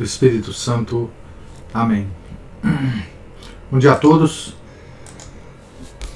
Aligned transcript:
do 0.00 0.04
Espírito 0.04 0.50
Santo. 0.50 1.10
Amém. 1.74 2.10
Bom 3.70 3.78
dia 3.78 3.92
a 3.92 3.94
todos. 3.94 4.56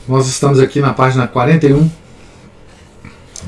Nós 0.08 0.26
estamos 0.26 0.58
aqui 0.58 0.80
na 0.80 0.94
página 0.94 1.28
41 1.28 1.90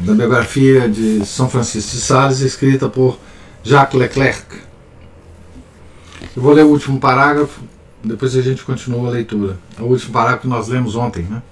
da 0.01 0.13
biografia 0.13 0.91
de 0.91 1.25
São 1.25 1.49
Francisco 1.49 1.93
de 1.93 2.03
Sales, 2.03 2.41
escrita 2.41 2.87
por 2.87 3.19
Jacques 3.65 3.99
Leclerc. 3.99 4.59
Eu 6.37 6.43
vou 6.43 6.53
ler 6.53 6.65
o 6.65 6.69
último 6.69 7.01
parágrafo, 7.01 7.63
depois 8.05 8.37
a 8.37 8.43
gente 8.43 8.63
continua 8.63 9.09
a 9.09 9.13
leitura. 9.13 9.57
É 9.79 9.81
o 9.81 9.87
último 9.87 10.13
parágrafo 10.13 10.43
que 10.43 10.49
nós 10.49 10.69
lemos 10.69 10.97
ontem. 10.97 11.23
Né? 11.23 11.43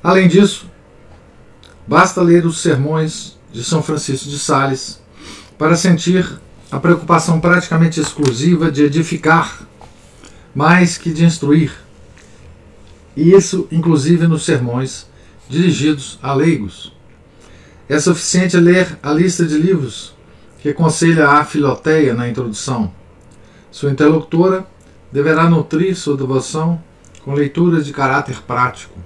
Além 0.00 0.28
disso, 0.28 0.70
basta 1.88 2.22
ler 2.22 2.46
os 2.46 2.60
sermões 2.60 3.36
de 3.52 3.64
São 3.64 3.82
Francisco 3.82 4.28
de 4.28 4.38
Sales 4.38 5.02
para 5.58 5.74
sentir 5.74 6.38
a 6.70 6.78
preocupação 6.78 7.40
praticamente 7.40 8.00
exclusiva 8.00 8.70
de 8.70 8.84
edificar 8.84 9.66
mais 10.54 10.96
que 10.96 11.12
de 11.12 11.24
instruir. 11.24 11.72
E 13.16 13.32
isso, 13.32 13.66
inclusive, 13.72 14.26
nos 14.26 14.44
sermões 14.44 15.08
dirigidos 15.48 16.18
a 16.22 16.32
leigos. 16.32 16.94
É 17.88 17.98
suficiente 17.98 18.56
ler 18.56 18.98
a 19.02 19.12
lista 19.12 19.44
de 19.44 19.58
livros 19.58 20.14
que 20.60 20.68
aconselha 20.68 21.28
a 21.28 21.44
Filoteia 21.44 22.14
na 22.14 22.28
introdução. 22.28 22.92
Sua 23.70 23.90
interlocutora 23.90 24.64
deverá 25.10 25.50
nutrir 25.50 25.96
sua 25.96 26.16
devoção 26.16 26.80
com 27.24 27.34
leituras 27.34 27.84
de 27.84 27.92
caráter 27.92 28.40
prático. 28.42 28.96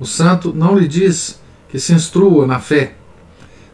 O 0.00 0.06
santo 0.06 0.54
não 0.54 0.78
lhe 0.78 0.88
diz 0.88 1.40
que 1.68 1.78
se 1.78 1.92
instrua 1.92 2.46
na 2.46 2.58
fé, 2.58 2.94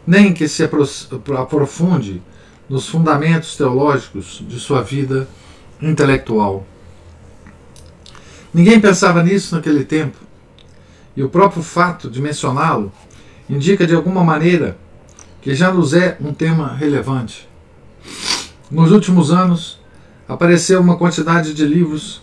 nem 0.05 0.33
que 0.33 0.47
se 0.47 0.63
aprofunde 0.63 2.21
nos 2.69 2.87
fundamentos 2.87 3.55
teológicos 3.55 4.43
de 4.47 4.59
sua 4.59 4.83
vida 4.83 5.27
intelectual. 5.81 6.65
Ninguém 8.53 8.79
pensava 8.79 9.23
nisso 9.23 9.55
naquele 9.55 9.83
tempo, 9.83 10.17
e 11.15 11.23
o 11.23 11.29
próprio 11.29 11.63
fato 11.63 12.09
de 12.09 12.21
mencioná-lo 12.21 12.91
indica 13.49 13.87
de 13.87 13.95
alguma 13.95 14.23
maneira 14.23 14.77
que 15.41 15.55
já 15.55 15.71
nos 15.71 15.93
é 15.93 16.17
um 16.21 16.33
tema 16.33 16.73
relevante. 16.75 17.49
Nos 18.69 18.91
últimos 18.91 19.31
anos, 19.31 19.79
apareceu 20.27 20.79
uma 20.79 20.97
quantidade 20.97 21.53
de 21.53 21.65
livros 21.65 22.21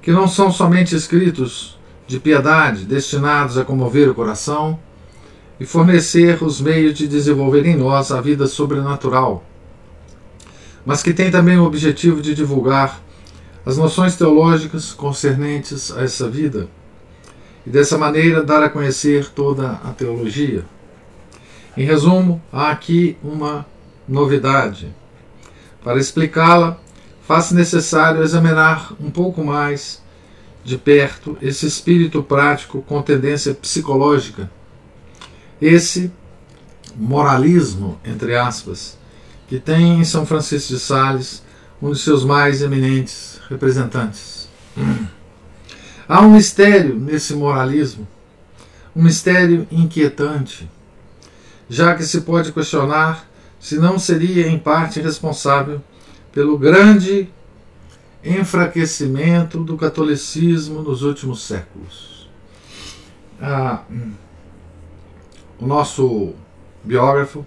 que 0.00 0.12
não 0.12 0.28
são 0.28 0.52
somente 0.52 0.94
escritos 0.94 1.78
de 2.06 2.20
piedade, 2.20 2.84
destinados 2.84 3.58
a 3.58 3.64
comover 3.64 4.08
o 4.08 4.14
coração 4.14 4.78
e 5.58 5.66
fornecer 5.66 6.42
os 6.42 6.60
meios 6.60 6.96
de 6.96 7.08
desenvolver 7.08 7.66
em 7.66 7.76
nós 7.76 8.12
a 8.12 8.20
vida 8.20 8.46
sobrenatural 8.46 9.44
mas 10.84 11.02
que 11.02 11.12
tem 11.12 11.30
também 11.30 11.58
o 11.58 11.64
objetivo 11.64 12.20
de 12.20 12.34
divulgar 12.34 13.00
as 13.64 13.76
noções 13.76 14.16
teológicas 14.16 14.92
concernentes 14.92 15.92
a 15.92 16.02
essa 16.02 16.28
vida 16.28 16.68
e 17.66 17.70
dessa 17.70 17.98
maneira 17.98 18.42
dar 18.42 18.62
a 18.62 18.70
conhecer 18.70 19.28
toda 19.30 19.72
a 19.84 19.92
teologia. 19.92 20.64
Em 21.76 21.84
resumo, 21.84 22.42
há 22.52 22.70
aqui 22.70 23.16
uma 23.22 23.66
novidade. 24.08 24.94
Para 25.84 25.98
explicá-la, 25.98 26.78
faz 27.22 27.52
necessário 27.52 28.22
examinar 28.22 28.92
um 29.00 29.10
pouco 29.10 29.44
mais 29.44 30.02
de 30.64 30.76
perto 30.76 31.38
esse 31.40 31.66
espírito 31.66 32.22
prático 32.22 32.82
com 32.82 33.00
tendência 33.02 33.54
psicológica, 33.54 34.50
esse 35.60 36.12
moralismo, 36.96 37.98
entre 38.04 38.36
aspas, 38.36 38.98
que 39.50 39.58
tem 39.58 39.98
em 39.98 40.04
São 40.04 40.24
Francisco 40.24 40.72
de 40.72 40.78
Sales 40.78 41.42
um 41.82 41.90
de 41.90 41.98
seus 41.98 42.24
mais 42.24 42.62
eminentes 42.62 43.40
representantes. 43.48 44.48
Há 46.08 46.20
um 46.20 46.30
mistério 46.30 46.94
nesse 46.94 47.34
moralismo, 47.34 48.06
um 48.94 49.02
mistério 49.02 49.66
inquietante, 49.68 50.70
já 51.68 51.96
que 51.96 52.04
se 52.04 52.20
pode 52.20 52.52
questionar 52.52 53.28
se 53.58 53.76
não 53.76 53.98
seria 53.98 54.46
em 54.46 54.56
parte 54.56 55.00
responsável 55.00 55.82
pelo 56.30 56.56
grande 56.56 57.28
enfraquecimento 58.22 59.64
do 59.64 59.76
catolicismo 59.76 60.80
nos 60.80 61.02
últimos 61.02 61.42
séculos. 61.42 62.30
Ah, 63.42 63.82
o 65.58 65.66
nosso 65.66 66.34
biógrafo 66.84 67.44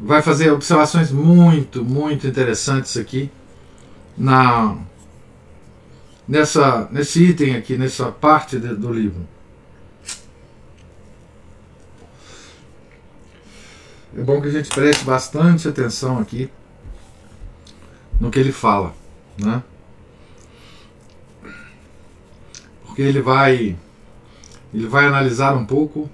vai 0.00 0.22
fazer 0.22 0.50
observações 0.50 1.10
muito, 1.10 1.84
muito 1.84 2.26
interessantes 2.26 2.96
aqui 2.96 3.30
na 4.16 4.76
nessa 6.26 6.88
nesse 6.90 7.24
item 7.24 7.56
aqui, 7.56 7.76
nessa 7.76 8.12
parte 8.12 8.58
de, 8.58 8.74
do 8.74 8.92
livro. 8.92 9.26
É 14.16 14.20
bom 14.22 14.40
que 14.40 14.48
a 14.48 14.50
gente 14.50 14.70
preste 14.70 15.04
bastante 15.04 15.68
atenção 15.68 16.18
aqui 16.18 16.50
no 18.20 18.30
que 18.30 18.38
ele 18.38 18.52
fala, 18.52 18.94
né? 19.38 19.62
Porque 22.84 23.02
ele 23.02 23.20
vai 23.20 23.76
ele 24.72 24.86
vai 24.86 25.06
analisar 25.06 25.56
um 25.56 25.64
pouco 25.64 26.10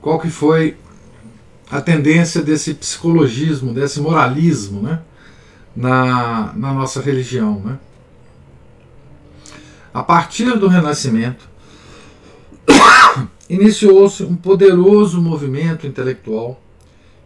qual 0.00 0.18
que 0.20 0.30
foi 0.30 0.76
a 1.70 1.80
tendência 1.80 2.42
desse 2.42 2.74
psicologismo, 2.74 3.74
desse 3.74 4.00
moralismo 4.00 4.82
né, 4.82 5.00
na, 5.74 6.52
na 6.54 6.72
nossa 6.72 7.00
religião. 7.00 7.60
Né? 7.60 7.78
A 9.92 10.02
partir 10.02 10.56
do 10.58 10.68
Renascimento, 10.68 11.48
iniciou-se 13.50 14.22
um 14.22 14.36
poderoso 14.36 15.20
movimento 15.20 15.86
intelectual 15.86 16.60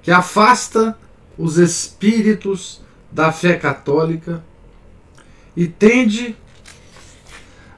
que 0.02 0.10
afasta 0.10 0.96
os 1.36 1.58
espíritos 1.58 2.80
da 3.12 3.32
fé 3.32 3.56
católica 3.56 4.42
e 5.56 5.66
tende 5.66 6.36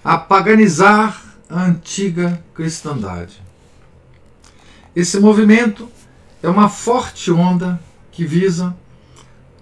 a 0.05 0.19
paganizar 0.19 1.23
a 1.49 1.65
antiga 1.65 2.43
cristandade. 2.55 3.43
Esse 4.95 5.19
movimento 5.19 5.89
é 6.43 6.49
uma 6.49 6.69
forte 6.69 7.31
onda 7.31 7.81
que 8.11 8.25
visa 8.25 8.77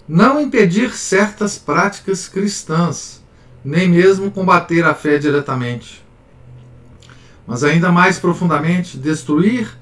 não 0.07 0.41
impedir 0.41 0.93
certas 0.93 1.57
práticas 1.57 2.27
cristãs, 2.27 3.23
nem 3.63 3.87
mesmo 3.87 4.31
combater 4.31 4.83
a 4.83 4.93
fé 4.93 5.17
diretamente, 5.17 6.03
mas 7.45 7.63
ainda 7.63 7.91
mais 7.91 8.17
profundamente 8.19 8.97
destruir 8.97 9.77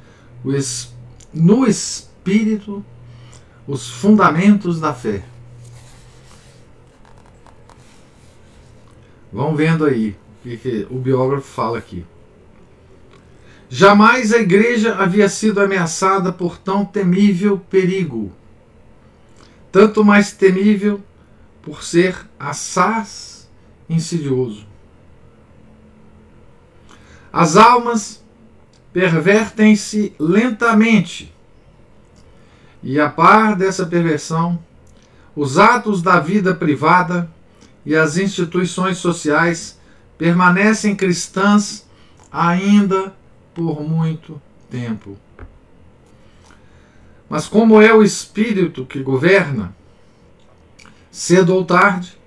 no 1.33 1.65
espírito 1.65 2.83
os 3.68 3.89
fundamentos 3.89 4.79
da 4.79 4.94
fé. 4.94 5.24
Vão 9.31 9.56
vendo 9.56 9.85
aí 9.85 10.15
o 10.44 10.57
que 10.57 10.88
o 10.89 10.95
biógrafo 10.97 11.47
fala 11.47 11.77
aqui. 11.77 12.03
Jamais 13.71 14.33
a 14.33 14.39
igreja 14.39 14.95
havia 14.95 15.30
sido 15.30 15.62
ameaçada 15.62 16.33
por 16.33 16.57
tão 16.57 16.83
temível 16.83 17.60
perigo. 17.69 18.31
Tanto 19.71 20.04
mais 20.04 20.31
temível 20.31 21.00
por 21.62 21.83
ser 21.83 22.18
assaz 22.39 23.48
insidioso. 23.88 24.66
As 27.31 27.56
almas 27.56 28.24
pervertem-se 28.92 30.15
lentamente, 30.18 31.31
e 32.81 33.00
a 33.00 33.07
par 33.07 33.56
dessa 33.56 33.86
perversão, 33.86 34.60
os 35.36 35.60
atos 35.60 36.01
da 36.01 36.19
vida 36.19 36.56
privada 36.56 37.30
e 37.86 37.95
as 37.95 38.18
instituições 38.18 38.98
sociais 38.98 39.80
permanecem 40.18 40.95
cristãs 40.95 41.88
ainda 42.31 43.13
por 43.59 43.81
muito 43.81 44.41
tempo. 44.69 45.17
Mas 47.29 47.47
como 47.47 47.81
é 47.81 47.94
o 47.94 48.01
espírito 48.01 48.85
que 48.85 49.03
governa, 49.03 49.75
cedo 51.11 51.53
ou 51.53 51.65
tarde, 51.65 52.17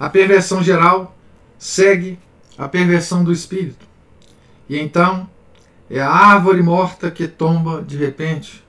a 0.00 0.08
perversão 0.08 0.62
geral 0.62 1.14
segue 1.58 2.18
a 2.56 2.66
perversão 2.66 3.22
do 3.22 3.30
espírito. 3.30 3.86
E 4.68 4.78
então 4.78 5.28
é 5.90 6.00
a 6.00 6.10
árvore 6.10 6.62
morta 6.62 7.10
que 7.10 7.28
tomba 7.28 7.82
de 7.82 7.98
repente. 7.98 8.64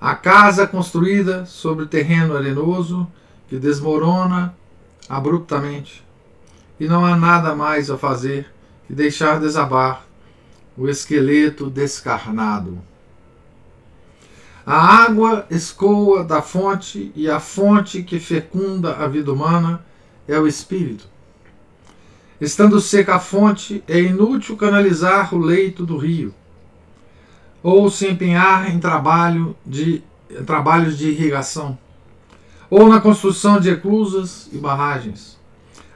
A 0.00 0.14
casa 0.14 0.66
construída 0.66 1.44
sobre 1.44 1.86
terreno 1.86 2.36
arenoso 2.36 3.06
que 3.48 3.58
desmorona 3.58 4.54
abruptamente. 5.08 6.02
E 6.80 6.86
não 6.88 7.04
há 7.04 7.16
nada 7.16 7.54
mais 7.54 7.90
a 7.90 7.98
fazer 7.98 8.50
que 8.86 8.94
deixar 8.94 9.38
desabar 9.38 10.04
o 10.76 10.88
esqueleto 10.88 11.70
descarnado. 11.70 12.78
A 14.66 15.04
água 15.04 15.46
escoa 15.50 16.24
da 16.24 16.40
fonte 16.40 17.12
e 17.14 17.28
a 17.28 17.38
fonte 17.38 18.02
que 18.02 18.18
fecunda 18.18 18.96
a 18.96 19.06
vida 19.06 19.32
humana 19.32 19.84
é 20.26 20.38
o 20.38 20.46
espírito. 20.46 21.06
Estando 22.40 22.80
seca 22.80 23.16
a 23.16 23.20
fonte, 23.20 23.84
é 23.86 24.00
inútil 24.00 24.56
canalizar 24.56 25.34
o 25.34 25.38
leito 25.38 25.84
do 25.84 25.96
rio 25.96 26.34
ou 27.62 27.90
se 27.90 28.06
empenhar 28.06 28.70
em 28.70 28.78
trabalho 28.78 29.56
de 29.64 30.02
trabalhos 30.44 30.98
de 30.98 31.08
irrigação 31.08 31.78
ou 32.68 32.88
na 32.88 33.00
construção 33.00 33.60
de 33.60 33.70
eclusas 33.70 34.48
e 34.52 34.58
barragens. 34.58 35.38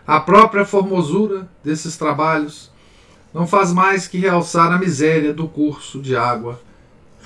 A 0.06 0.20
própria 0.20 0.64
formosura 0.64 1.48
desses 1.62 1.96
trabalhos 1.96 2.70
não 3.32 3.46
faz 3.46 3.72
mais 3.72 4.08
que 4.08 4.18
realçar 4.18 4.72
a 4.72 4.78
miséria 4.78 5.32
do 5.32 5.46
curso 5.46 6.00
de 6.00 6.16
água 6.16 6.60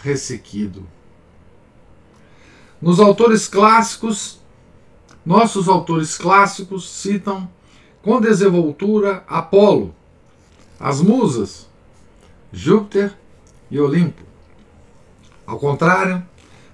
ressequido. 0.02 0.87
Nos 2.81 2.99
autores 2.99 3.46
clássicos, 3.46 4.40
nossos 5.25 5.69
autores 5.69 6.19
clássicos 6.19 6.90
citam 6.90 7.49
com 8.02 8.20
desenvoltura 8.20 9.22
Apolo, 9.28 9.94
as 10.81 11.00
musas, 11.00 11.69
Júpiter 12.52 13.16
e 13.70 13.78
Olimpo. 13.81 14.22
Ao 15.46 15.58
contrário, 15.58 16.26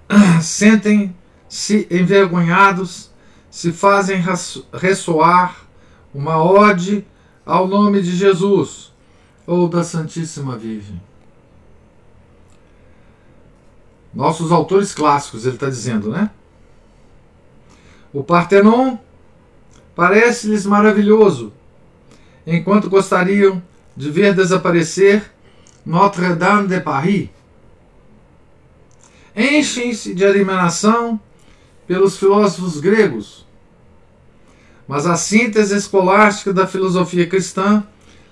sentem-se 0.40 1.86
envergonhados, 1.90 3.10
se 3.50 3.72
fazem 3.72 4.22
ressoar 4.72 5.66
uma 6.14 6.42
ode 6.42 7.06
ao 7.44 7.68
nome 7.68 8.00
de 8.00 8.16
Jesus 8.16 8.87
ou 9.48 9.66
da 9.66 9.82
Santíssima 9.82 10.58
Virgem. 10.58 11.00
Nossos 14.12 14.52
autores 14.52 14.92
clássicos, 14.92 15.46
ele 15.46 15.54
está 15.54 15.70
dizendo, 15.70 16.10
né? 16.10 16.30
O 18.12 18.22
Partenon 18.22 18.98
parece-lhes 19.96 20.66
maravilhoso, 20.66 21.50
enquanto 22.46 22.90
gostariam 22.90 23.62
de 23.96 24.10
ver 24.10 24.34
desaparecer 24.34 25.32
Notre-Dame 25.84 26.68
de 26.68 26.80
Paris. 26.82 27.30
Enchem-se 29.34 30.14
de 30.14 30.26
admiração 30.26 31.18
pelos 31.86 32.18
filósofos 32.18 32.80
gregos, 32.80 33.46
mas 34.86 35.06
a 35.06 35.16
síntese 35.16 35.74
escolástica 35.74 36.52
da 36.52 36.66
filosofia 36.66 37.26
cristã 37.26 37.82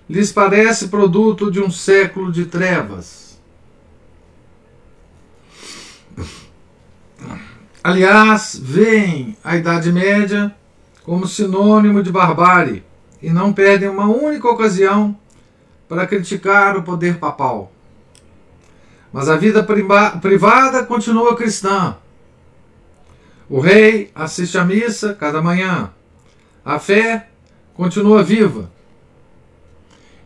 lhes 0.09 0.33
parece 0.33 0.89
produto 0.89 1.51
de 1.51 1.61
um 1.61 1.71
século 1.71 2.31
de 2.31 2.47
trevas 2.47 3.27
Aliás, 7.87 8.61
veem 8.61 9.37
a 9.45 9.57
Idade 9.57 9.93
Média 9.93 10.53
como 11.05 11.25
sinônimo 11.25 12.03
de 12.03 12.11
barbárie 12.11 12.83
e 13.23 13.31
não 13.31 13.53
perdem 13.53 13.89
uma 13.89 14.09
única 14.09 14.49
ocasião 14.49 15.17
para 15.89 16.05
criticar 16.05 16.77
o 16.77 16.83
poder 16.83 17.19
papal. 17.19 17.71
Mas 19.13 19.29
a 19.29 19.37
vida 19.37 19.63
privada 19.63 20.85
continua 20.85 21.37
cristã. 21.37 21.97
O 23.49 23.61
rei 23.61 24.11
assiste 24.17 24.59
à 24.59 24.65
missa 24.65 25.15
cada 25.15 25.41
manhã. 25.41 25.93
A 26.65 26.81
fé 26.81 27.29
continua 27.73 28.21
viva. 28.25 28.69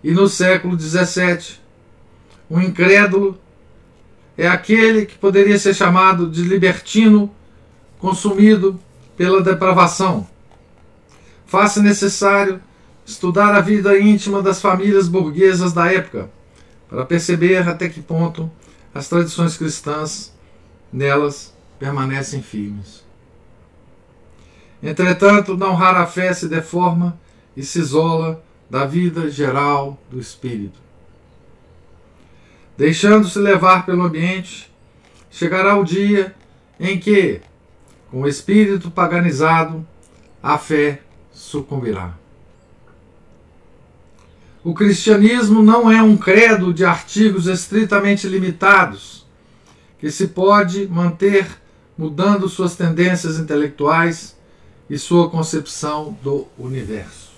E 0.02 0.12
no 0.12 0.28
século 0.28 0.78
XVII, 0.78 1.58
o 2.48 2.60
incrédulo 2.60 3.38
é 4.36 4.48
aquele 4.48 5.04
que 5.04 5.18
poderia 5.18 5.58
ser 5.58 5.74
chamado 5.74 6.28
de 6.30 6.42
libertino 6.42 7.30
consumido 7.98 8.80
pela 9.16 9.42
depravação. 9.42 10.26
Faça 11.46 11.82
necessário 11.82 12.60
estudar 13.04 13.54
a 13.54 13.60
vida 13.60 13.98
íntima 13.98 14.42
das 14.42 14.60
famílias 14.60 15.08
burguesas 15.08 15.72
da 15.72 15.92
época 15.92 16.30
para 16.88 17.04
perceber 17.04 17.68
até 17.68 17.88
que 17.88 18.00
ponto 18.00 18.50
as 18.94 19.08
tradições 19.08 19.56
cristãs 19.56 20.32
nelas 20.92 21.54
permanecem 21.78 22.42
firmes. 22.42 23.04
Entretanto, 24.82 25.56
não 25.56 25.74
rara 25.74 26.06
fé 26.06 26.32
se 26.32 26.48
deforma 26.48 27.18
e 27.56 27.62
se 27.62 27.78
isola 27.78 28.42
da 28.70 28.86
vida 28.86 29.28
geral 29.28 29.98
do 30.08 30.20
espírito. 30.20 30.78
Deixando-se 32.78 33.38
levar 33.38 33.84
pelo 33.84 34.04
ambiente, 34.04 34.72
chegará 35.30 35.76
o 35.76 35.84
dia 35.84 36.34
em 36.78 36.98
que, 36.98 37.40
com 38.10 38.22
o 38.22 38.28
espírito 38.28 38.90
paganizado, 38.90 39.86
a 40.42 40.56
fé 40.56 41.02
sucumbirá. 41.32 42.14
O 44.62 44.72
cristianismo 44.72 45.62
não 45.62 45.90
é 45.90 46.02
um 46.02 46.16
credo 46.16 46.72
de 46.72 46.84
artigos 46.84 47.46
estritamente 47.46 48.28
limitados, 48.28 49.26
que 49.98 50.10
se 50.10 50.28
pode 50.28 50.86
manter 50.86 51.46
mudando 51.96 52.48
suas 52.48 52.76
tendências 52.76 53.38
intelectuais 53.38 54.36
e 54.88 54.96
sua 54.98 55.28
concepção 55.28 56.16
do 56.22 56.46
universo. 56.58 57.29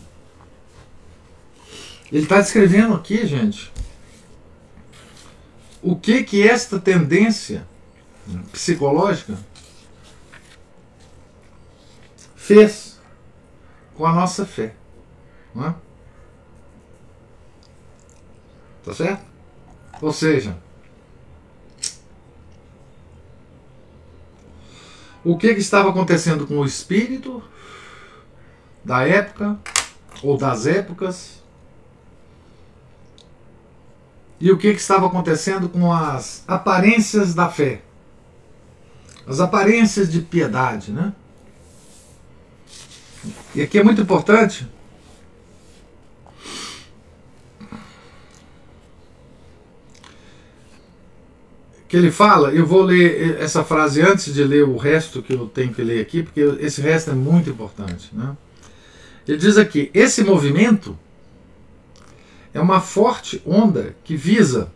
Ele 2.13 2.25
está 2.25 2.41
descrevendo 2.41 2.95
aqui, 2.95 3.27
gente, 3.27 3.73
o 5.81 5.97
que 5.97 6.23
que 6.23 6.47
esta 6.47 6.79
tendência 6.79 7.67
psicológica 8.53 9.39
fez 12.37 13.01
com 13.95 14.05
a 14.05 14.13
nossa 14.13 14.45
fé. 14.45 14.75
Não 15.55 15.69
é? 15.69 15.75
Tá 18.85 18.93
certo? 18.93 19.25
Ou 20.01 20.13
seja, 20.13 20.59
o 25.25 25.39
que, 25.39 25.55
que 25.55 25.61
estava 25.61 25.89
acontecendo 25.89 26.47
com 26.47 26.59
o 26.59 26.67
espírito 26.67 27.43
da 28.85 29.07
época 29.07 29.59
ou 30.23 30.37
das 30.37 30.67
épocas 30.67 31.42
e 34.43 34.51
o 34.51 34.59
que, 34.59 34.75
que 34.75 34.81
estava 34.81 35.07
acontecendo 35.07 35.69
com 35.69 35.93
as 35.93 36.43
aparências 36.49 37.33
da 37.33 37.49
fé, 37.49 37.81
as 39.25 39.39
aparências 39.39 40.11
de 40.11 40.21
piedade, 40.21 40.91
né? 40.91 41.13
E 43.55 43.63
aqui 43.63 43.79
é 43.79 43.85
muito 43.85 44.03
importante 44.03 44.67
que 51.87 51.97
ele 51.97 52.11
fala, 52.11 52.51
eu 52.51 52.67
vou 52.67 52.83
ler 52.83 53.41
essa 53.41 53.63
frase 53.63 54.03
antes 54.03 54.35
de 54.35 54.43
ler 54.43 54.65
o 54.65 54.77
resto 54.77 55.23
que 55.23 55.35
eu 55.35 55.47
tenho 55.47 55.73
que 55.73 55.85
ler 55.85 56.01
aqui, 56.01 56.25
porque 56.25 56.41
esse 56.59 56.81
resto 56.81 57.13
é 57.13 57.15
muito 57.15 57.49
importante. 57.49 58.11
Né? 58.13 58.37
Ele 59.29 59.39
diz 59.39 59.57
aqui: 59.57 59.89
esse 59.95 60.25
movimento 60.25 60.99
é 62.53 62.61
uma 62.61 62.81
forte 62.81 63.43
onda 63.47 63.97
que 64.05 64.17
visa 64.17 64.71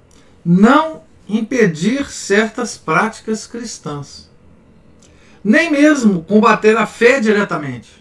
não 0.45 1.03
impedir 1.29 2.11
certas 2.11 2.77
práticas 2.77 3.47
cristãs, 3.47 4.31
nem 5.43 5.71
mesmo 5.71 6.23
combater 6.23 6.77
a 6.77 6.87
fé 6.87 7.21
diretamente 7.21 7.97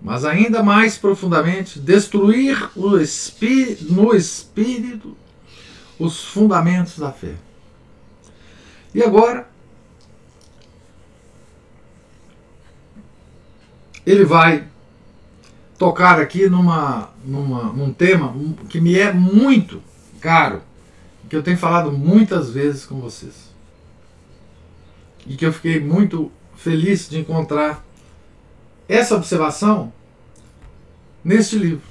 mas 0.00 0.24
ainda 0.24 0.62
mais 0.62 0.96
profundamente, 0.96 1.78
destruir 1.78 2.70
no 2.76 3.00
espírito 3.00 5.16
os 5.98 6.24
fundamentos 6.24 6.98
da 6.98 7.12
fé. 7.12 7.34
E 8.94 9.02
agora, 9.02 9.48
ele 14.06 14.24
vai 14.24 14.66
tocar 15.78 16.20
aqui 16.20 16.48
numa, 16.48 17.10
numa, 17.24 17.72
num 17.72 17.92
tema 17.92 18.34
que 18.68 18.80
me 18.80 18.98
é 18.98 19.12
muito 19.12 19.80
caro, 20.20 20.60
que 21.28 21.36
eu 21.36 21.42
tenho 21.42 21.56
falado 21.56 21.92
muitas 21.92 22.50
vezes 22.50 22.84
com 22.84 23.00
vocês. 23.00 23.48
e 25.26 25.36
que 25.36 25.44
eu 25.44 25.52
fiquei 25.52 25.78
muito 25.78 26.32
feliz 26.56 27.08
de 27.08 27.18
encontrar 27.18 27.84
essa 28.88 29.14
observação 29.14 29.92
neste 31.22 31.58
livro. 31.58 31.82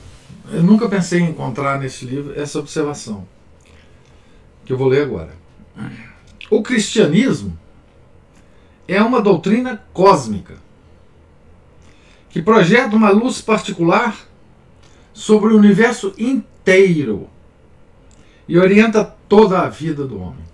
Eu 0.51 0.63
nunca 0.63 0.89
pensei 0.89 1.19
em 1.19 1.29
encontrar 1.29 1.79
neste 1.79 2.05
livro 2.05 2.33
essa 2.39 2.57
observação 2.57 3.27
que 4.65 4.73
eu 4.73 4.77
vou 4.77 4.87
ler 4.87 5.03
agora. 5.03 5.35
O 6.49 6.63
cristianismo 6.63 7.57
é 8.87 9.01
uma 9.03 9.21
doutrina 9.21 9.83
cósmica 9.93 10.57
que 12.29 12.41
projeta 12.41 12.95
uma 12.95 13.09
luz 13.09 13.41
particular 13.41 14.17
sobre 15.13 15.53
o 15.53 15.57
universo 15.57 16.13
inteiro 16.17 17.29
e 18.47 18.57
orienta 18.57 19.03
toda 19.27 19.61
a 19.61 19.69
vida 19.69 20.05
do 20.05 20.21
homem. 20.21 20.45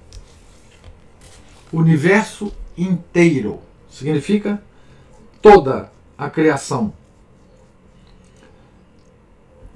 Universo 1.71 2.53
inteiro 2.77 3.59
significa 3.89 4.61
toda 5.41 5.91
a 6.17 6.29
criação. 6.29 6.93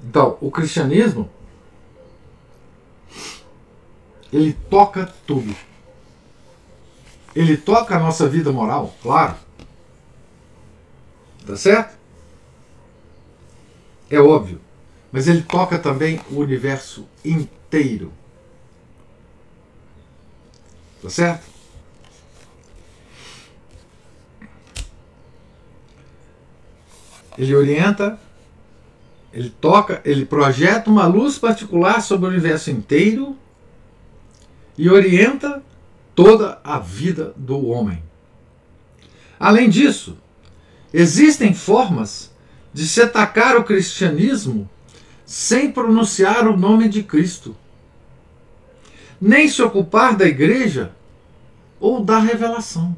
Então, 0.02 0.38
o 0.40 0.50
cristianismo 0.50 1.28
ele 4.32 4.52
toca 4.68 5.12
tudo. 5.26 5.54
Ele 7.34 7.56
toca 7.56 7.96
a 7.96 8.00
nossa 8.00 8.28
vida 8.28 8.52
moral, 8.52 8.94
claro. 9.02 9.36
Tá 11.48 11.56
certo? 11.56 11.96
É 14.10 14.20
óbvio. 14.20 14.60
Mas 15.10 15.26
ele 15.26 15.40
toca 15.40 15.78
também 15.78 16.20
o 16.30 16.40
universo 16.40 17.08
inteiro. 17.24 18.12
Tá 21.00 21.08
certo? 21.08 21.46
Ele 27.38 27.54
orienta, 27.54 28.20
ele 29.32 29.48
toca, 29.48 30.02
ele 30.04 30.26
projeta 30.26 30.90
uma 30.90 31.06
luz 31.06 31.38
particular 31.38 32.02
sobre 32.02 32.26
o 32.26 32.30
universo 32.30 32.70
inteiro 32.70 33.34
e 34.76 34.90
orienta 34.90 35.62
toda 36.14 36.60
a 36.62 36.78
vida 36.78 37.32
do 37.38 37.68
homem. 37.68 38.02
Além 39.40 39.70
disso, 39.70 40.18
existem 40.92 41.54
formas 41.54 42.30
de 42.72 42.86
se 42.86 43.02
atacar 43.02 43.56
o 43.56 43.64
cristianismo 43.64 44.68
sem 45.26 45.70
pronunciar 45.70 46.46
o 46.48 46.56
nome 46.56 46.88
de 46.88 47.02
Cristo, 47.02 47.56
nem 49.20 49.48
se 49.48 49.60
ocupar 49.62 50.16
da 50.16 50.26
igreja 50.26 50.92
ou 51.78 52.02
da 52.02 52.18
revelação, 52.18 52.96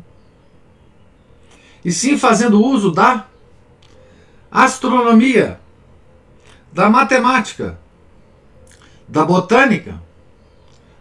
e 1.85 1.91
sim 1.91 2.17
fazendo 2.19 2.65
uso 2.65 2.93
da 2.93 3.27
astronomia, 4.51 5.61
da 6.73 6.89
matemática, 6.89 7.79
da 9.09 9.25
botânica, 9.25 10.01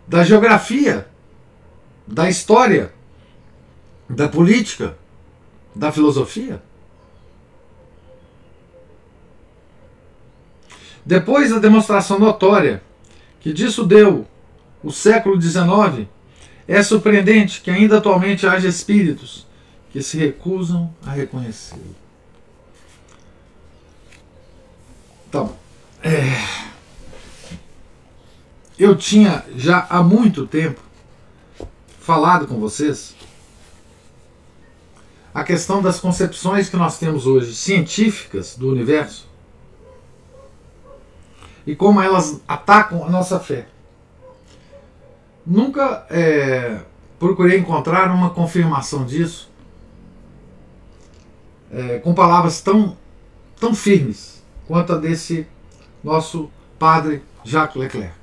da 0.08 0.24
geografia, 0.24 1.08
da 2.08 2.27
história, 2.27 2.91
da 4.10 4.27
política, 4.27 4.98
da 5.75 5.91
filosofia. 5.91 6.68
Depois 11.09 11.49
da 11.49 11.57
demonstração 11.57 12.19
notória 12.19 12.83
que 13.39 13.51
disso 13.51 13.83
deu 13.83 14.27
o 14.83 14.91
século 14.91 15.41
XIX, 15.41 16.07
é 16.67 16.83
surpreendente 16.83 17.61
que 17.61 17.71
ainda 17.71 17.97
atualmente 17.97 18.45
haja 18.45 18.67
espíritos 18.67 19.47
que 19.91 20.03
se 20.03 20.19
recusam 20.19 20.93
a 21.03 21.09
reconhecê-lo. 21.09 21.95
Então, 25.27 25.55
é 26.03 26.19
eu 28.77 28.95
tinha 28.95 29.43
já 29.57 29.87
há 29.89 30.03
muito 30.03 30.45
tempo 30.45 30.79
falado 31.99 32.45
com 32.45 32.59
vocês 32.59 33.15
a 35.33 35.43
questão 35.43 35.81
das 35.81 35.99
concepções 35.99 36.69
que 36.69 36.77
nós 36.77 36.99
temos 36.99 37.25
hoje 37.25 37.55
científicas 37.55 38.55
do 38.55 38.69
universo 38.69 39.28
e 41.69 41.75
como 41.75 42.01
elas 42.01 42.41
atacam 42.47 43.05
a 43.05 43.09
nossa 43.11 43.39
fé. 43.39 43.67
Nunca 45.45 46.03
é, 46.09 46.79
procurei 47.19 47.59
encontrar 47.59 48.09
uma 48.09 48.31
confirmação 48.31 49.05
disso 49.05 49.51
é, 51.71 51.99
com 51.99 52.15
palavras 52.15 52.59
tão, 52.59 52.97
tão 53.59 53.75
firmes 53.75 54.43
quanto 54.67 54.93
a 54.93 54.97
desse 54.97 55.45
nosso 56.03 56.49
padre 56.79 57.21
Jacques 57.43 57.79
Leclerc. 57.79 58.15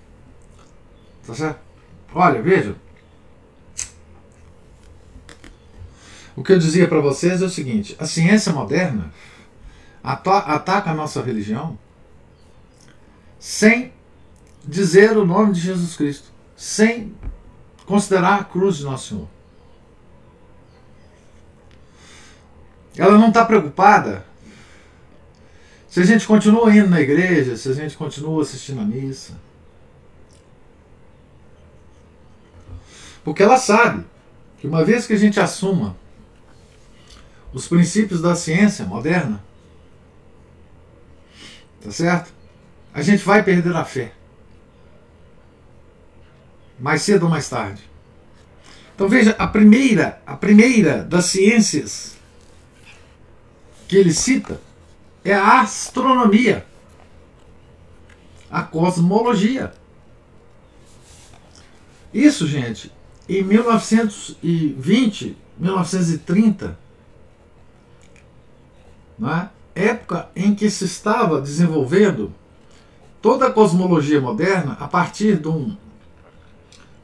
Tá 1.25 1.33
certo? 1.33 1.61
Olha, 2.13 2.43
veja. 2.43 2.75
O 6.35 6.43
que 6.43 6.53
eu 6.53 6.59
dizia 6.59 6.89
para 6.89 6.99
vocês 6.99 7.43
é 7.43 7.45
o 7.45 7.51
seguinte: 7.51 7.95
a 8.01 8.07
ciência 8.07 8.53
moderna 8.53 9.13
ataca 10.03 10.91
a 10.91 10.95
nossa 10.95 11.23
religião 11.23 11.79
sem 13.39 13.93
dizer 14.65 15.17
o 15.17 15.27
nome 15.27 15.53
de 15.53 15.61
Jesus 15.61 15.97
Cristo, 15.97 16.29
sem 16.57 17.15
considerar 17.87 18.41
a 18.41 18.45
cruz 18.45 18.77
de 18.77 18.85
Nosso 18.85 19.09
Senhor. 19.09 19.29
Ela 22.97 23.19
não 23.19 23.29
está 23.29 23.45
preocupada 23.45 24.25
se 25.89 26.01
a 26.01 26.05
gente 26.05 26.27
continua 26.27 26.75
indo 26.75 26.91
na 26.91 27.01
igreja, 27.01 27.57
se 27.57 27.71
a 27.71 27.73
gente 27.73 27.97
continua 27.97 28.43
assistindo 28.43 28.81
a 28.81 28.85
missa. 28.85 29.33
Porque 33.25 33.43
ela 33.43 33.57
sabe 33.57 34.05
que 34.59 34.67
uma 34.67 34.85
vez 34.85 35.07
que 35.07 35.15
a 35.15 35.19
gente 35.19 35.41
assuma 35.41 35.97
os 37.53 37.67
princípios 37.67 38.21
da 38.21 38.35
ciência 38.35 38.85
moderna, 38.85 39.43
tá 41.81 41.91
certo? 41.91 42.36
A 42.97 43.03
gente 43.03 43.23
vai 43.23 43.43
perder 43.43 43.77
a 43.77 43.85
fé. 43.85 44.15
Mais 46.81 47.03
cedo 47.03 47.25
ou 47.25 47.29
mais 47.29 47.47
tarde. 47.47 47.83
Então 48.95 49.07
veja, 49.07 49.37
a 49.39 49.47
primeira, 49.47 50.23
a 50.27 50.35
primeira 50.35 51.05
das 51.05 51.27
ciências 51.27 52.17
que 53.87 53.97
ele 53.97 54.15
cita 54.15 54.59
é 55.23 55.35
a 55.35 55.61
astronomia, 55.61 56.65
a 58.51 58.63
cosmologia. 58.63 59.75
Isso, 62.15 62.47
gente, 62.47 62.91
em 63.29 63.43
1920, 63.43 65.37
1930, 65.59 66.79
né, 69.19 69.51
época 69.75 70.31
em 70.35 70.55
que 70.55 70.71
se 70.71 70.87
estava 70.87 71.43
desenvolvendo 71.43 72.33
toda 73.27 73.49
a 73.49 73.51
cosmologia 73.51 74.21
moderna 74.21 74.77
a 74.79 74.87
partir 74.87 75.37
de, 75.41 75.49
um, 75.49 75.77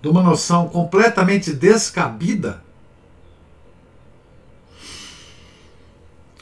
de 0.01 0.07
uma 0.07 0.23
noção 0.23 0.69
completamente 0.69 1.53
descabida 1.53 2.63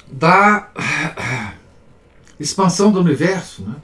da 0.06 0.68
expansão 2.38 2.92
do 2.92 3.00
universo, 3.00 3.62
né? 3.62 3.76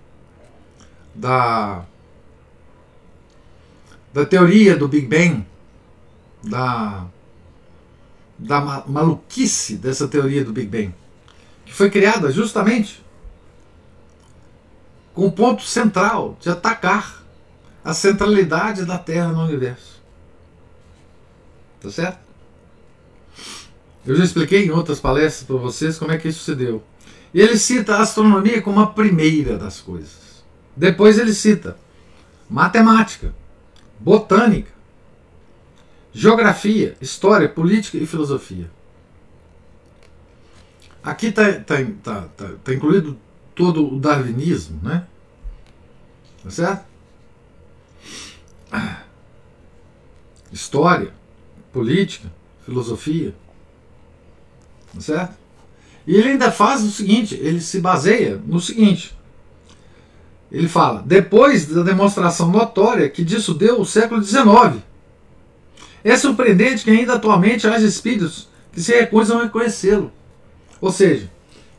da, 1.14 1.86
da 4.12 4.26
teoria 4.26 4.76
do 4.76 4.86
Big 4.86 5.06
Bang, 5.06 5.46
da, 6.44 7.06
da 8.36 8.60
maluquice 8.86 9.78
dessa 9.78 10.06
teoria 10.06 10.44
do 10.44 10.52
Big 10.52 10.68
Bang, 10.68 10.94
que 11.64 11.72
foi 11.72 11.88
criada 11.88 12.30
justamente 12.30 13.02
com 15.16 15.24
o 15.24 15.32
ponto 15.32 15.62
central 15.62 16.36
de 16.38 16.50
atacar 16.50 17.24
a 17.82 17.94
centralidade 17.94 18.84
da 18.84 18.98
Terra 18.98 19.28
no 19.28 19.44
universo. 19.44 20.02
Tá 21.80 21.90
certo? 21.90 22.18
Eu 24.04 24.14
já 24.14 24.22
expliquei 24.22 24.66
em 24.66 24.70
outras 24.70 25.00
palestras 25.00 25.46
para 25.46 25.56
vocês 25.56 25.98
como 25.98 26.12
é 26.12 26.18
que 26.18 26.28
isso 26.28 26.44
se 26.44 26.54
deu. 26.54 26.84
E 27.32 27.40
ele 27.40 27.56
cita 27.56 27.94
a 27.96 28.02
astronomia 28.02 28.60
como 28.60 28.78
a 28.78 28.88
primeira 28.88 29.56
das 29.56 29.80
coisas. 29.80 30.44
Depois 30.76 31.18
ele 31.18 31.32
cita 31.32 31.78
matemática, 32.48 33.34
botânica, 33.98 34.70
geografia, 36.12 36.94
história, 37.00 37.48
política 37.48 37.96
e 37.96 38.06
filosofia. 38.06 38.70
Aqui 41.02 41.28
está 41.28 41.54
tá, 41.54 41.76
tá, 42.02 42.28
tá, 42.36 42.50
tá 42.62 42.74
incluído 42.74 43.18
todo 43.56 43.94
o 43.94 43.98
darwinismo, 43.98 44.78
né? 44.82 45.06
Tá 46.44 46.50
certo? 46.50 46.84
História, 50.52 51.12
política, 51.72 52.30
filosofia. 52.64 53.34
Tá 54.94 55.00
certo? 55.00 55.34
E 56.06 56.14
ele 56.14 56.28
ainda 56.28 56.52
faz 56.52 56.84
o 56.84 56.90
seguinte: 56.90 57.34
ele 57.34 57.60
se 57.60 57.80
baseia 57.80 58.40
no 58.46 58.60
seguinte. 58.60 59.16
Ele 60.52 60.68
fala, 60.68 61.02
depois 61.04 61.66
da 61.66 61.82
demonstração 61.82 62.50
notória 62.50 63.10
que 63.10 63.24
disso 63.24 63.52
deu 63.52 63.80
o 63.80 63.86
século 63.86 64.22
XIX. 64.22 64.82
É 66.04 66.16
surpreendente 66.16 66.84
que 66.84 66.90
ainda 66.90 67.14
atualmente 67.14 67.66
haja 67.66 67.84
espíritos 67.84 68.48
que 68.70 68.80
se 68.80 68.94
recusam 68.94 69.40
a 69.40 69.44
reconhecê-lo. 69.44 70.12
Ou 70.80 70.92
seja, 70.92 71.28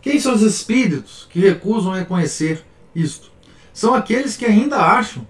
quem 0.02 0.20
são 0.20 0.34
os 0.34 0.42
espíritos 0.42 1.28
que 1.30 1.40
recusam 1.40 1.94
reconhecer 1.94 2.66
isto? 2.96 3.32
São 3.74 3.94
aqueles 3.94 4.36
que 4.36 4.46
ainda 4.46 4.78
acham 4.78 5.28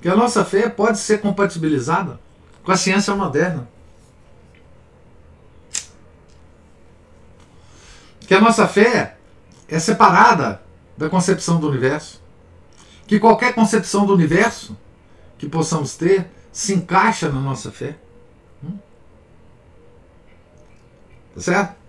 que 0.00 0.08
a 0.08 0.16
nossa 0.16 0.44
fé 0.44 0.68
pode 0.68 0.98
ser 0.98 1.20
compatibilizada 1.20 2.18
com 2.64 2.72
a 2.72 2.76
ciência 2.76 3.14
moderna. 3.14 3.68
Que 8.20 8.34
a 8.34 8.40
nossa 8.40 8.66
fé 8.66 9.16
é 9.68 9.78
separada 9.78 10.62
da 10.96 11.08
concepção 11.08 11.60
do 11.60 11.68
universo. 11.68 12.20
Que 13.06 13.18
qualquer 13.18 13.54
concepção 13.54 14.06
do 14.06 14.14
universo 14.14 14.76
que 15.36 15.48
possamos 15.48 15.96
ter 15.96 16.30
se 16.52 16.74
encaixa 16.74 17.28
na 17.28 17.40
nossa 17.40 17.70
fé. 17.70 17.96
Hum? 18.62 18.78
Tá 21.34 21.40
certo? 21.40 21.79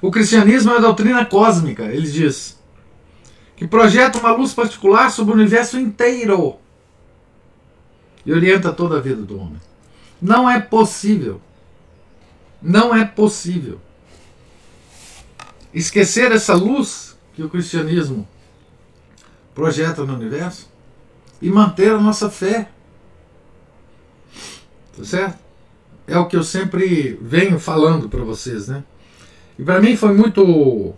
O 0.00 0.10
cristianismo 0.10 0.72
é 0.72 0.76
a 0.76 0.80
doutrina 0.80 1.24
cósmica, 1.24 1.84
ele 1.84 2.10
diz, 2.10 2.58
que 3.56 3.66
projeta 3.66 4.18
uma 4.18 4.32
luz 4.32 4.54
particular 4.54 5.10
sobre 5.10 5.32
o 5.34 5.36
universo 5.36 5.78
inteiro 5.78 6.56
e 8.24 8.32
orienta 8.32 8.72
toda 8.72 8.98
a 8.98 9.00
vida 9.00 9.22
do 9.22 9.38
homem. 9.38 9.60
Não 10.20 10.48
é 10.48 10.60
possível, 10.60 11.40
não 12.60 12.94
é 12.94 13.04
possível 13.04 13.80
esquecer 15.72 16.30
essa 16.32 16.54
luz 16.54 17.16
que 17.34 17.42
o 17.42 17.48
cristianismo 17.48 18.26
projeta 19.54 20.04
no 20.04 20.14
universo 20.14 20.68
e 21.40 21.50
manter 21.50 21.92
a 21.92 22.00
nossa 22.00 22.30
fé. 22.30 22.70
Tá 24.96 25.04
certo? 25.04 25.38
É 26.06 26.18
o 26.18 26.26
que 26.26 26.36
eu 26.36 26.42
sempre 26.42 27.18
venho 27.20 27.58
falando 27.58 28.08
para 28.08 28.22
vocês, 28.22 28.68
né? 28.68 28.84
E 29.58 29.64
para 29.64 29.80
mim 29.80 29.96
foi 29.96 30.14
muito 30.14 30.94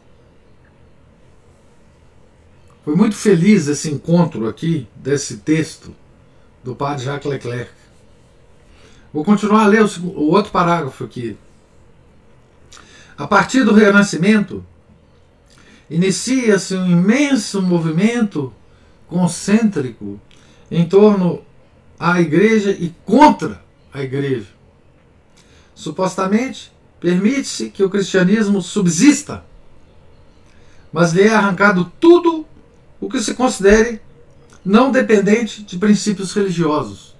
foi 2.84 2.94
muito 2.94 3.14
feliz 3.14 3.68
esse 3.68 3.90
encontro 3.90 4.48
aqui 4.48 4.86
desse 4.96 5.38
texto 5.38 5.94
do 6.62 6.74
padre 6.74 7.04
Jacques 7.04 7.30
Leclerc. 7.30 7.70
Vou 9.12 9.24
continuar 9.24 9.64
a 9.64 9.66
ler 9.66 9.82
o, 9.82 10.06
o 10.06 10.30
outro 10.30 10.52
parágrafo 10.52 11.04
aqui. 11.04 11.36
A 13.16 13.26
partir 13.26 13.64
do 13.64 13.74
Renascimento, 13.74 14.64
inicia-se 15.88 16.74
um 16.74 16.86
imenso 16.86 17.60
movimento 17.60 18.52
concêntrico 19.06 20.20
em 20.70 20.88
torno 20.88 21.42
à 21.98 22.20
igreja 22.20 22.70
e 22.70 22.94
contra 23.04 23.62
a 23.92 24.00
igreja. 24.02 24.48
Supostamente, 25.74 26.72
permite-se 27.00 27.70
que 27.70 27.82
o 27.82 27.88
cristianismo 27.88 28.60
subsista, 28.60 29.42
mas 30.92 31.12
lhe 31.12 31.22
é 31.22 31.34
arrancado 31.34 31.90
tudo 31.98 32.46
o 33.00 33.08
que 33.08 33.20
se 33.20 33.34
considere 33.34 34.02
não 34.64 34.92
dependente 34.92 35.62
de 35.62 35.78
princípios 35.78 36.34
religiosos. 36.34 37.16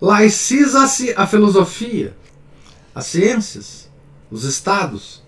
Laiciza-se 0.00 1.12
a 1.16 1.26
filosofia, 1.26 2.16
as 2.94 3.06
ciências, 3.06 3.90
os 4.30 4.44
estados, 4.44 5.22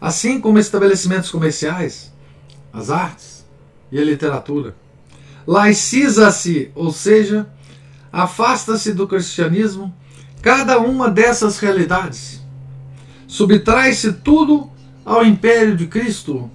assim 0.00 0.40
como 0.40 0.58
estabelecimentos 0.58 1.30
comerciais, 1.30 2.12
as 2.72 2.90
artes 2.90 3.46
e 3.90 3.98
a 3.98 4.04
literatura. 4.04 4.74
Laiciza-se, 5.46 6.70
ou 6.74 6.92
seja, 6.92 7.48
afasta-se 8.12 8.92
do 8.92 9.06
cristianismo 9.06 9.94
cada 10.46 10.78
uma 10.78 11.10
dessas 11.10 11.58
realidades. 11.58 12.40
Subtrai-se 13.26 14.12
tudo 14.12 14.70
ao 15.04 15.26
império 15.26 15.76
de 15.76 15.88
Cristo, 15.88 16.48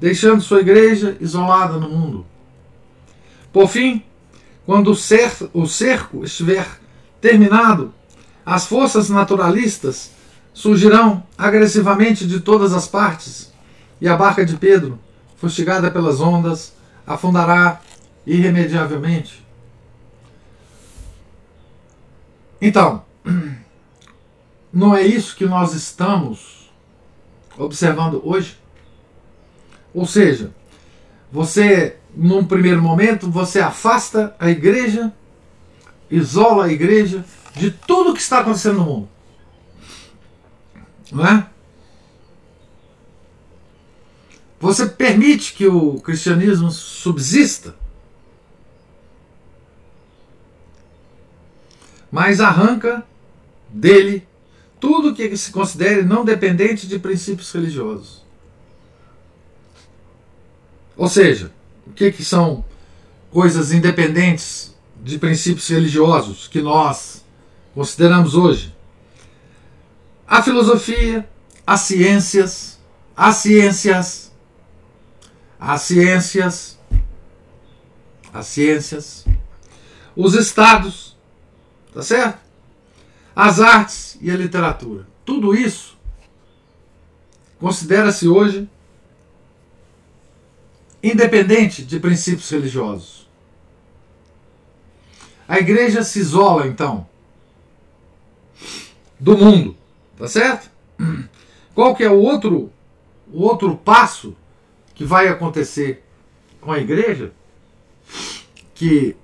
deixando 0.00 0.40
sua 0.40 0.58
igreja 0.58 1.16
isolada 1.20 1.74
no 1.74 1.88
mundo. 1.88 2.26
Por 3.52 3.68
fim, 3.68 4.02
quando 4.66 4.90
o 4.90 5.66
cerco 5.68 6.24
estiver 6.24 6.66
terminado, 7.20 7.94
as 8.44 8.66
forças 8.66 9.08
naturalistas 9.08 10.10
surgirão 10.52 11.22
agressivamente 11.38 12.26
de 12.26 12.40
todas 12.40 12.72
as 12.72 12.88
partes, 12.88 13.52
e 14.00 14.08
a 14.08 14.16
barca 14.16 14.44
de 14.44 14.56
Pedro, 14.56 14.98
fustigada 15.36 15.92
pelas 15.92 16.20
ondas, 16.20 16.74
afundará 17.06 17.80
irremediavelmente. 18.26 19.46
Então, 22.60 23.06
não 24.72 24.94
é 24.94 25.02
isso 25.02 25.36
que 25.36 25.46
nós 25.46 25.74
estamos 25.74 26.70
observando 27.56 28.20
hoje? 28.24 28.58
Ou 29.92 30.06
seja, 30.06 30.52
você, 31.30 31.96
num 32.14 32.44
primeiro 32.44 32.80
momento, 32.80 33.30
você 33.30 33.60
afasta 33.60 34.34
a 34.38 34.50
igreja, 34.50 35.12
isola 36.10 36.66
a 36.66 36.72
igreja 36.72 37.24
de 37.54 37.70
tudo 37.70 38.10
o 38.10 38.14
que 38.14 38.20
está 38.20 38.40
acontecendo 38.40 38.78
no 38.78 38.84
mundo. 38.84 39.08
Não 41.10 41.26
é? 41.26 41.46
Você 44.60 44.86
permite 44.86 45.54
que 45.54 45.66
o 45.66 46.00
cristianismo 46.00 46.70
subsista, 46.70 47.76
mas 52.10 52.40
arranca 52.40 53.04
dele 53.68 54.26
tudo 54.80 55.14
que 55.14 55.36
se 55.36 55.50
considere 55.50 56.02
não 56.02 56.24
dependente 56.24 56.86
de 56.86 56.98
princípios 56.98 57.50
religiosos. 57.52 58.24
Ou 60.96 61.08
seja, 61.08 61.52
o 61.86 61.92
que, 61.92 62.10
que 62.12 62.24
são 62.24 62.64
coisas 63.30 63.72
independentes 63.72 64.74
de 65.02 65.18
princípios 65.18 65.68
religiosos 65.68 66.48
que 66.48 66.60
nós 66.60 67.24
consideramos 67.74 68.34
hoje? 68.34 68.78
a 70.28 70.42
filosofia, 70.42 71.26
as 71.66 71.80
ciências, 71.80 72.78
as 73.16 73.36
ciências, 73.36 74.30
as 75.58 75.80
ciências, 75.80 76.78
as 78.32 78.46
ciências, 78.46 79.24
os 80.14 80.34
estados, 80.34 81.16
tá 81.94 82.02
certo? 82.02 82.38
As 83.40 83.60
artes 83.60 84.18
e 84.20 84.32
a 84.32 84.36
literatura. 84.36 85.06
Tudo 85.24 85.54
isso 85.54 85.96
considera-se 87.60 88.26
hoje 88.26 88.68
independente 91.00 91.84
de 91.84 92.00
princípios 92.00 92.50
religiosos. 92.50 93.28
A 95.46 95.56
igreja 95.60 96.02
se 96.02 96.18
isola, 96.18 96.66
então, 96.66 97.06
do 99.20 99.38
mundo. 99.38 99.76
Tá 100.16 100.26
certo? 100.26 100.68
Qual 101.76 101.94
que 101.94 102.02
é 102.02 102.10
o 102.10 102.18
outro, 102.18 102.72
o 103.32 103.42
outro 103.44 103.76
passo 103.76 104.36
que 104.96 105.04
vai 105.04 105.28
acontecer 105.28 106.04
com 106.60 106.72
a 106.72 106.80
igreja? 106.80 107.32
Que 108.74 109.14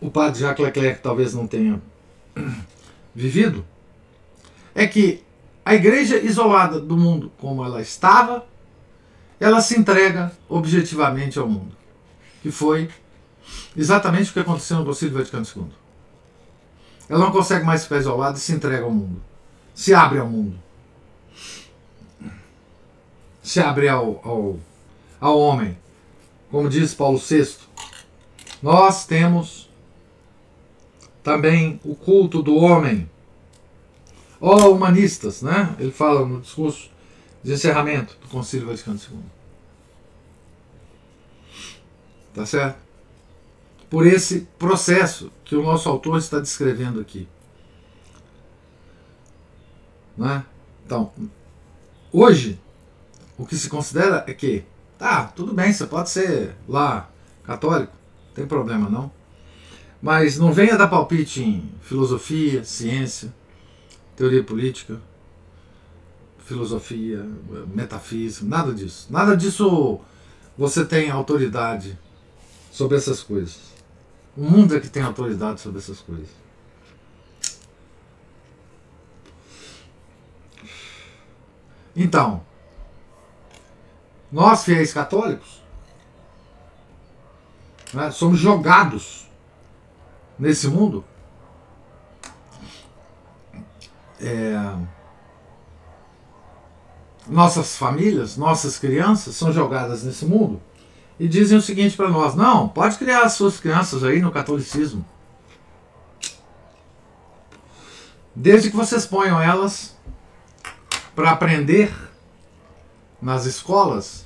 o 0.00 0.10
padre 0.10 0.40
Jacques 0.40 0.64
Leclerc 0.64 1.02
talvez 1.02 1.34
não 1.34 1.46
tenha 1.46 1.82
vivido, 3.14 3.64
é 4.74 4.86
que 4.86 5.22
a 5.64 5.74
igreja 5.74 6.18
isolada 6.18 6.80
do 6.80 6.96
mundo 6.96 7.32
como 7.38 7.64
ela 7.64 7.80
estava, 7.80 8.44
ela 9.38 9.60
se 9.60 9.78
entrega 9.78 10.32
objetivamente 10.48 11.38
ao 11.38 11.48
mundo. 11.48 11.76
Que 12.42 12.50
foi 12.50 12.90
exatamente 13.76 14.30
o 14.30 14.32
que 14.32 14.40
aconteceu 14.40 14.78
no 14.78 14.84
Concílio 14.84 15.14
Vaticano 15.14 15.46
II. 15.56 15.66
Ela 17.08 17.24
não 17.24 17.32
consegue 17.32 17.64
mais 17.64 17.84
ficar 17.84 17.98
isolada 17.98 18.36
e 18.36 18.40
se 18.40 18.52
entrega 18.52 18.84
ao 18.84 18.90
mundo 18.90 19.20
se 19.74 19.92
abre 19.92 20.20
ao 20.20 20.28
mundo. 20.28 20.56
Se 23.42 23.60
abre 23.60 23.88
ao, 23.88 24.20
ao, 24.24 24.58
ao 25.20 25.38
homem. 25.38 25.76
Como 26.50 26.68
diz 26.68 26.94
Paulo 26.94 27.18
VI, 27.18 27.56
nós 28.62 29.04
temos 29.04 29.63
também 31.24 31.80
o 31.82 31.96
culto 31.96 32.42
do 32.42 32.54
homem. 32.54 33.10
Ó 34.38 34.54
oh, 34.54 34.74
humanistas, 34.74 35.40
né? 35.40 35.74
Ele 35.80 35.90
fala 35.90 36.26
no 36.26 36.42
discurso 36.42 36.90
de 37.42 37.54
encerramento 37.54 38.14
do 38.20 38.28
Concílio 38.28 38.66
Vaticano 38.66 39.00
II. 39.00 39.18
Tá 42.34 42.44
certo? 42.44 42.76
Por 43.88 44.06
esse 44.06 44.42
processo 44.58 45.32
que 45.44 45.56
o 45.56 45.62
nosso 45.62 45.88
autor 45.88 46.18
está 46.18 46.38
descrevendo 46.40 47.00
aqui. 47.00 47.26
Né? 50.16 50.44
Então, 50.84 51.10
hoje, 52.12 52.60
o 53.38 53.46
que 53.46 53.56
se 53.56 53.70
considera 53.70 54.24
é 54.26 54.34
que, 54.34 54.62
tá, 54.98 55.24
tudo 55.24 55.54
bem, 55.54 55.72
você 55.72 55.86
pode 55.86 56.10
ser 56.10 56.54
lá 56.68 57.08
católico, 57.44 57.92
não 58.26 58.34
tem 58.34 58.46
problema 58.46 58.90
não. 58.90 59.10
Mas 60.04 60.38
não 60.38 60.52
venha 60.52 60.76
dar 60.76 60.86
palpite 60.86 61.42
em 61.42 61.72
filosofia, 61.80 62.62
ciência, 62.62 63.34
teoria 64.14 64.44
política, 64.44 65.00
filosofia, 66.40 67.26
metafísica, 67.74 68.44
nada 68.44 68.74
disso. 68.74 69.06
Nada 69.08 69.34
disso 69.34 69.98
você 70.58 70.84
tem 70.84 71.10
autoridade 71.10 71.98
sobre 72.70 72.98
essas 72.98 73.22
coisas. 73.22 73.58
O 74.36 74.42
mundo 74.42 74.76
é 74.76 74.80
que 74.80 74.90
tem 74.90 75.02
autoridade 75.02 75.62
sobre 75.62 75.78
essas 75.78 76.00
coisas. 76.00 76.28
Então, 81.96 82.44
nós 84.30 84.64
fiéis 84.64 84.92
católicos 84.92 85.62
né, 87.94 88.10
somos 88.10 88.38
jogados 88.38 89.23
nesse 90.38 90.68
mundo. 90.68 91.04
É, 94.20 94.74
nossas 97.26 97.76
famílias, 97.76 98.36
nossas 98.36 98.78
crianças 98.78 99.34
são 99.34 99.52
jogadas 99.52 100.04
nesse 100.04 100.24
mundo 100.24 100.60
e 101.18 101.28
dizem 101.28 101.58
o 101.58 101.62
seguinte 101.62 101.96
para 101.96 102.08
nós: 102.08 102.34
não, 102.34 102.68
pode 102.68 102.96
criar 102.98 103.22
as 103.22 103.32
suas 103.32 103.58
crianças 103.60 104.04
aí 104.04 104.20
no 104.20 104.30
catolicismo. 104.30 105.04
Desde 108.34 108.70
que 108.70 108.76
vocês 108.76 109.06
ponham 109.06 109.40
elas 109.40 109.96
para 111.14 111.30
aprender 111.30 111.94
nas 113.22 113.46
escolas 113.46 114.24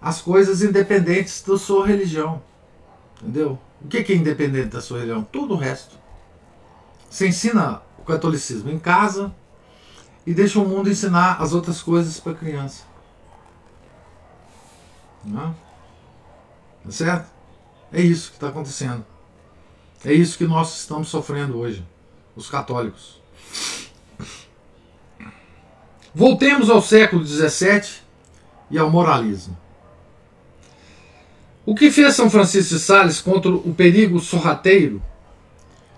as 0.00 0.20
coisas 0.20 0.62
independentes 0.62 1.42
da 1.46 1.56
sua 1.56 1.86
religião. 1.86 2.42
Entendeu? 3.20 3.58
O 3.84 3.88
que 3.88 4.12
é 4.12 4.16
independente 4.16 4.68
da 4.68 4.80
sua 4.80 4.98
religião? 4.98 5.24
Tudo 5.24 5.54
o 5.54 5.56
resto. 5.56 5.96
Você 7.10 7.28
ensina 7.28 7.82
o 7.98 8.02
catolicismo 8.02 8.70
em 8.70 8.78
casa 8.78 9.34
e 10.26 10.32
deixa 10.32 10.58
o 10.58 10.66
mundo 10.66 10.88
ensinar 10.88 11.40
as 11.40 11.52
outras 11.52 11.82
coisas 11.82 12.18
para 12.18 12.32
a 12.32 12.36
criança. 12.36 12.84
Não? 15.24 15.54
Tá 16.84 16.90
certo? 16.90 17.30
É 17.92 18.00
isso 18.00 18.30
que 18.30 18.36
está 18.36 18.48
acontecendo. 18.48 19.04
É 20.04 20.12
isso 20.12 20.38
que 20.38 20.46
nós 20.46 20.80
estamos 20.80 21.08
sofrendo 21.08 21.58
hoje, 21.58 21.86
os 22.34 22.48
católicos. 22.48 23.20
Voltemos 26.14 26.68
ao 26.68 26.82
século 26.82 27.24
XVII 27.24 28.02
e 28.70 28.78
ao 28.78 28.90
moralismo. 28.90 29.56
O 31.64 31.74
que 31.74 31.90
fez 31.90 32.14
São 32.14 32.28
Francisco 32.28 32.74
de 32.74 32.80
Sales 32.80 33.20
contra 33.20 33.50
o 33.50 33.74
perigo 33.74 34.18
sorrateiro, 34.18 35.02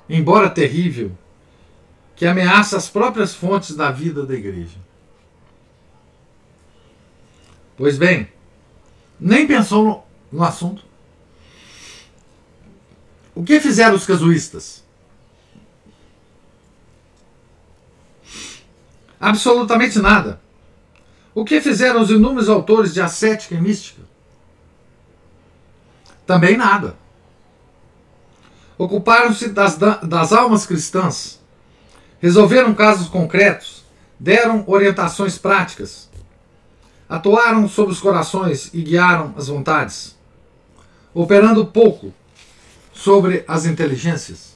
embora 0.08 0.50
terrível, 0.50 1.10
que 2.14 2.26
ameaça 2.26 2.76
as 2.76 2.88
próprias 2.88 3.34
fontes 3.34 3.74
da 3.74 3.90
vida 3.90 4.26
da 4.26 4.34
igreja? 4.34 4.76
Pois 7.76 7.96
bem, 7.96 8.28
nem 9.18 9.46
pensou 9.46 9.84
no, 10.30 10.38
no 10.38 10.44
assunto. 10.44 10.84
O 13.34 13.42
que 13.42 13.58
fizeram 13.58 13.96
os 13.96 14.06
casuístas? 14.06 14.84
Absolutamente 19.18 19.98
nada. 19.98 20.40
O 21.34 21.44
que 21.44 21.60
fizeram 21.60 22.02
os 22.02 22.10
inúmeros 22.10 22.48
autores 22.48 22.92
de 22.92 23.00
ascética 23.00 23.54
e 23.54 23.60
mística? 23.60 24.02
Também 26.26 26.56
nada. 26.56 26.96
Ocuparam-se 28.76 29.48
das, 29.48 29.76
das 29.76 30.32
almas 30.32 30.66
cristãs, 30.66 31.40
resolveram 32.20 32.74
casos 32.74 33.08
concretos, 33.08 33.84
deram 34.18 34.64
orientações 34.66 35.38
práticas, 35.38 36.10
atuaram 37.08 37.68
sobre 37.68 37.92
os 37.92 38.00
corações 38.00 38.70
e 38.72 38.82
guiaram 38.82 39.34
as 39.36 39.48
vontades, 39.48 40.16
operando 41.12 41.66
pouco 41.66 42.12
sobre 42.92 43.44
as 43.46 43.66
inteligências. 43.66 44.54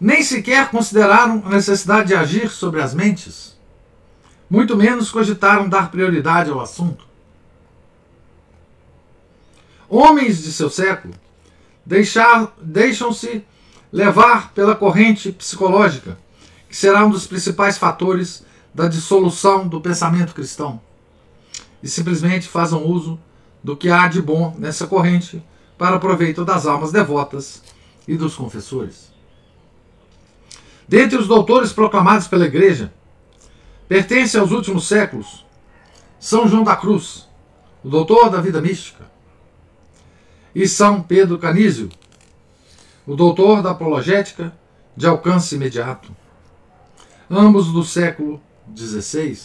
Nem 0.00 0.22
sequer 0.22 0.70
consideraram 0.70 1.42
a 1.44 1.50
necessidade 1.50 2.08
de 2.08 2.14
agir 2.14 2.50
sobre 2.50 2.80
as 2.80 2.94
mentes, 2.94 3.56
muito 4.48 4.76
menos 4.76 5.10
cogitaram 5.10 5.68
dar 5.68 5.90
prioridade 5.90 6.50
ao 6.50 6.60
assunto. 6.60 7.13
Homens 9.88 10.42
de 10.42 10.52
seu 10.52 10.70
século 10.70 11.14
deixam-se 11.86 13.44
levar 13.92 14.52
pela 14.52 14.74
corrente 14.74 15.30
psicológica, 15.30 16.18
que 16.68 16.76
será 16.76 17.04
um 17.04 17.10
dos 17.10 17.26
principais 17.26 17.78
fatores 17.78 18.44
da 18.74 18.88
dissolução 18.88 19.68
do 19.68 19.80
pensamento 19.80 20.34
cristão, 20.34 20.80
e 21.82 21.88
simplesmente 21.88 22.48
fazem 22.48 22.82
uso 22.82 23.20
do 23.62 23.76
que 23.76 23.88
há 23.88 24.08
de 24.08 24.20
bom 24.20 24.54
nessa 24.58 24.86
corrente 24.86 25.42
para 25.78 25.98
proveito 25.98 26.44
das 26.44 26.66
almas 26.66 26.90
devotas 26.90 27.62
e 28.08 28.16
dos 28.16 28.34
confessores. 28.34 29.12
Dentre 30.88 31.18
os 31.18 31.28
doutores 31.28 31.72
proclamados 31.72 32.26
pela 32.26 32.46
Igreja, 32.46 32.92
pertence 33.86 34.36
aos 34.36 34.50
últimos 34.50 34.88
séculos 34.88 35.44
São 36.18 36.48
João 36.48 36.64
da 36.64 36.76
Cruz, 36.76 37.28
o 37.82 37.88
doutor 37.88 38.28
da 38.28 38.40
vida 38.40 38.60
mística, 38.60 39.13
e 40.54 40.68
São 40.68 41.02
Pedro 41.02 41.38
Canísio, 41.38 41.90
o 43.06 43.16
doutor 43.16 43.62
da 43.62 43.72
apologética 43.72 44.56
de 44.96 45.06
alcance 45.06 45.54
imediato, 45.56 46.14
ambos 47.30 47.72
do 47.72 47.84
século 47.84 48.40
XVI. 48.74 49.38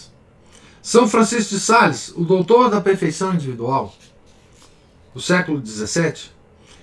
São 0.82 1.08
Francisco 1.08 1.56
de 1.56 1.60
Sales, 1.60 2.10
o 2.16 2.24
doutor 2.24 2.70
da 2.70 2.80
perfeição 2.80 3.34
individual, 3.34 3.94
do 5.14 5.20
século 5.20 5.66
XVII, 5.66 6.32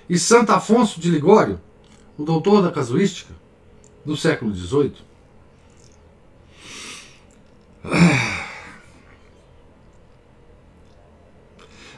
e 0.08 0.18
Santo 0.18 0.52
Afonso 0.52 1.00
de 1.00 1.10
Ligório, 1.10 1.60
o 2.18 2.24
doutor 2.24 2.62
da 2.62 2.70
casuística, 2.70 3.34
do 4.04 4.16
século 4.16 4.54
XVIII. 4.54 4.94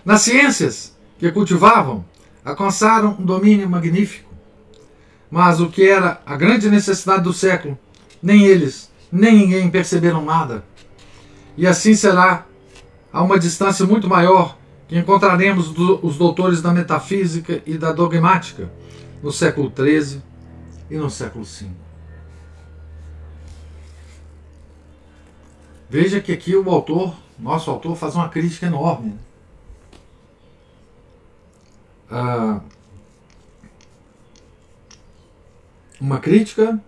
Nas 0.05 0.23
ciências 0.23 0.97
que 1.19 1.31
cultivavam, 1.31 2.05
alcançaram 2.45 3.17
um 3.19 3.25
domínio 3.25 3.69
magnífico. 3.69 4.29
Mas 5.31 5.61
o 5.61 5.69
que 5.69 5.87
era 5.89 6.21
a 6.25 6.37
grande 6.37 6.71
necessidade 6.71 7.23
do 7.23 7.33
século, 7.33 7.79
nem 8.23 8.45
eles, 8.45 8.91
nem 9.13 9.37
ninguém 9.37 9.71
perceberam 9.71 10.25
nada. 10.25 10.65
E 11.57 11.67
assim 11.67 11.95
será 11.95 12.47
a 13.13 13.23
uma 13.23 13.39
distância 13.39 13.85
muito 13.85 14.09
maior 14.09 14.57
que 14.87 14.99
encontraremos 14.99 15.71
do, 15.71 16.05
os 16.05 16.17
doutores 16.17 16.63
da 16.63 16.73
metafísica 16.73 17.63
e 17.67 17.77
da 17.77 17.93
dogmática 17.93 18.71
no 19.23 19.31
século 19.31 19.73
XIII 19.75 20.23
e 20.91 20.97
no 20.97 21.11
século 21.11 21.45
V. 21.45 21.67
Veja 25.91 26.21
que 26.21 26.33
aqui 26.33 26.55
o 26.55 26.71
autor, 26.71 27.15
nosso 27.39 27.71
autor, 27.71 27.97
faz 27.97 28.15
uma 28.15 28.29
crítica 28.29 28.67
enorme. 28.67 29.15
Ah, 32.11 32.61
uma 36.01 36.19
crítica 36.19 36.81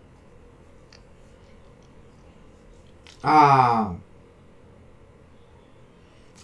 a, 3.23 3.93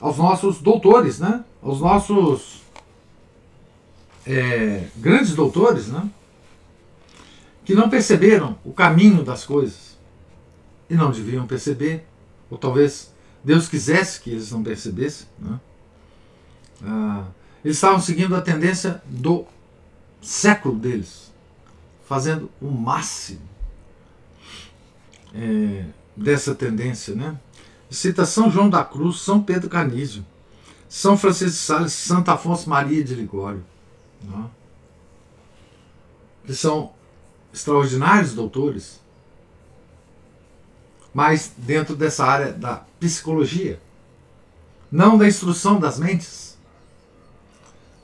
aos 0.00 0.18
nossos 0.18 0.60
doutores, 0.60 1.18
né? 1.18 1.44
aos 1.62 1.80
nossos 1.80 2.62
é, 4.26 4.88
grandes 4.96 5.34
doutores, 5.34 5.88
né? 5.88 6.08
que 7.64 7.74
não 7.74 7.88
perceberam 7.88 8.58
o 8.64 8.72
caminho 8.72 9.24
das 9.24 9.44
coisas 9.44 9.96
e 10.88 10.94
não 10.94 11.10
deviam 11.10 11.46
perceber, 11.46 12.06
ou 12.50 12.56
talvez 12.56 13.12
Deus 13.42 13.68
quisesse 13.68 14.20
que 14.20 14.30
eles 14.30 14.50
não 14.50 14.62
percebessem. 14.62 15.26
Né? 15.38 15.60
Ah, 16.84 17.24
eles 17.66 17.78
estavam 17.78 18.00
seguindo 18.00 18.36
a 18.36 18.40
tendência 18.40 19.02
do 19.06 19.44
século 20.22 20.78
deles, 20.78 21.32
fazendo 22.06 22.48
o 22.60 22.70
máximo 22.70 23.40
é, 25.34 25.84
dessa 26.16 26.54
tendência. 26.54 27.16
Né? 27.16 27.36
Cita 27.90 28.24
São 28.24 28.48
João 28.48 28.70
da 28.70 28.84
Cruz, 28.84 29.18
São 29.18 29.42
Pedro 29.42 29.68
Canísio, 29.68 30.24
São 30.88 31.18
Francisco 31.18 31.50
de 31.50 31.56
Sales, 31.56 31.92
Santo 31.92 32.30
Afonso 32.30 32.70
Maria 32.70 33.02
de 33.02 33.16
Ligório, 33.16 33.64
né? 34.22 34.44
que 36.44 36.54
são 36.54 36.92
extraordinários 37.52 38.32
doutores, 38.32 39.00
mas 41.12 41.52
dentro 41.56 41.96
dessa 41.96 42.24
área 42.24 42.52
da 42.52 42.84
psicologia. 43.00 43.80
Não 44.88 45.18
da 45.18 45.26
instrução 45.26 45.80
das 45.80 45.98
mentes, 45.98 46.45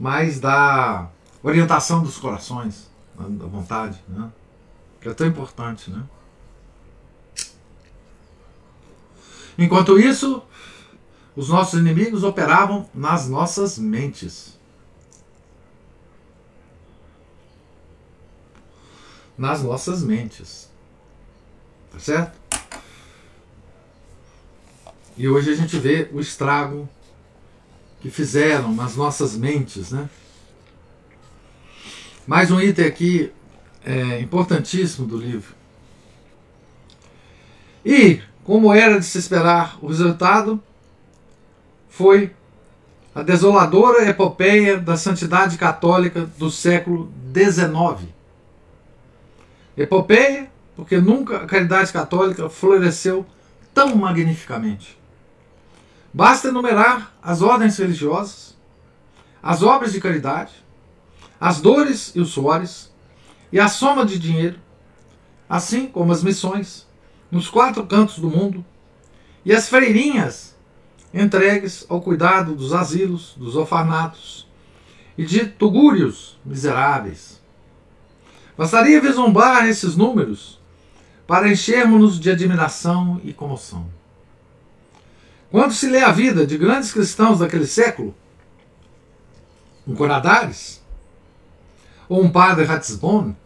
mas 0.02 0.40
da 0.40 1.08
orientação 1.44 2.02
dos 2.02 2.18
corações, 2.18 2.90
da 3.16 3.46
vontade, 3.46 4.02
né? 4.08 4.32
que 5.00 5.08
é 5.08 5.14
tão 5.14 5.28
importante. 5.28 5.92
Né? 5.92 6.02
Enquanto 9.56 10.00
isso, 10.00 10.42
os 11.36 11.50
nossos 11.50 11.78
inimigos 11.78 12.24
operavam 12.24 12.90
nas 12.92 13.28
nossas 13.28 13.78
mentes. 13.78 14.58
Nas 19.38 19.62
nossas 19.62 20.02
mentes. 20.02 20.68
Tá 21.92 22.00
certo? 22.00 22.40
E 25.16 25.28
hoje 25.28 25.52
a 25.52 25.54
gente 25.54 25.78
vê 25.78 26.10
o 26.12 26.18
estrago 26.18 26.88
que 28.02 28.10
fizeram 28.10 28.74
nas 28.74 28.96
nossas 28.96 29.36
mentes, 29.36 29.92
né? 29.92 30.10
Mais 32.26 32.50
um 32.50 32.60
item 32.60 32.84
aqui 32.84 33.32
é, 33.84 34.18
importantíssimo 34.18 35.06
do 35.06 35.16
livro. 35.16 35.54
E, 37.86 38.20
como 38.42 38.74
era 38.74 38.98
de 38.98 39.06
se 39.06 39.18
esperar, 39.18 39.78
o 39.80 39.86
resultado 39.86 40.60
foi 41.88 42.32
a 43.14 43.22
desoladora 43.22 44.08
epopeia 44.08 44.78
da 44.78 44.96
santidade 44.96 45.56
católica 45.56 46.26
do 46.38 46.50
século 46.50 47.12
XIX. 47.32 48.08
Epopeia, 49.76 50.50
porque 50.74 50.98
nunca 50.98 51.36
a 51.36 51.46
caridade 51.46 51.92
católica 51.92 52.48
floresceu 52.48 53.24
tão 53.72 53.94
magnificamente. 53.94 55.01
Basta 56.14 56.48
enumerar 56.48 57.14
as 57.22 57.40
ordens 57.40 57.78
religiosas, 57.78 58.54
as 59.42 59.62
obras 59.62 59.92
de 59.92 60.00
caridade, 60.00 60.52
as 61.40 61.60
dores 61.60 62.12
e 62.14 62.20
os 62.20 62.30
suores, 62.30 62.92
e 63.50 63.58
a 63.58 63.68
soma 63.68 64.04
de 64.04 64.18
dinheiro, 64.18 64.58
assim 65.48 65.86
como 65.86 66.12
as 66.12 66.22
missões, 66.22 66.86
nos 67.30 67.48
quatro 67.48 67.86
cantos 67.86 68.18
do 68.18 68.28
mundo, 68.28 68.64
e 69.44 69.52
as 69.52 69.68
freirinhas 69.68 70.54
entregues 71.14 71.84
ao 71.88 72.00
cuidado 72.00 72.54
dos 72.54 72.72
asilos, 72.72 73.34
dos 73.36 73.56
orfanatos 73.56 74.46
e 75.16 75.24
de 75.24 75.46
tugúrios 75.46 76.38
miseráveis. 76.44 77.40
Bastaria 78.56 79.00
vislumbrar 79.00 79.66
esses 79.66 79.96
números 79.96 80.60
para 81.26 81.50
enchermos-nos 81.50 82.20
de 82.20 82.30
admiração 82.30 83.20
e 83.24 83.32
comoção. 83.32 84.01
Quando 85.52 85.74
se 85.74 85.86
lê 85.86 86.00
a 86.00 86.10
vida 86.10 86.46
de 86.46 86.56
grandes 86.56 86.92
cristãos 86.92 87.40
daquele 87.40 87.66
século, 87.66 88.14
um 89.86 89.94
Coradares, 89.94 90.82
ou 92.08 92.22
um 92.22 92.32
padre 92.32 92.64
Ratisbon, 92.64 93.36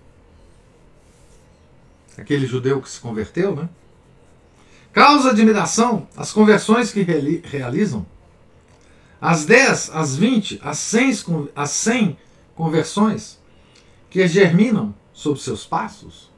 aquele 2.16 2.46
judeu 2.46 2.80
que 2.80 2.88
se 2.88 3.00
converteu, 3.00 3.56
né? 3.56 3.68
Causa 4.92 5.30
admiração 5.30 6.06
as 6.16 6.32
conversões 6.32 6.92
que 6.92 7.02
realizam. 7.02 8.06
As 9.20 9.44
10, 9.44 9.90
as 9.92 10.16
20, 10.16 10.60
as 10.62 10.78
100, 10.78 11.48
as 11.56 11.70
100 11.72 12.16
conversões 12.54 13.40
que 14.08 14.28
germinam 14.28 14.94
sob 15.12 15.40
seus 15.40 15.66
passos. 15.66 16.30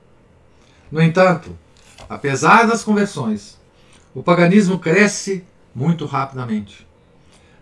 No 0.91 1.03
entanto, 1.03 1.57
apesar 2.09 2.67
das 2.67 2.83
conversões, 2.83 3.61
o 4.15 4.23
paganismo 4.23 4.79
cresce 4.79 5.45
muito 5.79 6.05
rapidamente. 6.05 6.87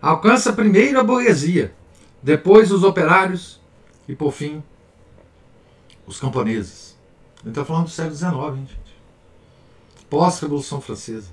Alcança 0.01 0.51
primeiro 0.51 0.99
a 0.99 1.03
burguesia, 1.03 1.73
depois 2.21 2.71
os 2.71 2.83
operários 2.83 3.61
e, 4.07 4.15
por 4.15 4.31
fim, 4.31 4.63
os 6.05 6.19
camponeses. 6.19 6.97
Ele 7.41 7.51
está 7.51 7.63
falando 7.63 7.85
do 7.85 7.91
século 7.91 8.15
XIX, 8.15 8.57
gente 8.57 8.87
pós-Revolução 10.09 10.81
Francesa. 10.81 11.29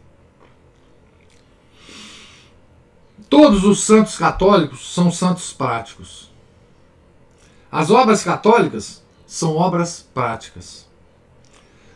Todos 3.29 3.65
os 3.65 3.85
santos 3.85 4.17
católicos 4.19 4.93
são 4.93 5.11
santos 5.11 5.53
práticos. 5.53 6.31
As 7.71 7.91
obras 7.91 8.23
católicas 8.23 9.03
são 9.27 9.57
obras 9.57 10.07
práticas. 10.15 10.87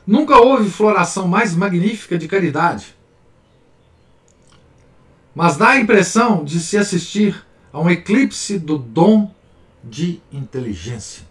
Nunca 0.07 0.39
houve 0.39 0.71
floração 0.71 1.29
mais 1.29 1.55
magnífica 1.55 2.17
de 2.17 2.27
caridade. 2.27 2.97
Mas 5.39 5.57
dá 5.57 5.69
a 5.69 5.79
impressão 5.79 6.43
de 6.43 6.59
se 6.59 6.77
assistir 6.77 7.47
a 7.73 7.79
um 7.79 7.89
eclipse 7.89 8.59
do 8.59 8.77
dom 8.77 9.33
de 9.85 10.21
inteligência. 10.33 11.23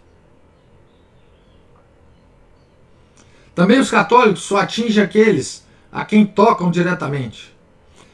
Também 3.54 3.78
os 3.78 3.90
católicos 3.90 4.44
só 4.44 4.60
atingem 4.60 5.04
aqueles 5.04 5.62
a 5.92 6.06
quem 6.06 6.24
tocam 6.24 6.70
diretamente. 6.70 7.54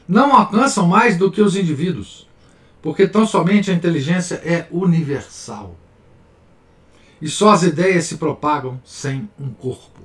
Não 0.08 0.34
alcançam 0.34 0.84
mais 0.88 1.16
do 1.16 1.30
que 1.30 1.40
os 1.40 1.54
indivíduos, 1.54 2.28
porque 2.82 3.06
tão 3.06 3.24
somente 3.24 3.70
a 3.70 3.74
inteligência 3.74 4.42
é 4.44 4.66
universal. 4.72 5.76
E 7.22 7.28
só 7.28 7.50
as 7.50 7.62
ideias 7.62 8.06
se 8.06 8.16
propagam 8.16 8.82
sem 8.84 9.30
um 9.38 9.50
corpo. 9.50 10.00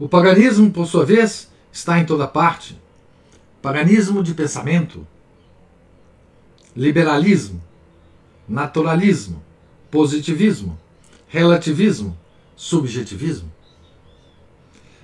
O 0.00 0.08
paganismo, 0.08 0.68
por 0.72 0.84
sua 0.84 1.06
vez, 1.06 1.48
está 1.70 2.00
em 2.00 2.04
toda 2.04 2.26
parte. 2.26 2.81
Paganismo 3.62 4.24
de 4.24 4.34
pensamento, 4.34 5.06
liberalismo, 6.74 7.62
naturalismo, 8.48 9.40
positivismo, 9.88 10.76
relativismo, 11.28 12.18
subjetivismo. 12.56 13.52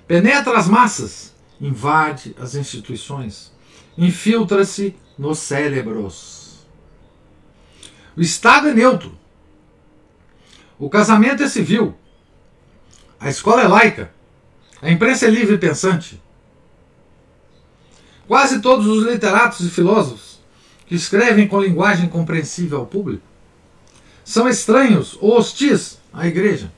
Penetra 0.08 0.58
as 0.58 0.66
massas, 0.66 1.32
invade 1.60 2.34
as 2.36 2.56
instituições, 2.56 3.52
infiltra-se 3.96 4.96
nos 5.16 5.38
cérebros. 5.38 6.66
O 8.16 8.20
Estado 8.20 8.68
é 8.68 8.74
neutro. 8.74 9.16
O 10.78 10.90
casamento 10.90 11.44
é 11.44 11.48
civil. 11.48 11.94
A 13.20 13.28
escola 13.28 13.62
é 13.62 13.68
laica. 13.68 14.12
A 14.82 14.90
imprensa 14.90 15.26
é 15.26 15.30
livre 15.30 15.54
e 15.54 15.58
pensante. 15.58 16.20
Quase 18.28 18.60
todos 18.60 18.86
os 18.86 19.06
literatos 19.06 19.66
e 19.66 19.70
filósofos 19.70 20.38
que 20.86 20.94
escrevem 20.94 21.48
com 21.48 21.62
linguagem 21.62 22.10
compreensível 22.10 22.80
ao 22.80 22.86
público 22.86 23.22
são 24.22 24.46
estranhos 24.46 25.16
ou 25.18 25.38
hostis 25.38 25.98
à 26.12 26.26
igreja. 26.26 26.70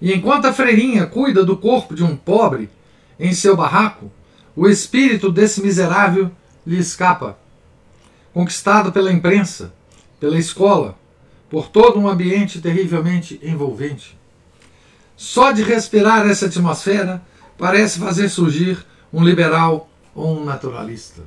E 0.00 0.14
enquanto 0.14 0.46
a 0.46 0.52
freirinha 0.52 1.06
cuida 1.06 1.44
do 1.44 1.58
corpo 1.58 1.94
de 1.94 2.02
um 2.02 2.16
pobre 2.16 2.70
em 3.20 3.34
seu 3.34 3.54
barraco, 3.54 4.10
o 4.56 4.66
espírito 4.66 5.30
desse 5.30 5.60
miserável 5.60 6.30
lhe 6.66 6.78
escapa, 6.78 7.38
conquistado 8.32 8.90
pela 8.90 9.12
imprensa, 9.12 9.74
pela 10.18 10.38
escola, 10.38 10.98
por 11.50 11.68
todo 11.68 12.00
um 12.00 12.08
ambiente 12.08 12.62
terrivelmente 12.62 13.38
envolvente. 13.42 14.18
Só 15.18 15.52
de 15.52 15.62
respirar 15.62 16.26
essa 16.26 16.46
atmosfera 16.46 17.22
parece 17.58 17.98
fazer 17.98 18.30
surgir 18.30 18.82
um 19.12 19.24
liberal 19.24 19.88
ou 20.14 20.38
um 20.38 20.44
naturalista. 20.44 21.22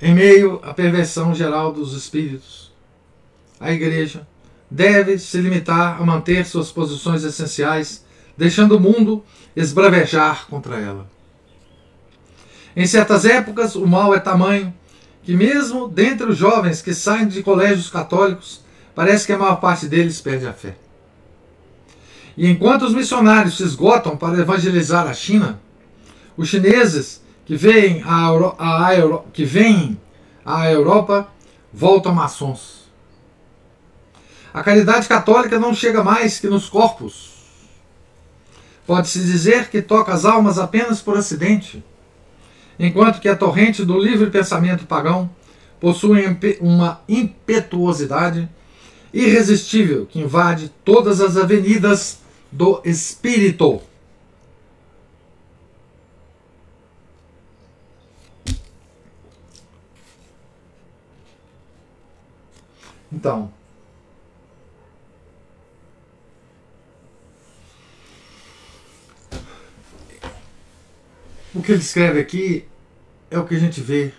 Em 0.00 0.14
meio 0.14 0.60
à 0.64 0.74
perversão 0.74 1.34
geral 1.34 1.72
dos 1.72 1.94
espíritos, 1.94 2.72
a 3.60 3.70
igreja, 3.70 4.26
deve 4.68 5.18
se 5.18 5.38
limitar 5.38 6.00
a 6.00 6.04
manter 6.04 6.44
suas 6.44 6.72
posições 6.72 7.22
essenciais, 7.22 8.04
deixando 8.36 8.76
o 8.76 8.80
mundo 8.80 9.24
esbravejar 9.54 10.46
contra 10.48 10.80
ela. 10.80 11.06
Em 12.74 12.86
certas 12.86 13.24
épocas, 13.24 13.76
o 13.76 13.86
mal 13.86 14.14
é 14.14 14.18
tamanho 14.18 14.74
que, 15.22 15.36
mesmo 15.36 15.88
dentre 15.88 16.26
os 16.26 16.36
jovens 16.36 16.82
que 16.82 16.94
saem 16.94 17.28
de 17.28 17.42
colégios 17.42 17.90
católicos, 17.90 18.64
parece 18.94 19.26
que 19.26 19.32
a 19.32 19.38
maior 19.38 19.60
parte 19.60 19.86
deles 19.86 20.20
perde 20.20 20.46
a 20.46 20.52
fé. 20.52 20.74
E 22.42 22.50
enquanto 22.50 22.82
os 22.82 22.92
missionários 22.92 23.56
se 23.56 23.62
esgotam 23.62 24.16
para 24.16 24.36
evangelizar 24.36 25.06
a 25.06 25.14
China, 25.14 25.60
os 26.36 26.48
chineses 26.48 27.22
que 27.46 27.54
vêm 27.54 28.02
à, 28.04 28.26
Euro 28.26 28.56
Euro 28.98 29.24
que 29.32 29.44
vêm 29.44 29.96
à 30.44 30.68
Europa 30.68 31.28
voltam 31.72 32.12
maçons. 32.12 32.90
A 34.52 34.60
caridade 34.60 35.06
católica 35.06 35.56
não 35.56 35.72
chega 35.72 36.02
mais 36.02 36.40
que 36.40 36.48
nos 36.48 36.68
corpos. 36.68 37.30
Pode-se 38.84 39.20
dizer 39.20 39.70
que 39.70 39.80
toca 39.80 40.12
as 40.12 40.24
almas 40.24 40.58
apenas 40.58 41.00
por 41.00 41.16
acidente, 41.16 41.80
enquanto 42.76 43.20
que 43.20 43.28
a 43.28 43.36
torrente 43.36 43.84
do 43.84 43.96
livre 43.96 44.30
pensamento 44.30 44.84
pagão 44.84 45.30
possui 45.78 46.24
uma 46.60 47.02
impetuosidade 47.08 48.48
irresistível 49.14 50.06
que 50.06 50.18
invade 50.18 50.72
todas 50.84 51.20
as 51.20 51.36
avenidas 51.36 52.21
do 52.52 52.82
espírito. 52.84 53.82
Então, 63.10 63.52
o 71.54 71.62
que 71.62 71.72
ele 71.72 71.80
escreve 71.80 72.20
aqui 72.20 72.68
é 73.30 73.38
o 73.38 73.46
que 73.46 73.54
a 73.54 73.58
gente 73.58 73.80
vê 73.80 74.12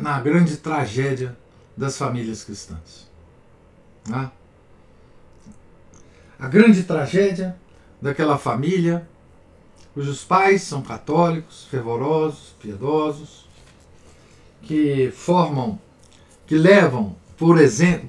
na 0.00 0.20
grande 0.20 0.56
tragédia 0.56 1.36
das 1.76 1.98
famílias 1.98 2.44
cristãs. 2.44 3.08
Né? 4.08 4.30
A 6.38 6.48
grande 6.48 6.82
tragédia 6.84 7.56
daquela 8.00 8.38
família 8.38 9.08
cujos 9.94 10.22
pais 10.22 10.62
são 10.62 10.82
católicos, 10.82 11.64
fervorosos, 11.70 12.54
piedosos, 12.60 13.48
que 14.62 15.10
formam, 15.10 15.80
que 16.46 16.54
levam 16.54 17.16
por 17.36 17.58
exemplo, 17.58 18.08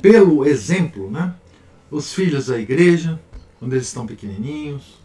pelo 0.00 0.44
exemplo, 0.46 1.10
né, 1.10 1.34
os 1.90 2.14
filhos 2.14 2.46
da 2.46 2.58
igreja, 2.58 3.20
quando 3.58 3.72
eles 3.72 3.86
estão 3.86 4.06
pequenininhos, 4.06 4.98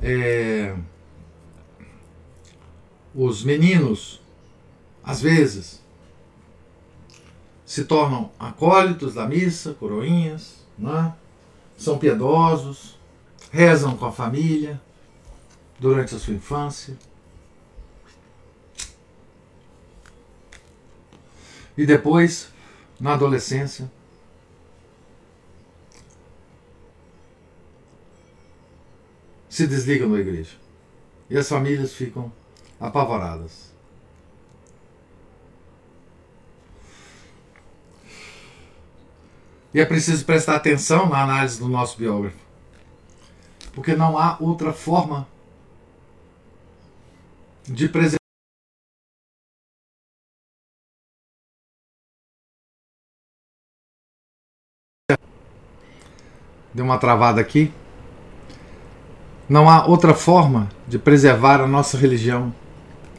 é, 0.00 0.76
os 3.14 3.42
meninos, 3.42 4.20
às 5.02 5.20
vezes, 5.20 5.82
se 7.66 7.84
tornam 7.84 8.30
acólitos 8.38 9.14
da 9.14 9.26
missa, 9.26 9.74
coroinhas, 9.74 10.64
né? 10.78 11.12
São 11.80 11.98
piedosos, 11.98 12.98
rezam 13.50 13.96
com 13.96 14.04
a 14.04 14.12
família 14.12 14.78
durante 15.78 16.14
a 16.14 16.18
sua 16.18 16.34
infância. 16.34 16.94
E 21.78 21.86
depois, 21.86 22.50
na 23.00 23.14
adolescência, 23.14 23.90
se 29.48 29.66
desligam 29.66 30.12
da 30.12 30.18
igreja. 30.18 30.56
E 31.30 31.38
as 31.38 31.48
famílias 31.48 31.94
ficam 31.94 32.30
apavoradas. 32.78 33.69
E 39.72 39.78
é 39.78 39.86
preciso 39.86 40.24
prestar 40.24 40.56
atenção 40.56 41.08
na 41.08 41.22
análise 41.22 41.60
do 41.60 41.68
nosso 41.68 41.96
biógrafo. 41.96 42.38
Porque 43.72 43.94
não 43.94 44.18
há 44.18 44.36
outra 44.40 44.72
forma 44.72 45.28
de 47.64 47.88
preservar. 47.88 48.18
Deu 56.74 56.84
uma 56.84 56.98
travada 56.98 57.40
aqui. 57.40 57.72
Não 59.48 59.68
há 59.68 59.86
outra 59.86 60.14
forma 60.14 60.68
de 60.86 60.98
preservar 60.98 61.60
a 61.60 61.66
nossa 61.66 61.96
religião 61.96 62.54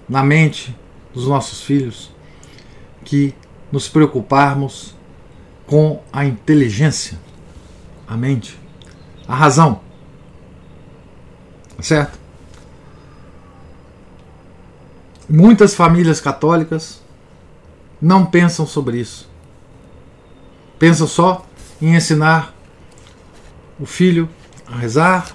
na 0.08 0.24
mente 0.24 0.78
dos 1.14 1.28
nossos 1.28 1.62
filhos 1.62 2.12
que 3.06 3.34
nos 3.72 3.88
preocuparmos 3.88 4.96
com 5.72 6.04
a 6.12 6.26
inteligência, 6.26 7.18
a 8.06 8.18
mente, 8.18 8.60
a 9.26 9.34
razão. 9.34 9.80
Tá 11.78 11.82
certo? 11.82 12.20
Muitas 15.30 15.74
famílias 15.74 16.20
católicas 16.20 17.02
não 18.02 18.26
pensam 18.26 18.68
sobre 18.68 19.00
isso. 19.00 19.30
Pensam 20.78 21.08
só 21.08 21.46
em 21.82 21.96
ensinar 21.96 22.54
o 23.80 23.86
filho 23.86 24.28
a 24.68 24.76
rezar, 24.76 25.34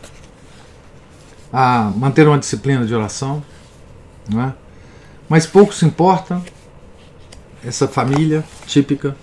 a 1.50 1.90
manter 1.96 2.28
uma 2.28 2.38
disciplina 2.38 2.84
de 2.84 2.94
oração, 2.94 3.42
não 4.28 4.42
é? 4.42 4.54
mas 5.30 5.46
pouco 5.46 5.72
se 5.72 5.86
importa 5.86 6.42
essa 7.64 7.88
família 7.88 8.44
típica 8.66 9.16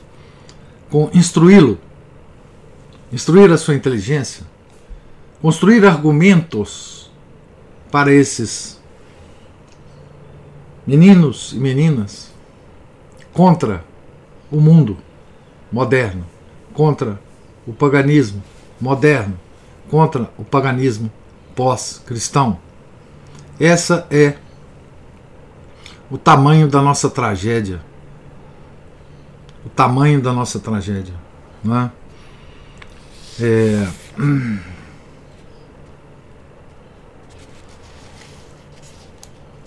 instruí-lo, 1.14 1.80
instruir 3.12 3.52
a 3.52 3.58
sua 3.58 3.76
inteligência, 3.76 4.46
construir 5.42 5.86
argumentos 5.86 7.12
para 7.92 8.12
esses 8.12 8.80
meninos 10.86 11.54
e 11.54 11.58
meninas 11.58 12.32
contra 13.34 13.84
o 14.52 14.60
mundo 14.60 14.98
moderno, 15.72 16.26
contra 16.74 17.20
o 17.66 17.74
paganismo 17.74 18.44
moderno, 18.80 19.40
contra 19.90 20.30
o 20.38 20.44
paganismo 20.44 21.12
pós-cristão. 21.56 22.60
Essa 23.60 24.06
é 24.12 24.36
o 26.10 26.18
tamanho 26.18 26.68
da 26.68 26.82
nossa 26.82 27.10
tragédia 27.10 27.82
o 29.66 29.70
tamanho 29.70 30.22
da 30.22 30.34
nossa 30.34 30.60
tragédia. 30.60 31.14
Não 31.64 31.78
é? 31.78 31.92
É... 33.40 33.88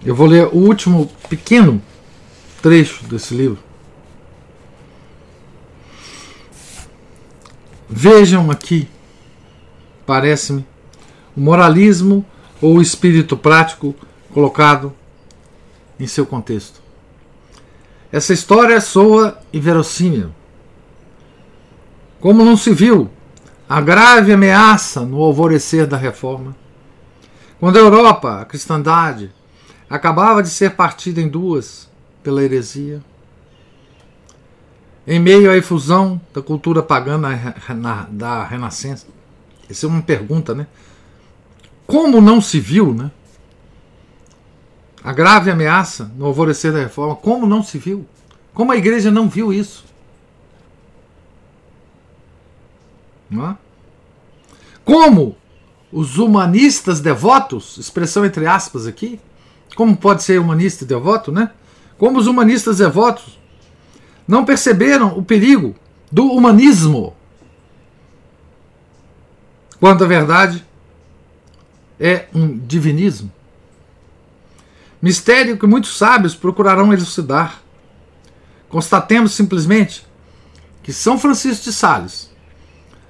Eu 0.04 0.14
vou 0.14 0.26
ler 0.26 0.46
o 0.46 0.56
último 0.56 1.10
pequeno 1.28 1.82
trecho 2.62 3.04
desse 3.06 3.34
livro. 3.34 3.58
Vejam 7.88 8.50
aqui, 8.50 8.88
parece-me, 10.04 10.66
o 11.36 11.40
moralismo 11.40 12.24
ou 12.60 12.76
o 12.76 12.82
espírito 12.82 13.36
prático 13.36 13.94
colocado 14.32 14.92
em 15.98 16.06
seu 16.06 16.26
contexto. 16.26 16.80
Essa 18.12 18.32
história 18.32 18.80
soa 18.80 19.38
inverossímil. 19.56 20.30
Como 22.20 22.44
não 22.44 22.56
se 22.56 22.72
viu 22.72 23.10
a 23.68 23.80
grave 23.80 24.32
ameaça 24.32 25.00
no 25.00 25.20
alvorecer 25.22 25.86
da 25.86 25.96
reforma? 25.96 26.56
Quando 27.58 27.76
a 27.76 27.80
Europa, 27.80 28.40
a 28.40 28.44
cristandade, 28.44 29.32
acabava 29.88 30.42
de 30.42 30.50
ser 30.50 30.76
partida 30.76 31.20
em 31.20 31.28
duas 31.28 31.88
pela 32.22 32.42
heresia. 32.42 33.02
Em 35.06 35.20
meio 35.20 35.50
à 35.50 35.56
efusão 35.56 36.20
da 36.34 36.42
cultura 36.42 36.82
pagã 36.82 37.20
da 38.10 38.44
Renascença. 38.44 39.06
Essa 39.70 39.86
é 39.86 39.88
uma 39.88 40.02
pergunta, 40.02 40.54
né? 40.54 40.66
Como 41.86 42.20
não 42.20 42.40
se 42.40 42.58
viu, 42.58 42.92
né? 42.92 43.10
a 45.06 45.12
grave 45.12 45.52
ameaça 45.52 46.10
no 46.16 46.26
alvorecer 46.26 46.72
da 46.72 46.80
reforma. 46.80 47.14
Como 47.14 47.46
não 47.46 47.62
se 47.62 47.78
viu? 47.78 48.04
Como 48.56 48.72
a 48.72 48.76
igreja 48.78 49.10
não 49.10 49.28
viu 49.28 49.52
isso? 49.52 49.84
Não 53.30 53.50
é? 53.50 53.56
Como 54.82 55.36
os 55.92 56.16
humanistas 56.16 56.98
devotos, 56.98 57.76
expressão 57.76 58.24
entre 58.24 58.46
aspas 58.46 58.86
aqui, 58.86 59.20
como 59.76 59.94
pode 59.94 60.22
ser 60.22 60.40
humanista 60.40 60.84
e 60.84 60.86
devoto, 60.86 61.30
né? 61.30 61.50
Como 61.98 62.18
os 62.18 62.26
humanistas 62.26 62.78
devotos 62.78 63.38
não 64.26 64.42
perceberam 64.42 65.18
o 65.18 65.22
perigo 65.22 65.76
do 66.10 66.24
humanismo, 66.24 67.14
quando 69.78 70.02
a 70.02 70.08
verdade 70.08 70.64
é 72.00 72.26
um 72.34 72.56
divinismo. 72.56 73.30
Mistério 75.02 75.58
que 75.58 75.66
muitos 75.66 75.94
sábios 75.98 76.34
procurarão 76.34 76.90
elucidar. 76.90 77.65
Constatemos 78.68 79.32
simplesmente 79.32 80.06
que 80.82 80.92
São 80.92 81.18
Francisco 81.18 81.64
de 81.64 81.72
Sales, 81.72 82.30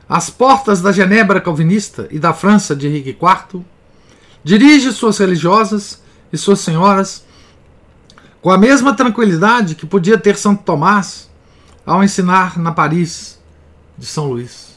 às 0.08 0.30
portas 0.30 0.80
da 0.80 0.92
Genebra 0.92 1.40
calvinista 1.40 2.08
e 2.10 2.18
da 2.18 2.32
França 2.32 2.76
de 2.76 2.86
Henrique 2.86 3.10
IV, 3.10 3.64
dirige 4.44 4.92
suas 4.92 5.18
religiosas 5.18 6.00
e 6.32 6.38
suas 6.38 6.60
senhoras 6.60 7.24
com 8.40 8.50
a 8.50 8.58
mesma 8.58 8.94
tranquilidade 8.94 9.74
que 9.74 9.86
podia 9.86 10.16
ter 10.16 10.36
Santo 10.36 10.62
Tomás 10.62 11.28
ao 11.84 12.02
ensinar 12.04 12.58
na 12.58 12.70
Paris 12.72 13.38
de 13.98 14.06
São 14.06 14.26
Luís. 14.28 14.76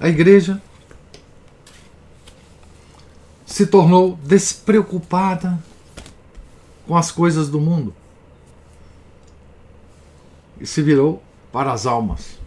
A 0.00 0.08
igreja 0.08 0.60
se 3.46 3.66
tornou 3.66 4.18
despreocupada 4.24 5.62
com 6.86 6.96
as 6.96 7.12
coisas 7.12 7.48
do 7.48 7.60
mundo 7.60 7.94
e 10.60 10.66
se 10.66 10.82
virou 10.82 11.22
para 11.52 11.72
as 11.72 11.86
almas. 11.86 12.38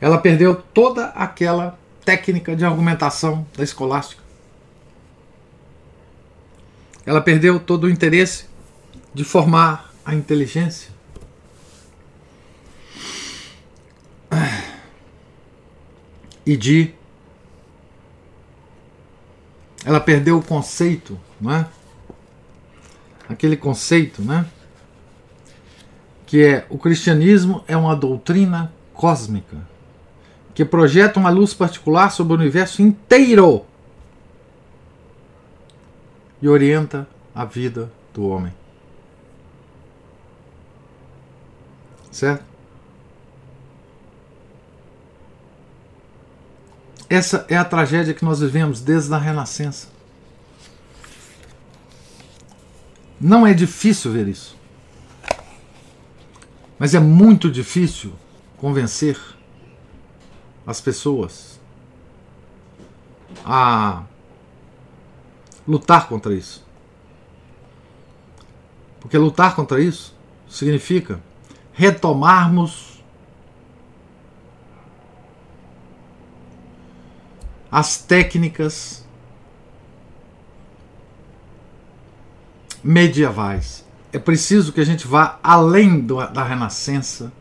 Ela 0.00 0.18
perdeu 0.18 0.54
toda 0.54 1.06
aquela 1.06 1.78
técnica 2.04 2.54
de 2.54 2.64
argumentação 2.64 3.46
da 3.56 3.64
escolástica. 3.64 4.22
Ela 7.06 7.20
perdeu 7.20 7.58
todo 7.58 7.84
o 7.84 7.90
interesse 7.90 8.46
de 9.14 9.24
formar 9.24 9.92
a 10.04 10.14
inteligência. 10.14 10.92
E 16.44 16.56
de. 16.56 16.92
Ela 19.84 20.00
perdeu 20.00 20.38
o 20.38 20.42
conceito, 20.42 21.18
não 21.40 21.50
é? 21.50 21.66
Aquele 23.28 23.56
conceito, 23.56 24.22
né? 24.22 24.46
Que 26.26 26.44
é 26.44 26.66
o 26.68 26.78
cristianismo 26.78 27.64
é 27.66 27.76
uma 27.76 27.94
doutrina 27.94 28.72
cósmica 28.92 29.56
que 30.54 30.64
projeta 30.64 31.18
uma 31.18 31.30
luz 31.30 31.52
particular 31.52 32.10
sobre 32.10 32.32
o 32.32 32.36
universo 32.36 32.80
inteiro 32.80 33.64
e 36.40 36.48
orienta 36.48 37.08
a 37.34 37.44
vida 37.44 37.90
do 38.12 38.28
homem. 38.28 38.52
Certo? 42.12 42.44
Essa 47.08 47.44
é 47.48 47.56
a 47.56 47.64
tragédia 47.64 48.14
que 48.14 48.24
nós 48.24 48.40
vivemos 48.40 48.80
desde 48.80 49.12
a 49.12 49.18
Renascença. 49.18 49.93
Não 53.24 53.46
é 53.46 53.54
difícil 53.54 54.12
ver 54.12 54.28
isso. 54.28 54.54
Mas 56.78 56.94
é 56.94 57.00
muito 57.00 57.50
difícil 57.50 58.12
convencer 58.58 59.18
as 60.66 60.78
pessoas 60.78 61.58
a 63.42 64.02
lutar 65.66 66.06
contra 66.06 66.34
isso. 66.34 66.62
Porque 69.00 69.16
lutar 69.16 69.56
contra 69.56 69.80
isso 69.80 70.14
significa 70.46 71.18
retomarmos 71.72 73.02
as 77.72 77.96
técnicas 77.96 79.03
medievais. 82.84 83.82
É 84.12 84.18
preciso 84.18 84.72
que 84.72 84.80
a 84.80 84.84
gente 84.84 85.06
vá 85.06 85.40
além 85.42 86.00
do, 86.00 86.24
da 86.28 86.44
Renascença, 86.44 87.32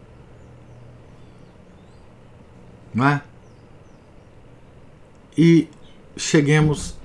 não 2.94 3.08
é? 3.08 3.22
E 5.38 5.68
cheguemos 6.16 6.96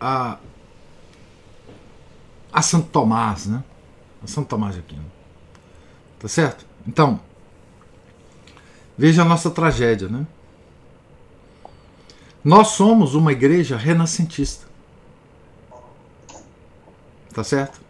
a, 0.00 0.38
a 2.52 2.62
Santo 2.62 2.88
Tomás, 2.88 3.46
né? 3.46 3.62
A 4.22 4.26
Santo 4.26 4.48
Tomás 4.48 4.74
de 4.74 4.80
Aquino. 4.80 5.04
Tá 6.18 6.28
certo? 6.28 6.64
Então, 6.86 7.20
veja 8.96 9.22
a 9.22 9.24
nossa 9.24 9.50
tragédia, 9.50 10.08
né? 10.08 10.26
Nós 12.42 12.68
somos 12.68 13.14
uma 13.14 13.32
igreja 13.32 13.76
renascentista. 13.76 14.73
Tá 17.34 17.44
certo? 17.44 17.80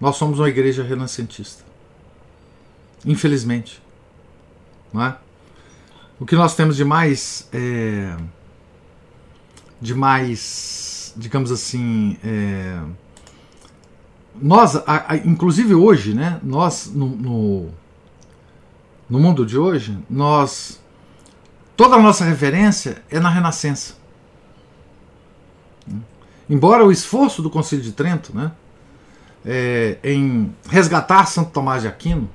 Nós 0.00 0.16
somos 0.16 0.38
uma 0.38 0.48
igreja 0.48 0.82
renascentista. 0.82 1.62
Infelizmente. 3.04 3.82
Não 4.92 5.04
é? 5.04 5.16
O 6.18 6.26
que 6.26 6.34
nós 6.34 6.56
temos 6.56 6.74
de 6.74 6.84
mais. 6.84 7.48
É, 7.52 8.16
de 9.80 9.94
mais. 9.94 11.12
digamos 11.16 11.52
assim. 11.52 12.16
É, 12.24 12.80
nós, 14.40 14.74
a, 14.76 15.12
a, 15.12 15.16
inclusive 15.16 15.74
hoje, 15.74 16.14
né, 16.14 16.40
nós 16.42 16.90
no, 16.92 17.08
no, 17.08 17.70
no 19.08 19.20
mundo 19.20 19.46
de 19.46 19.56
hoje, 19.56 19.98
nós 20.10 20.80
Toda 21.76 21.96
a 21.96 22.02
nossa 22.02 22.24
referência 22.24 23.02
é 23.10 23.20
na 23.20 23.28
Renascença. 23.28 23.94
Embora 26.48 26.84
o 26.84 26.92
esforço 26.92 27.42
do 27.42 27.50
Concílio 27.50 27.84
de 27.84 27.92
Trento 27.92 28.34
né, 28.34 28.52
é, 29.44 29.98
em 30.04 30.54
resgatar 30.68 31.26
Santo 31.26 31.50
Tomás 31.50 31.82
de 31.82 31.88
Aquino 31.88 32.30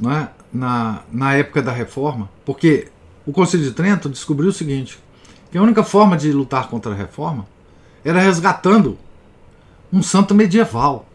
né, 0.00 0.28
na, 0.52 1.02
na 1.10 1.34
época 1.34 1.60
da 1.62 1.72
Reforma, 1.72 2.30
porque 2.44 2.88
o 3.26 3.32
Concílio 3.32 3.66
de 3.66 3.72
Trento 3.72 4.08
descobriu 4.08 4.50
o 4.50 4.52
seguinte: 4.52 5.00
que 5.50 5.58
a 5.58 5.62
única 5.62 5.82
forma 5.82 6.16
de 6.16 6.32
lutar 6.32 6.68
contra 6.68 6.92
a 6.92 6.94
Reforma 6.94 7.46
era 8.04 8.20
resgatando 8.20 8.96
um 9.92 10.02
santo 10.02 10.34
medieval. 10.34 11.08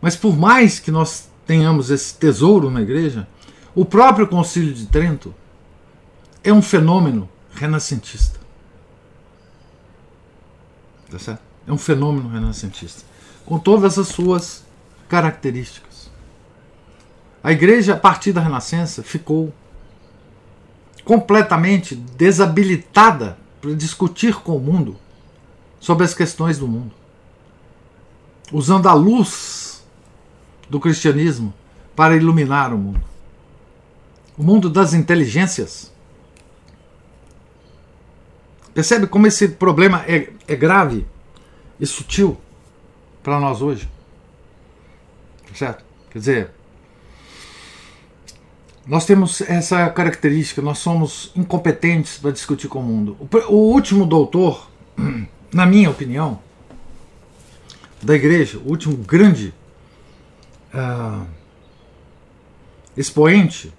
Mas 0.00 0.14
por 0.14 0.36
mais 0.36 0.78
que 0.78 0.90
nós 0.90 1.28
tenhamos 1.46 1.90
esse 1.90 2.14
tesouro 2.14 2.70
na 2.70 2.80
igreja, 2.80 3.26
o 3.74 3.84
próprio 3.84 4.26
Concílio 4.26 4.72
de 4.72 4.86
Trento 4.86 5.34
é 6.44 6.52
um 6.52 6.62
fenômeno 6.62 7.28
renascentista. 7.54 8.38
Tá 11.10 11.18
certo? 11.18 11.42
É 11.66 11.72
um 11.72 11.78
fenômeno 11.78 12.28
renascentista. 12.28 13.02
Com 13.44 13.58
todas 13.58 13.98
as 13.98 14.08
suas 14.08 14.64
características. 15.08 16.10
A 17.42 17.52
igreja, 17.52 17.94
a 17.94 17.96
partir 17.96 18.32
da 18.32 18.40
Renascença, 18.40 19.02
ficou 19.02 19.52
completamente 21.04 21.94
desabilitada 21.94 23.38
para 23.60 23.74
discutir 23.74 24.36
com 24.36 24.56
o 24.56 24.60
mundo 24.60 24.96
sobre 25.80 26.04
as 26.04 26.14
questões 26.14 26.58
do 26.58 26.68
mundo. 26.68 26.92
Usando 28.52 28.88
a 28.88 28.92
luz 28.92 29.82
do 30.68 30.78
cristianismo 30.78 31.52
para 31.96 32.14
iluminar 32.14 32.72
o 32.72 32.78
mundo 32.78 33.10
o 34.40 34.42
mundo 34.42 34.70
das 34.70 34.94
inteligências. 34.94 35.92
Percebe 38.74 39.06
como 39.06 39.26
esse 39.26 39.48
problema 39.48 40.04
é, 40.06 40.30
é 40.46 40.56
grave 40.56 41.06
e 41.78 41.86
sutil 41.86 42.40
para 43.22 43.40
nós 43.40 43.60
hoje? 43.62 43.88
Certo? 45.54 45.84
Quer 46.10 46.18
dizer, 46.18 46.50
nós 48.86 49.04
temos 49.04 49.40
essa 49.42 49.88
característica, 49.90 50.62
nós 50.62 50.78
somos 50.78 51.32
incompetentes 51.36 52.18
para 52.18 52.30
discutir 52.30 52.68
com 52.68 52.80
o 52.80 52.82
mundo. 52.82 53.16
O, 53.18 53.36
o 53.52 53.72
último 53.72 54.06
doutor, 54.06 54.70
na 55.52 55.66
minha 55.66 55.90
opinião, 55.90 56.40
da 58.02 58.14
igreja, 58.14 58.58
o 58.58 58.68
último 58.70 58.96
grande 58.96 59.52
uh, 60.74 61.26
expoente 62.96 63.72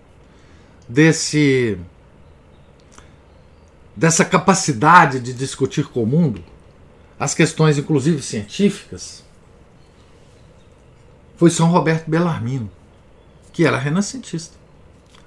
desse 0.88 1.78
dessa 3.96 4.24
capacidade 4.24 5.20
de 5.20 5.34
discutir 5.34 5.88
com 5.88 6.04
o 6.04 6.08
mundo 6.08 6.44
as 7.20 7.34
questões 7.34 7.78
inclusive 7.78 8.22
científicas 8.22 9.24
foi 11.38 11.50
São 11.50 11.70
Roberto 11.70 12.10
Bellarmino, 12.10 12.70
que 13.52 13.66
era 13.66 13.78
renascentista, 13.78 14.56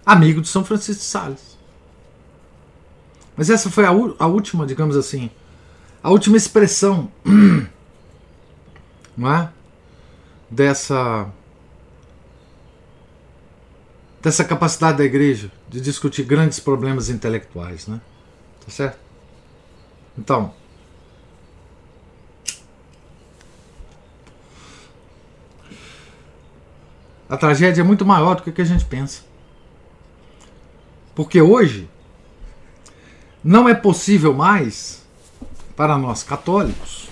amigo 0.06 0.40
de 0.40 0.48
São 0.48 0.64
Francisco 0.64 1.02
de 1.02 1.08
Sales. 1.08 1.58
Mas 3.36 3.50
essa 3.50 3.68
foi 3.68 3.84
a, 3.84 3.90
a 3.90 4.26
última, 4.26 4.64
digamos 4.64 4.96
assim, 4.96 5.28
a 6.02 6.10
última 6.10 6.36
expressão 6.36 7.10
não 9.16 9.32
é? 9.32 9.50
dessa 10.50 11.28
dessa 14.22 14.44
capacidade 14.44 14.98
da 14.98 15.04
igreja 15.04 15.50
de 15.68 15.80
discutir 15.80 16.24
grandes 16.24 16.58
problemas 16.58 17.10
intelectuais, 17.10 17.86
né? 17.86 18.00
Tá 18.64 18.70
certo? 18.70 18.98
Então, 20.16 20.54
a 27.28 27.36
tragédia 27.36 27.82
é 27.82 27.84
muito 27.84 28.04
maior 28.06 28.36
do 28.36 28.42
que, 28.42 28.62
a 28.62 28.64
gente 28.64 28.84
pensa. 28.84 29.22
Porque 31.14 31.40
hoje 31.40 31.88
não 33.42 33.68
é 33.68 33.74
possível 33.74 34.32
mais 34.32 35.02
para 35.76 35.98
nós 35.98 36.22
católicos 36.22 37.08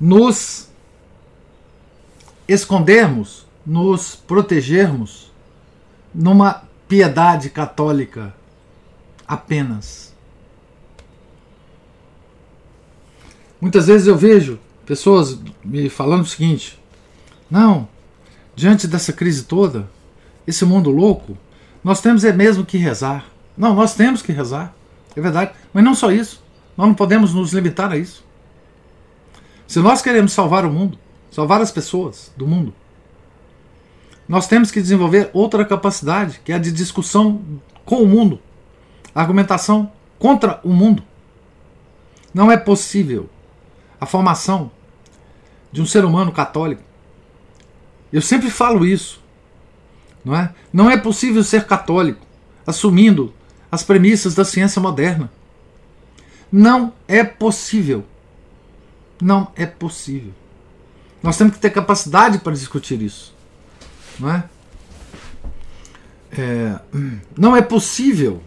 nos 0.00 0.68
escondermos, 2.48 3.46
nos 3.64 4.14
protegermos 4.14 5.30
numa 6.14 6.64
piedade 6.88 7.50
católica 7.50 8.34
apenas. 9.26 10.11
Muitas 13.62 13.86
vezes 13.86 14.08
eu 14.08 14.16
vejo 14.16 14.58
pessoas 14.84 15.38
me 15.64 15.88
falando 15.88 16.22
o 16.22 16.26
seguinte: 16.26 16.76
não, 17.48 17.86
diante 18.56 18.88
dessa 18.88 19.12
crise 19.12 19.44
toda, 19.44 19.88
esse 20.44 20.64
mundo 20.64 20.90
louco, 20.90 21.38
nós 21.84 22.00
temos 22.00 22.24
é 22.24 22.32
mesmo 22.32 22.66
que 22.66 22.76
rezar. 22.76 23.24
Não, 23.56 23.72
nós 23.72 23.94
temos 23.94 24.20
que 24.20 24.32
rezar, 24.32 24.74
é 25.14 25.20
verdade. 25.20 25.52
Mas 25.72 25.84
não 25.84 25.94
só 25.94 26.10
isso, 26.10 26.42
nós 26.76 26.88
não 26.88 26.94
podemos 26.94 27.32
nos 27.32 27.52
limitar 27.52 27.92
a 27.92 27.96
isso. 27.96 28.24
Se 29.68 29.78
nós 29.78 30.02
queremos 30.02 30.32
salvar 30.32 30.64
o 30.66 30.72
mundo, 30.72 30.98
salvar 31.30 31.60
as 31.60 31.70
pessoas 31.70 32.32
do 32.36 32.48
mundo, 32.48 32.74
nós 34.26 34.48
temos 34.48 34.72
que 34.72 34.82
desenvolver 34.82 35.30
outra 35.32 35.64
capacidade, 35.64 36.40
que 36.44 36.50
é 36.50 36.56
a 36.56 36.58
de 36.58 36.72
discussão 36.72 37.40
com 37.84 38.02
o 38.02 38.08
mundo, 38.08 38.40
argumentação 39.14 39.92
contra 40.18 40.58
o 40.64 40.72
mundo. 40.72 41.04
Não 42.34 42.50
é 42.50 42.56
possível 42.56 43.30
a 44.02 44.06
formação 44.06 44.68
de 45.70 45.80
um 45.80 45.86
ser 45.86 46.04
humano 46.04 46.32
católico. 46.32 46.82
Eu 48.12 48.20
sempre 48.20 48.50
falo 48.50 48.84
isso, 48.84 49.22
não 50.24 50.34
é? 50.34 50.52
Não 50.72 50.90
é 50.90 50.96
possível 50.96 51.44
ser 51.44 51.68
católico 51.68 52.26
assumindo 52.66 53.32
as 53.70 53.84
premissas 53.84 54.34
da 54.34 54.44
ciência 54.44 54.82
moderna. 54.82 55.30
Não 56.50 56.92
é 57.06 57.22
possível. 57.22 58.04
Não 59.20 59.52
é 59.54 59.66
possível. 59.66 60.34
Nós 61.22 61.36
temos 61.36 61.54
que 61.54 61.60
ter 61.60 61.70
capacidade 61.70 62.38
para 62.38 62.54
discutir 62.54 63.00
isso. 63.00 63.32
Não 64.18 64.32
é? 64.32 64.44
é 66.36 66.80
não 67.38 67.56
é 67.56 67.62
possível 67.62 68.42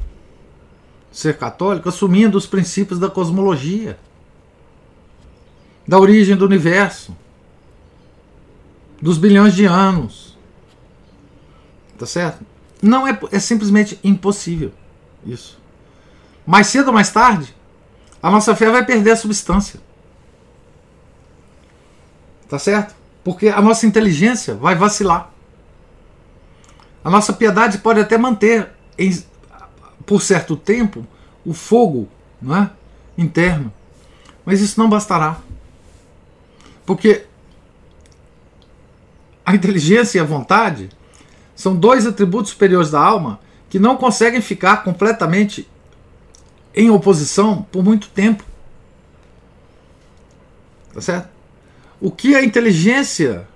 ser 1.14 1.38
católico 1.38 1.88
assumindo 1.88 2.38
os 2.38 2.46
princípios 2.46 3.00
da 3.00 3.10
cosmologia, 3.10 3.98
da 5.88 6.00
origem 6.00 6.36
do 6.36 6.46
universo, 6.46 7.16
dos 9.02 9.18
bilhões 9.18 9.54
de 9.54 9.66
anos. 9.66 10.38
Tá 11.98 12.06
certo? 12.06 12.46
Não 12.82 13.08
é, 13.08 13.18
é 13.32 13.40
simplesmente 13.40 14.00
impossível 14.04 14.72
isso. 15.26 15.60
Mais 16.46 16.68
cedo 16.68 16.88
ou 16.88 16.94
mais 16.94 17.10
tarde, 17.10 17.56
a 18.22 18.30
nossa 18.30 18.56
fé 18.56 18.70
vai 18.70 18.86
perder 18.86 19.12
a 19.12 19.16
substância. 19.16 19.80
Tá 22.48 22.60
certo? 22.60 22.96
Porque 23.24 23.48
a 23.50 23.62
nossa 23.62 23.88
inteligência 23.88 24.54
vai 24.54 24.76
vacilar. 24.76 25.32
A 27.04 27.10
nossa 27.10 27.34
piedade 27.34 27.80
pode 27.80 28.00
até 28.00 28.18
manter 28.18 28.70
em, 28.98 29.24
por 30.06 30.22
certo 30.22 30.56
tempo, 30.56 31.06
o 31.46 31.54
fogo 31.54 32.08
não 32.42 32.56
é? 32.56 32.70
interno. 33.18 33.72
Mas 34.46 34.62
isso 34.62 34.80
não 34.80 34.90
bastará. 34.90 35.38
Porque 36.86 37.26
a 39.46 39.56
inteligência 39.56 40.18
e 40.18 40.22
a 40.22 40.26
vontade 40.26 40.90
são 41.56 41.76
dois 41.76 42.06
atributos 42.06 42.52
superiores 42.52 42.92
da 42.92 43.00
alma 43.00 43.40
que 43.70 43.80
não 43.80 43.98
conseguem 43.98 44.42
ficar 44.42 44.84
completamente 44.84 45.68
em 46.74 46.90
oposição 46.90 47.64
por 47.72 47.84
muito 47.84 48.10
tempo. 48.10 48.44
Tá 50.94 51.02
certo? 51.02 51.30
O 52.00 52.12
que 52.12 52.36
a 52.36 52.44
inteligência 52.44 53.48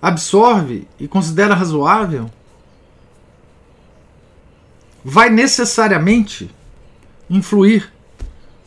absorve 0.00 0.86
e 0.98 1.08
considera 1.08 1.54
razoável 1.54 2.30
vai 5.04 5.28
necessariamente 5.28 6.50
influir 7.28 7.92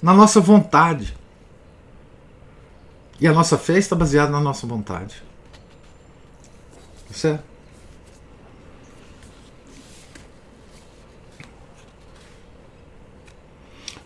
na 0.02 0.14
nossa 0.14 0.40
vontade. 0.40 1.17
E 3.20 3.28
a 3.28 3.34
nossa 3.34 3.58
fé 3.58 3.78
está 3.78 3.96
baseada 3.96 4.32
na 4.32 4.40
nossa 4.40 4.68
vontade. 4.68 5.24
Certo? 7.12 7.44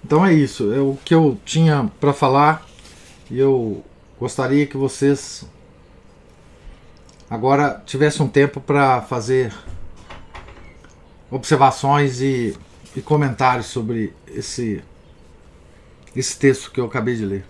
Então 0.03 0.25
é 0.25 0.33
isso, 0.33 0.73
é 0.73 0.79
o 0.79 0.97
que 1.05 1.13
eu 1.15 1.37
tinha 1.45 1.89
para 1.99 2.11
falar 2.11 2.67
e 3.29 3.39
eu 3.39 3.81
gostaria 4.19 4.67
que 4.67 4.75
vocês 4.75 5.45
agora 7.29 7.81
tivessem 7.85 8.25
um 8.25 8.27
tempo 8.27 8.59
para 8.59 9.01
fazer 9.03 9.53
observações 11.29 12.19
e, 12.19 12.57
e 12.93 13.01
comentários 13.01 13.67
sobre 13.67 14.13
esse, 14.27 14.83
esse 16.13 16.37
texto 16.37 16.71
que 16.71 16.81
eu 16.81 16.85
acabei 16.87 17.15
de 17.15 17.25
ler. 17.25 17.45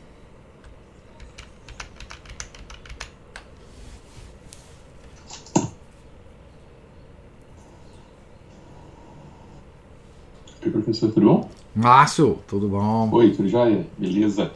Oi, 10.64 10.70
professor, 10.70 11.12
tudo 11.12 11.26
bom? 11.26 11.50
Márcio, 11.82 12.38
tudo 12.48 12.70
bom? 12.70 13.10
Oi, 13.12 13.32
tudo 13.32 13.50
jóia? 13.50 13.88
Beleza? 13.98 14.52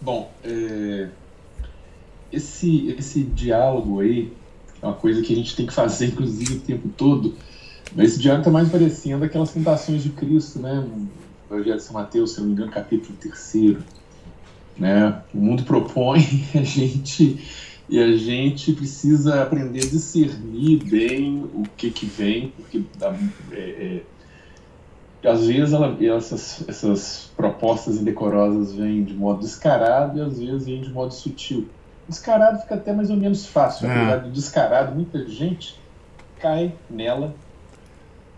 Bom, 0.00 0.32
é... 0.42 1.08
esse, 2.32 2.88
esse 2.98 3.22
diálogo 3.22 4.00
aí 4.00 4.32
é 4.82 4.86
uma 4.86 4.96
coisa 4.96 5.22
que 5.22 5.32
a 5.32 5.36
gente 5.36 5.54
tem 5.54 5.64
que 5.64 5.72
fazer, 5.72 6.06
inclusive, 6.10 6.56
o 6.56 6.60
tempo 6.60 6.88
todo, 6.88 7.36
mas 7.94 8.12
esse 8.12 8.20
diálogo 8.20 8.40
está 8.40 8.50
mais 8.50 8.68
parecendo 8.68 9.24
aquelas 9.24 9.52
tentações 9.52 10.02
de 10.02 10.10
Cristo, 10.10 10.58
né? 10.58 10.84
No 10.84 11.08
Evangelho 11.48 11.76
de 11.76 11.82
São 11.84 11.94
Mateus, 11.94 12.32
se 12.32 12.40
não 12.40 12.48
me 12.48 12.54
engano, 12.54 12.72
capítulo 12.72 13.16
3. 13.20 13.76
Né? 14.76 15.22
O 15.32 15.38
mundo 15.38 15.62
propõe 15.62 16.18
a 16.54 16.62
gente 16.62 17.38
e 17.88 18.00
a 18.00 18.16
gente 18.16 18.72
precisa 18.72 19.42
aprender 19.42 19.80
a 19.80 19.88
discernir 19.88 20.82
bem 20.82 21.44
o 21.54 21.62
que 21.76 21.90
que 21.90 22.06
vem, 22.06 22.52
porque 22.56 22.82
é, 23.52 23.56
é, 23.56 24.02
às 25.24 25.46
vezes 25.46 25.72
ela, 25.72 25.96
essas, 26.00 26.64
essas 26.68 27.30
propostas 27.36 27.96
indecorosas 27.96 28.74
vêm 28.74 29.04
de 29.04 29.14
modo 29.14 29.40
descarado 29.40 30.18
e 30.18 30.22
às 30.22 30.38
vezes 30.38 30.66
vêm 30.66 30.80
de 30.80 30.90
modo 30.90 31.12
sutil. 31.14 31.68
Descarado 32.08 32.60
fica 32.60 32.74
até 32.74 32.92
mais 32.92 33.10
ou 33.10 33.16
menos 33.16 33.46
fácil, 33.46 33.86
é. 33.86 33.90
apesar 33.90 34.16
de 34.18 34.30
descarado, 34.30 34.94
muita 34.94 35.26
gente 35.28 35.80
cai 36.40 36.74
nela 36.90 37.34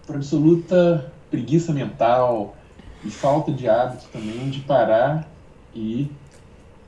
por 0.07 0.17
absoluta 0.17 1.11
preguiça 1.31 1.73
mental 1.73 2.55
e 3.03 3.11
falta 3.11 3.51
de 3.51 3.69
hábito 3.69 4.05
também 4.13 4.51
de 4.51 4.61
parar 4.61 5.29
e 5.75 6.11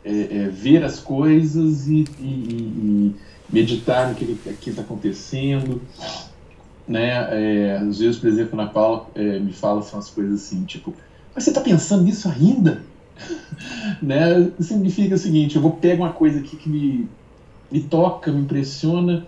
é, 0.05 0.11
é, 0.11 0.49
ver 0.49 0.85
as 0.85 1.01
coisas 1.01 1.89
e, 1.89 2.05
e, 2.21 2.23
e 2.23 3.17
meditar 3.51 4.09
no 4.09 4.15
que 4.15 4.71
está 4.71 4.83
acontecendo. 4.83 5.81
Né? 6.87 7.09
É, 7.09 7.79
às 7.79 7.99
vezes, 7.99 8.17
por 8.17 8.29
exemplo, 8.29 8.57
na 8.57 8.67
Paula 8.67 9.07
é, 9.15 9.39
me 9.39 9.53
fala 9.53 9.85
umas 9.93 10.11
coisas 10.11 10.43
assim, 10.43 10.65
tipo, 10.65 10.95
mas 11.35 11.45
você 11.45 11.51
está 11.51 11.61
pensando 11.61 12.05
nisso 12.05 12.29
ainda? 12.29 12.83
né? 14.01 14.51
Significa 14.61 15.15
o 15.15 15.19
seguinte, 15.19 15.57
eu 15.57 15.63
vou 15.63 15.73
pegar 15.73 16.05
uma 16.05 16.13
coisa 16.13 16.39
aqui 16.39 16.57
que 16.57 16.69
me, 16.69 17.09
me 17.71 17.81
toca, 17.81 18.33
me 18.33 18.41
impressiona, 18.41 19.27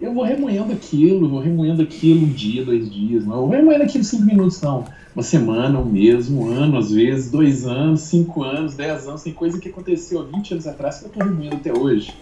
eu 0.00 0.14
vou 0.14 0.22
remoendo 0.22 0.72
aquilo, 0.72 1.28
vou 1.28 1.40
remoendo 1.40 1.82
aquilo 1.82 2.24
um 2.24 2.28
dia, 2.28 2.64
dois 2.64 2.88
dias, 2.90 3.24
não 3.24 3.40
vou 3.40 3.48
remoendo 3.48 3.82
aquilo 3.82 4.04
cinco 4.04 4.24
minutos, 4.24 4.60
não. 4.60 4.84
Uma 5.14 5.24
semana, 5.24 5.80
um 5.80 5.84
mês, 5.84 6.30
um 6.30 6.46
ano, 6.46 6.78
às 6.78 6.92
vezes, 6.92 7.30
dois 7.30 7.66
anos, 7.66 8.02
cinco 8.02 8.44
anos, 8.44 8.74
dez 8.74 9.08
anos, 9.08 9.22
tem 9.22 9.32
coisa 9.32 9.58
que 9.58 9.68
aconteceu 9.68 10.20
há 10.20 10.24
20 10.24 10.52
anos 10.52 10.66
atrás 10.68 10.98
que 10.98 11.06
eu 11.06 11.08
estou 11.08 11.24
remoendo 11.24 11.56
até 11.56 11.72
hoje. 11.72 12.14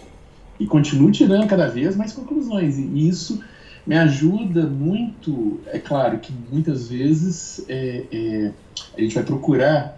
E 0.59 0.65
continuo 0.65 1.11
tirando 1.11 1.47
cada 1.47 1.67
vez 1.67 1.95
mais 1.95 2.13
conclusões. 2.13 2.79
E 2.79 3.07
isso 3.07 3.39
me 3.87 3.97
ajuda 3.97 4.63
muito. 4.67 5.61
É 5.67 5.79
claro 5.79 6.19
que 6.19 6.33
muitas 6.51 6.89
vezes 6.89 7.65
é, 7.69 8.03
é, 8.11 8.51
a 8.97 9.01
gente 9.01 9.15
vai 9.15 9.23
procurar 9.23 9.97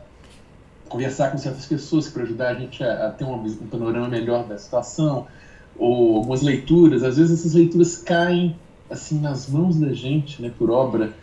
conversar 0.88 1.32
com 1.32 1.38
certas 1.38 1.66
pessoas 1.66 2.08
para 2.08 2.24
ajudar 2.24 2.50
a 2.50 2.54
gente 2.56 2.84
a, 2.84 3.08
a 3.08 3.12
ter 3.12 3.24
um, 3.24 3.48
panorama 3.70 4.08
melhor 4.08 4.48
da 4.48 4.58
situação 4.58 5.28
ou 5.78 6.18
algumas 6.18 6.42
leituras, 6.42 7.04
às 7.04 7.18
vezes 7.18 7.40
essas 7.40 7.54
leituras 7.54 7.98
caem 7.98 8.56
assim 8.90 9.20
nas 9.20 9.48
mãos 9.48 9.78
da 9.78 9.94
gente, 9.94 10.42
né, 10.42 10.52
por 10.58 10.72
obra 10.72 11.14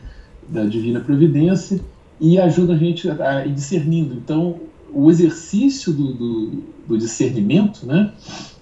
da 0.49 0.65
divina 0.65 1.01
providência 1.01 1.81
e 2.21 2.39
ajudam 2.39 2.77
a 2.77 2.79
gente 2.79 3.11
a, 3.11 3.39
a 3.39 3.47
ir 3.47 3.53
discernindo. 3.53 4.15
Então, 4.15 4.61
o 4.93 5.11
exercício 5.11 5.93
do, 5.93 6.15
do, 6.15 6.63
do, 6.87 6.97
discernimento, 6.97 7.85
né, 7.85 8.13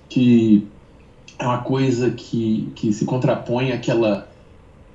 que 0.08 0.66
é 1.38 1.46
uma 1.46 1.62
coisa 1.62 2.10
que, 2.10 2.68
que 2.74 2.92
se 2.92 3.04
contrapõe 3.04 3.72
àquela, 3.72 4.28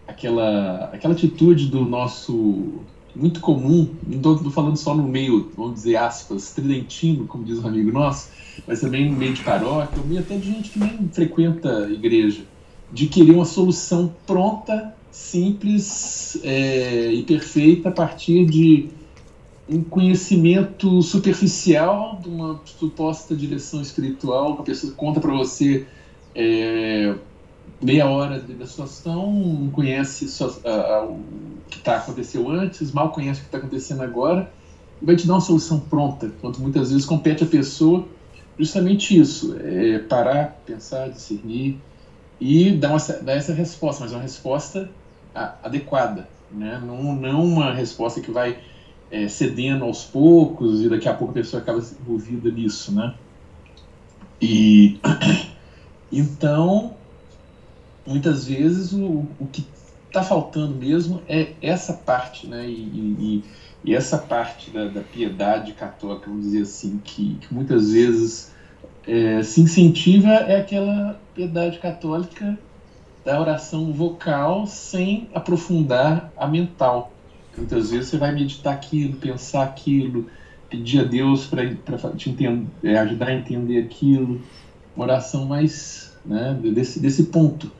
àquela, 0.07 0.85
àquela 0.93 1.13
atitude 1.13 1.67
do 1.67 1.85
nosso 1.85 2.81
muito 3.15 3.39
comum, 3.39 3.89
não 4.07 4.35
estou 4.35 4.51
falando 4.51 4.77
só 4.77 4.95
no 4.95 5.03
meio, 5.03 5.51
vamos 5.57 5.75
dizer 5.75 5.97
aspas, 5.97 6.53
tridentino, 6.53 7.25
como 7.25 7.43
diz 7.43 7.59
um 7.59 7.67
amigo 7.67 7.91
nosso, 7.91 8.29
mas 8.67 8.81
também 8.81 9.09
no 9.09 9.17
meio 9.17 9.33
de 9.33 9.41
paróquia, 9.41 9.97
no 9.97 10.05
meio 10.05 10.21
até 10.21 10.37
de 10.37 10.45
gente 10.45 10.69
que 10.69 10.79
nem 10.79 11.09
frequenta 11.11 11.89
igreja, 11.91 12.43
de 12.91 13.07
querer 13.07 13.31
uma 13.31 13.45
solução 13.45 14.13
pronta, 14.25 14.95
simples 15.11 16.39
é, 16.43 17.11
e 17.11 17.23
perfeita 17.23 17.89
a 17.89 17.91
partir 17.91 18.45
de 18.45 18.89
um 19.67 19.83
conhecimento 19.83 21.01
superficial 21.01 22.19
de 22.21 22.29
uma 22.29 22.59
suposta 22.65 23.35
direção 23.35 23.81
espiritual, 23.81 24.55
que 24.55 24.61
a 24.61 24.65
pessoa 24.65 24.93
conta 24.93 25.19
para 25.19 25.33
você 25.33 25.85
é, 26.41 27.15
meia 27.81 28.07
hora 28.07 28.39
da 28.39 28.65
situação, 28.65 29.33
não 29.33 29.69
conhece 29.71 30.25
a, 30.63 30.69
a, 30.69 31.05
o 31.05 31.19
que 31.69 31.79
está 31.79 31.97
aconteceu 31.97 32.49
antes, 32.49 32.93
mal 32.93 33.11
conhece 33.11 33.39
o 33.39 33.43
que 33.43 33.47
está 33.49 33.57
acontecendo 33.57 34.01
agora, 34.01 34.49
e 35.01 35.05
vai 35.05 35.17
te 35.17 35.27
dar 35.27 35.33
uma 35.33 35.41
solução 35.41 35.79
pronta, 35.79 36.27
enquanto 36.27 36.61
muitas 36.61 36.91
vezes 36.91 37.05
compete 37.05 37.43
a 37.43 37.47
pessoa 37.47 38.05
justamente 38.57 39.17
isso, 39.17 39.55
é 39.59 39.99
parar, 39.99 40.61
pensar, 40.65 41.09
discernir 41.09 41.77
e 42.39 42.71
dar, 42.71 42.89
uma, 42.89 42.97
dar 43.21 43.33
essa 43.33 43.53
resposta, 43.53 44.03
mas 44.03 44.13
uma 44.13 44.21
resposta 44.21 44.89
adequada, 45.63 46.27
né? 46.51 46.81
não, 46.85 47.15
não 47.15 47.43
uma 47.45 47.73
resposta 47.73 48.19
que 48.19 48.31
vai 48.31 48.59
é, 49.11 49.27
cedendo 49.27 49.83
aos 49.83 50.03
poucos 50.03 50.81
e 50.81 50.89
daqui 50.89 51.07
a 51.07 51.13
pouco 51.13 51.31
a 51.31 51.33
pessoa 51.33 51.61
acaba 51.61 51.79
envolvida 51.79 52.49
nisso, 52.49 52.93
né? 52.93 53.13
E 54.41 54.99
então, 56.11 56.95
muitas 58.05 58.47
vezes 58.47 58.93
o, 58.93 59.25
o 59.39 59.47
que 59.51 59.65
está 60.07 60.23
faltando 60.23 60.75
mesmo 60.75 61.21
é 61.27 61.53
essa 61.61 61.93
parte, 61.93 62.47
né? 62.47 62.67
E, 62.67 62.73
e, 62.73 63.43
e 63.83 63.95
essa 63.95 64.17
parte 64.17 64.71
da, 64.71 64.87
da, 64.87 65.01
piedade 65.01 65.73
católica, 65.73 66.27
vamos 66.27 66.45
dizer 66.45 66.63
assim, 66.63 66.99
que, 67.03 67.35
que 67.35 67.53
muitas 67.53 67.91
vezes 67.91 68.51
é, 69.07 69.41
se 69.43 69.61
incentiva 69.61 70.29
é 70.29 70.59
aquela 70.59 71.19
piedade 71.33 71.77
católica 71.79 72.57
da 73.23 73.39
oração 73.39 73.93
vocal 73.93 74.65
sem 74.65 75.29
aprofundar 75.33 76.31
a 76.35 76.47
mental. 76.47 77.11
Muitas 77.55 77.91
vezes 77.91 78.07
você 78.07 78.17
vai 78.17 78.33
meditar 78.33 78.73
aquilo, 78.73 79.17
pensar 79.17 79.63
aquilo, 79.63 80.27
pedir 80.69 81.01
a 81.01 81.03
Deus 81.03 81.45
para 81.45 81.67
te 82.15 82.29
entender, 82.29 82.67
é, 82.83 82.97
ajudar 82.97 83.27
a 83.27 83.33
entender 83.33 83.83
aquilo. 83.83 84.41
Uma 84.95 85.05
oração 85.05 85.45
mais 85.45 86.13
né, 86.25 86.57
desse, 86.73 86.99
desse 86.99 87.23
ponto. 87.23 87.71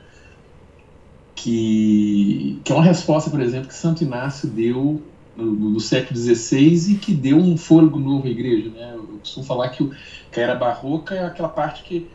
Que, 1.34 2.60
que 2.62 2.70
é 2.70 2.74
uma 2.74 2.84
resposta, 2.84 3.30
por 3.30 3.40
exemplo, 3.40 3.68
que 3.68 3.74
Santo 3.74 4.04
Inácio 4.04 4.46
deu 4.46 5.00
no, 5.34 5.70
no, 5.70 5.80
século 5.80 6.18
XVI 6.18 6.92
e 6.92 6.94
que 6.96 7.14
deu 7.14 7.38
um 7.38 7.56
fôlego 7.56 7.98
novo 7.98 8.26
à 8.26 8.30
igreja. 8.30 8.68
Né? 8.68 8.92
Eu 8.94 9.04
costumo 9.20 9.46
falar 9.46 9.70
que, 9.70 9.82
o, 9.82 9.90
que 10.30 10.38
a 10.38 10.42
era 10.42 10.54
barroca 10.54 11.14
é 11.14 11.24
aquela 11.24 11.48
parte 11.48 11.82
que 11.82 12.10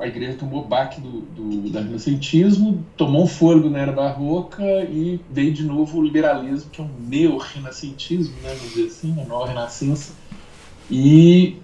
a 0.00 0.06
igreja 0.06 0.38
tomou 0.38 0.64
baque 0.64 1.00
do, 1.00 1.20
do, 1.20 1.68
do 1.68 1.78
renascentismo, 1.78 2.84
tomou 2.96 3.24
um 3.24 3.26
fôlego 3.26 3.68
na 3.68 3.80
era 3.80 3.92
barroca 3.92 4.62
e 4.84 5.20
veio 5.30 5.52
de 5.52 5.62
novo 5.62 5.98
o 5.98 6.02
liberalismo, 6.02 6.70
que 6.70 6.80
é 6.80 6.84
um 6.84 6.90
neo-renascentismo, 7.06 8.34
né, 8.42 8.54
vamos 8.54 8.72
dizer 8.72 8.86
assim, 8.86 9.12
uma 9.12 9.24
nova 9.24 9.48
renascença, 9.48 10.14
e 10.90 11.58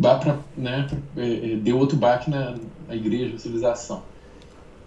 pra, 0.00 0.38
né, 0.56 0.88
é, 1.16 1.52
é, 1.52 1.56
deu 1.56 1.78
outro 1.78 1.96
baque 1.96 2.30
na, 2.30 2.54
na 2.88 2.94
igreja, 2.94 3.32
na 3.32 3.38
civilização. 3.38 4.02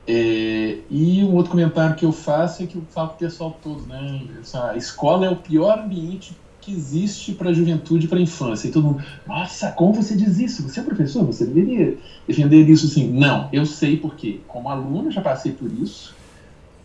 É, 0.08 0.78
e 0.90 1.24
um 1.24 1.34
outro 1.34 1.52
comentário 1.52 1.96
que 1.96 2.06
eu 2.06 2.12
faço 2.12 2.64
é 2.64 2.68
que 2.68 2.76
eu 2.76 2.84
falo 2.90 3.10
para 3.10 3.16
o 3.16 3.20
pessoal 3.20 3.58
todo, 3.64 3.88
né? 3.88 4.22
A 4.54 4.78
escola 4.78 5.26
é 5.26 5.30
o 5.30 5.36
pior 5.36 5.80
ambiente 5.80 6.36
que 6.62 6.72
existe 6.72 7.32
para 7.34 7.50
a 7.50 7.54
juventude 7.54 8.06
e 8.06 8.10
para 8.10 8.18
a 8.18 8.22
infância. 8.22 8.68
E 8.68 8.72
todo 8.72 8.86
mundo, 8.86 9.04
nossa, 9.28 9.72
como 9.72 9.94
você 9.94 10.16
diz 10.16 10.40
isso? 10.40 10.64
Você 10.64 10.80
é 10.80 10.84
professor, 10.84 11.24
você 11.24 11.46
deveria 11.46 11.98
defender 12.28 12.68
isso 12.68 12.88
assim. 12.88 13.08
Não, 13.08 13.50
eu 13.52 13.66
sei 13.66 13.98
porque, 13.98 14.40
como 14.48 14.70
aluno, 14.70 15.12
já 15.12 15.22
passei 15.22 15.52
por 15.52 15.72
isso. 15.72 16.16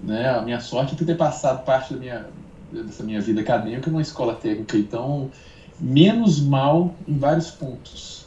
Né? 0.02 0.28
A 0.28 0.42
minha 0.42 0.60
sorte 0.60 0.94
é 0.94 1.04
ter 1.04 1.16
passado 1.16 1.64
parte 1.64 1.94
da 1.94 2.00
minha, 2.00 2.26
dessa 2.70 3.02
minha 3.02 3.20
vida 3.20 3.40
acadêmica 3.40 3.90
numa 3.90 4.02
escola 4.02 4.34
técnica. 4.34 4.76
Então, 4.76 5.30
menos 5.81 6.41
mal 6.41 6.95
em 7.09 7.18
vários 7.18 7.51
pontos. 7.51 8.26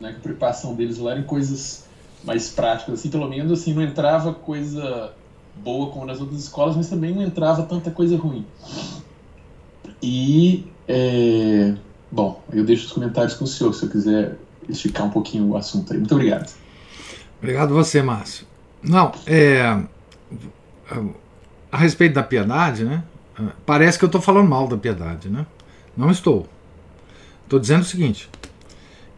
Né? 0.00 0.14
A 0.16 0.20
preocupação 0.20 0.74
deles 0.74 0.98
lá 0.98 1.12
era 1.12 1.22
coisas 1.22 1.86
mais 2.24 2.48
práticas. 2.50 3.00
Assim, 3.00 3.10
pelo 3.10 3.28
menos 3.28 3.52
assim, 3.52 3.72
não 3.72 3.82
entrava 3.82 4.34
coisa 4.34 5.12
boa 5.56 5.90
como 5.90 6.06
nas 6.06 6.20
outras 6.20 6.40
escolas, 6.40 6.76
mas 6.76 6.88
também 6.88 7.14
não 7.14 7.22
entrava 7.22 7.62
tanta 7.62 7.90
coisa 7.90 8.16
ruim. 8.16 8.44
E 10.02 10.66
é... 10.86 11.74
Bom, 12.10 12.42
eu 12.52 12.64
deixo 12.64 12.86
os 12.86 12.92
comentários 12.92 13.34
com 13.34 13.44
o 13.44 13.46
senhor, 13.46 13.74
se 13.74 13.84
eu 13.84 13.90
quiser 13.90 14.36
esticar 14.68 15.06
um 15.06 15.10
pouquinho 15.10 15.48
o 15.48 15.56
assunto 15.56 15.92
aí. 15.92 15.98
Muito 15.98 16.14
obrigado. 16.14 16.52
Obrigado 17.38 17.74
você, 17.74 18.02
Márcio. 18.02 18.46
Não, 18.82 19.12
é... 19.26 19.82
A 21.70 21.76
respeito 21.76 22.14
da 22.14 22.22
piedade, 22.22 22.84
né? 22.84 23.04
Parece 23.66 23.98
que 23.98 24.04
eu 24.04 24.08
estou 24.08 24.20
falando 24.20 24.48
mal 24.48 24.66
da 24.66 24.76
piedade, 24.76 25.28
né? 25.28 25.46
Não 25.96 26.10
estou. 26.10 26.48
Estou 27.48 27.58
dizendo 27.58 27.80
o 27.80 27.86
seguinte: 27.86 28.28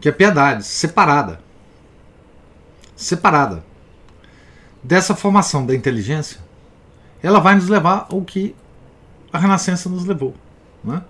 que 0.00 0.08
a 0.08 0.12
piedade 0.12 0.64
separada, 0.64 1.40
separada 2.94 3.64
dessa 4.80 5.16
formação 5.16 5.66
da 5.66 5.74
inteligência, 5.74 6.38
ela 7.20 7.40
vai 7.40 7.56
nos 7.56 7.68
levar 7.68 8.06
ao 8.08 8.22
que 8.22 8.54
a 9.32 9.38
Renascença 9.38 9.88
nos 9.88 10.04
levou. 10.04 10.32
Né? 10.84 11.02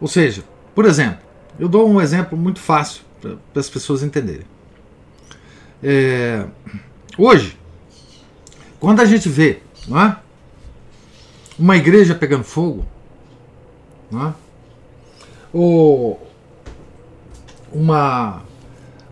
Ou 0.00 0.08
seja, 0.08 0.42
por 0.74 0.86
exemplo, 0.86 1.20
eu 1.58 1.68
dou 1.68 1.86
um 1.86 2.00
exemplo 2.00 2.38
muito 2.38 2.58
fácil 2.58 3.02
para 3.20 3.36
as 3.54 3.68
pessoas 3.68 4.02
entenderem. 4.02 4.46
É, 5.82 6.46
hoje, 7.18 7.58
quando 8.80 9.00
a 9.00 9.04
gente 9.04 9.28
vê 9.28 9.60
não 9.86 10.00
é, 10.00 10.16
uma 11.58 11.76
igreja 11.76 12.14
pegando 12.14 12.44
fogo, 12.44 12.86
não 14.10 14.28
é, 14.28 14.34
ou 15.52 16.26
uma, 17.72 18.42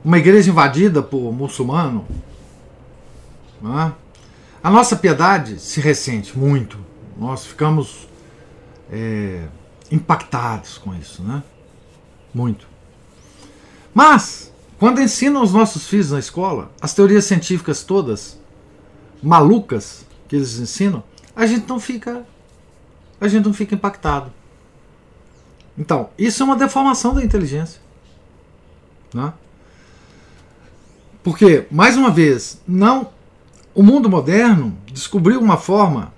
uma 0.05 0.19
igreja 0.19 0.51
invadida 0.51 1.03
por 1.03 1.33
muçulmano, 1.33 2.07
é, 3.65 3.93
a 4.63 4.71
nossa 4.71 4.97
piedade 4.97 5.59
se 5.59 5.81
ressente 5.81 6.37
muito. 6.39 6.79
Nós 7.17 7.45
ficamos 7.45 8.09
é, 8.91 9.47
impactados 9.91 10.79
com 10.79 10.95
isso, 10.95 11.23
né? 11.23 11.43
Muito. 12.33 12.67
Mas, 13.93 14.53
quando 14.79 15.01
ensinam 15.01 15.43
os 15.43 15.53
nossos 15.53 15.87
filhos 15.87 16.11
na 16.11 16.19
escola, 16.19 16.71
as 16.81 16.95
teorias 16.95 17.25
científicas 17.25 17.83
todas 17.83 18.39
malucas 19.23 20.07
que 20.29 20.37
eles 20.37 20.59
ensinam, 20.59 21.03
a 21.35 21.45
gente 21.45 21.69
não 21.69 21.81
fica 21.81 22.25
a 23.21 23.29
gente 23.29 23.45
não 23.45 23.53
fica 23.53 23.75
impactado. 23.75 24.33
Então, 25.81 26.11
isso 26.19 26.43
é 26.43 26.45
uma 26.45 26.57
deformação 26.57 27.15
da 27.15 27.25
inteligência. 27.25 27.81
Né? 29.15 29.33
Porque, 31.23 31.67
mais 31.71 31.97
uma 31.97 32.11
vez, 32.11 32.61
não 32.69 33.09
o 33.75 33.83
mundo 33.83 34.11
moderno 34.11 34.77
descobriu 34.93 35.41
uma 35.41 35.57
forma 35.57 36.13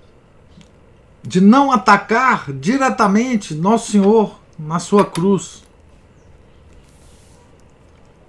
de 1.23 1.39
não 1.39 1.71
atacar 1.71 2.51
diretamente 2.51 3.55
Nosso 3.55 3.93
Senhor 3.93 4.37
na 4.59 4.79
sua 4.79 5.05
cruz. 5.05 5.63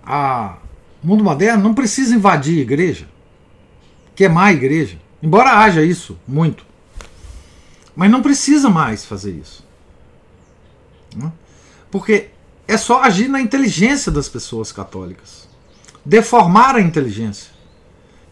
A 0.07 0.59
mundo 1.03 1.25
moderno 1.25 1.65
não 1.65 1.75
precisa 1.75 2.15
invadir 2.15 2.61
a 2.61 2.63
igreja, 2.63 3.09
queimar 4.15 4.47
a 4.47 4.53
igreja, 4.53 4.99
embora 5.21 5.59
haja 5.59 5.83
isso 5.83 6.17
muito. 6.29 6.65
Mas 7.97 8.09
não 8.09 8.23
precisa 8.23 8.71
mais 8.71 9.05
fazer 9.05 9.33
isso. 9.33 9.64
Né? 11.15 11.33
Porque 11.91 12.31
é 12.67 12.77
só 12.77 13.03
agir 13.03 13.29
na 13.29 13.41
inteligência 13.41 14.11
das 14.11 14.29
pessoas 14.29 14.73
católicas. 14.73 15.49
Deformar 16.05 16.77
a 16.77 16.81
inteligência. 16.81 17.53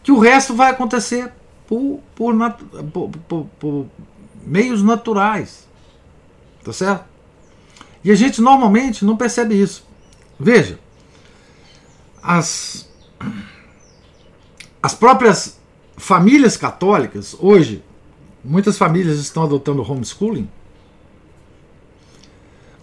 Que 0.01 0.11
o 0.11 0.19
resto 0.19 0.53
vai 0.53 0.71
acontecer 0.71 1.31
por, 1.67 2.01
por, 2.15 2.35
por, 3.27 3.45
por 3.59 3.85
meios 4.45 4.83
naturais. 4.83 5.67
Tá 6.63 6.73
certo? 6.73 7.05
E 8.03 8.11
a 8.11 8.15
gente 8.15 8.41
normalmente 8.41 9.05
não 9.05 9.15
percebe 9.15 9.55
isso. 9.55 9.85
Veja, 10.39 10.77
as, 12.21 12.89
as 14.81 14.93
próprias 14.93 15.59
famílias 15.95 16.57
católicas, 16.57 17.35
hoje, 17.39 17.83
muitas 18.43 18.77
famílias 18.77 19.19
estão 19.19 19.43
adotando 19.43 19.81
homeschooling. 19.81 20.49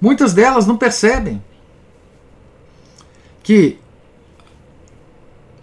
Muitas 0.01 0.32
delas 0.32 0.66
não 0.66 0.76
percebem 0.76 1.42
que 3.42 3.78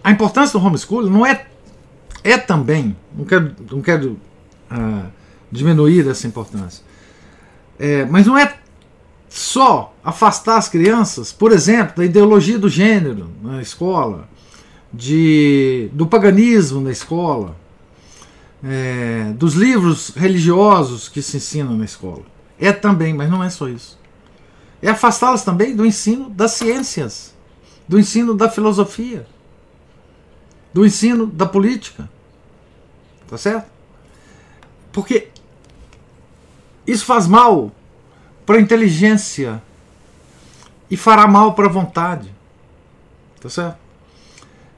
a 0.03 0.11
importância 0.11 0.57
do 0.57 0.65
homeschooling 0.65 1.09
não 1.09 1.25
é, 1.25 1.47
é 2.23 2.38
também, 2.38 2.95
não 3.13 3.25
quero, 3.25 3.55
não 3.69 3.81
quero 3.81 4.17
uh, 4.71 5.11
diminuir 5.51 6.07
essa 6.07 6.27
importância. 6.27 6.83
É, 7.79 8.05
mas 8.05 8.25
não 8.25 8.38
é 8.38 8.57
só 9.29 9.93
afastar 10.03 10.57
as 10.57 10.69
crianças, 10.69 11.31
por 11.31 11.51
exemplo, 11.51 11.97
da 11.97 12.05
ideologia 12.05 12.57
do 12.57 12.69
gênero 12.69 13.29
na 13.41 13.61
escola, 13.61 14.27
de, 14.93 15.89
do 15.93 16.07
paganismo 16.07 16.81
na 16.81 16.91
escola, 16.91 17.55
é, 18.63 19.33
dos 19.35 19.53
livros 19.53 20.11
religiosos 20.15 21.09
que 21.09 21.21
se 21.21 21.38
ensinam 21.38 21.77
na 21.77 21.85
escola. 21.85 22.23
É 22.59 22.71
também, 22.71 23.13
mas 23.13 23.29
não 23.29 23.43
é 23.43 23.49
só 23.49 23.67
isso. 23.67 23.99
É 24.82 24.89
afastá-las 24.89 25.43
também 25.43 25.75
do 25.75 25.86
ensino 25.86 26.30
das 26.30 26.51
ciências, 26.51 27.34
do 27.88 27.99
ensino 27.99 28.36
da 28.36 28.49
filosofia, 28.49 29.25
do 30.73 30.86
ensino 30.86 31.25
da 31.25 31.45
política. 31.45 32.09
Tá 33.28 33.38
certo? 33.38 33.69
Porque 34.91 35.30
isso 36.86 37.05
faz 37.05 37.28
mal 37.28 37.71
para 38.45 38.57
a 38.57 38.61
inteligência 38.61 39.61
e 40.89 40.95
fará 40.95 41.28
mal 41.28 41.53
para 41.53 41.67
a 41.67 41.71
vontade. 41.71 42.34
Tá 43.41 43.49
certo? 43.49 43.78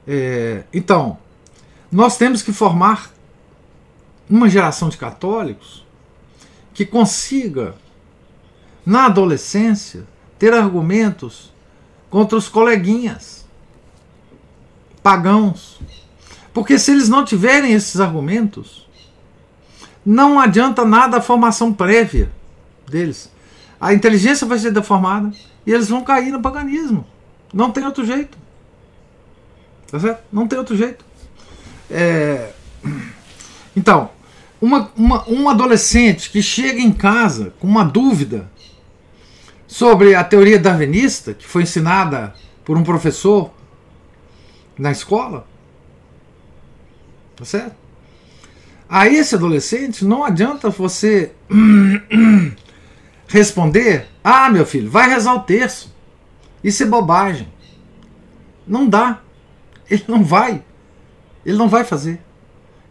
É, 0.06 0.64
então, 0.72 1.18
nós 1.90 2.16
temos 2.16 2.42
que 2.42 2.52
formar 2.52 3.12
uma 4.28 4.48
geração 4.48 4.88
de 4.88 4.96
católicos 4.96 5.84
que 6.72 6.84
consiga, 6.86 7.74
na 8.90 9.06
adolescência, 9.06 10.04
ter 10.36 10.52
argumentos 10.52 11.52
contra 12.10 12.36
os 12.36 12.48
coleguinhas 12.48 13.46
pagãos. 15.00 15.80
Porque 16.52 16.76
se 16.76 16.90
eles 16.90 17.08
não 17.08 17.24
tiverem 17.24 17.72
esses 17.72 18.00
argumentos, 18.00 18.88
não 20.04 20.40
adianta 20.40 20.84
nada 20.84 21.18
a 21.18 21.22
formação 21.22 21.72
prévia 21.72 22.32
deles. 22.90 23.30
A 23.80 23.94
inteligência 23.94 24.44
vai 24.44 24.58
ser 24.58 24.72
deformada 24.72 25.30
e 25.64 25.72
eles 25.72 25.88
vão 25.88 26.02
cair 26.02 26.32
no 26.32 26.42
paganismo. 26.42 27.06
Não 27.54 27.70
tem 27.70 27.84
outro 27.84 28.04
jeito. 28.04 28.36
Tá 29.88 30.00
certo? 30.00 30.24
Não 30.32 30.48
tem 30.48 30.58
outro 30.58 30.76
jeito. 30.76 31.04
É... 31.88 32.50
Então, 33.76 34.10
uma, 34.60 34.90
uma, 34.96 35.30
um 35.30 35.48
adolescente 35.48 36.28
que 36.28 36.42
chega 36.42 36.80
em 36.80 36.90
casa 36.90 37.54
com 37.60 37.68
uma 37.68 37.84
dúvida 37.84 38.50
sobre 39.70 40.16
a 40.16 40.24
teoria 40.24 40.58
darwinista, 40.58 41.32
que 41.32 41.46
foi 41.46 41.62
ensinada 41.62 42.34
por 42.64 42.76
um 42.76 42.82
professor 42.82 43.52
na 44.76 44.90
escola, 44.90 45.46
tá 47.36 47.44
certo? 47.44 47.76
A 48.88 49.06
esse 49.06 49.36
adolescente 49.36 50.04
não 50.04 50.24
adianta 50.24 50.70
você 50.70 51.30
responder: 53.28 54.08
ah, 54.24 54.50
meu 54.50 54.66
filho, 54.66 54.90
vai 54.90 55.08
rezar 55.08 55.34
o 55.34 55.42
terço. 55.42 55.94
Isso 56.64 56.82
é 56.82 56.86
bobagem. 56.86 57.46
Não 58.66 58.88
dá. 58.88 59.20
Ele 59.88 60.04
não 60.08 60.24
vai. 60.24 60.64
Ele 61.46 61.56
não 61.56 61.68
vai 61.68 61.84
fazer. 61.84 62.20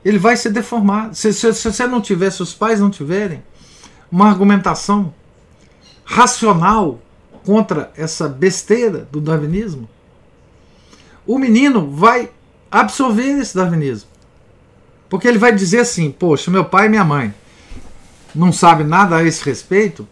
Ele 0.04 0.18
vai 0.18 0.38
ser 0.38 0.52
deformado. 0.52 1.14
Se, 1.14 1.34
se, 1.34 1.54
se 1.54 1.74
você 1.74 1.86
não 1.86 2.00
tiver, 2.00 2.32
se 2.32 2.42
os 2.42 2.54
pais 2.54 2.80
não 2.80 2.90
tiverem 2.90 3.44
uma 4.10 4.30
argumentação 4.30 5.14
racional 6.10 7.00
contra 7.46 7.92
essa 7.96 8.28
besteira 8.28 9.08
do 9.12 9.22
darwinismo, 9.22 9.88
o 11.26 11.38
menino 11.38 11.92
vai 11.92 12.32
absorver 12.72 13.40
esse 13.40 13.56
darwinismo. 13.56 14.10
Porque 15.08 15.28
ele 15.28 15.38
vai 15.38 15.54
dizer 15.54 15.82
assim: 15.82 16.12
Poxa, 16.12 16.50
meu 16.50 16.66
pai 16.66 16.88
e 16.88 16.90
minha 16.90 17.04
mãe 17.04 17.34
não 18.34 18.52
sabem 18.52 18.88
nada 18.88 19.18
a 19.18 19.24
esse 19.24 19.44
respeito, 19.46 20.08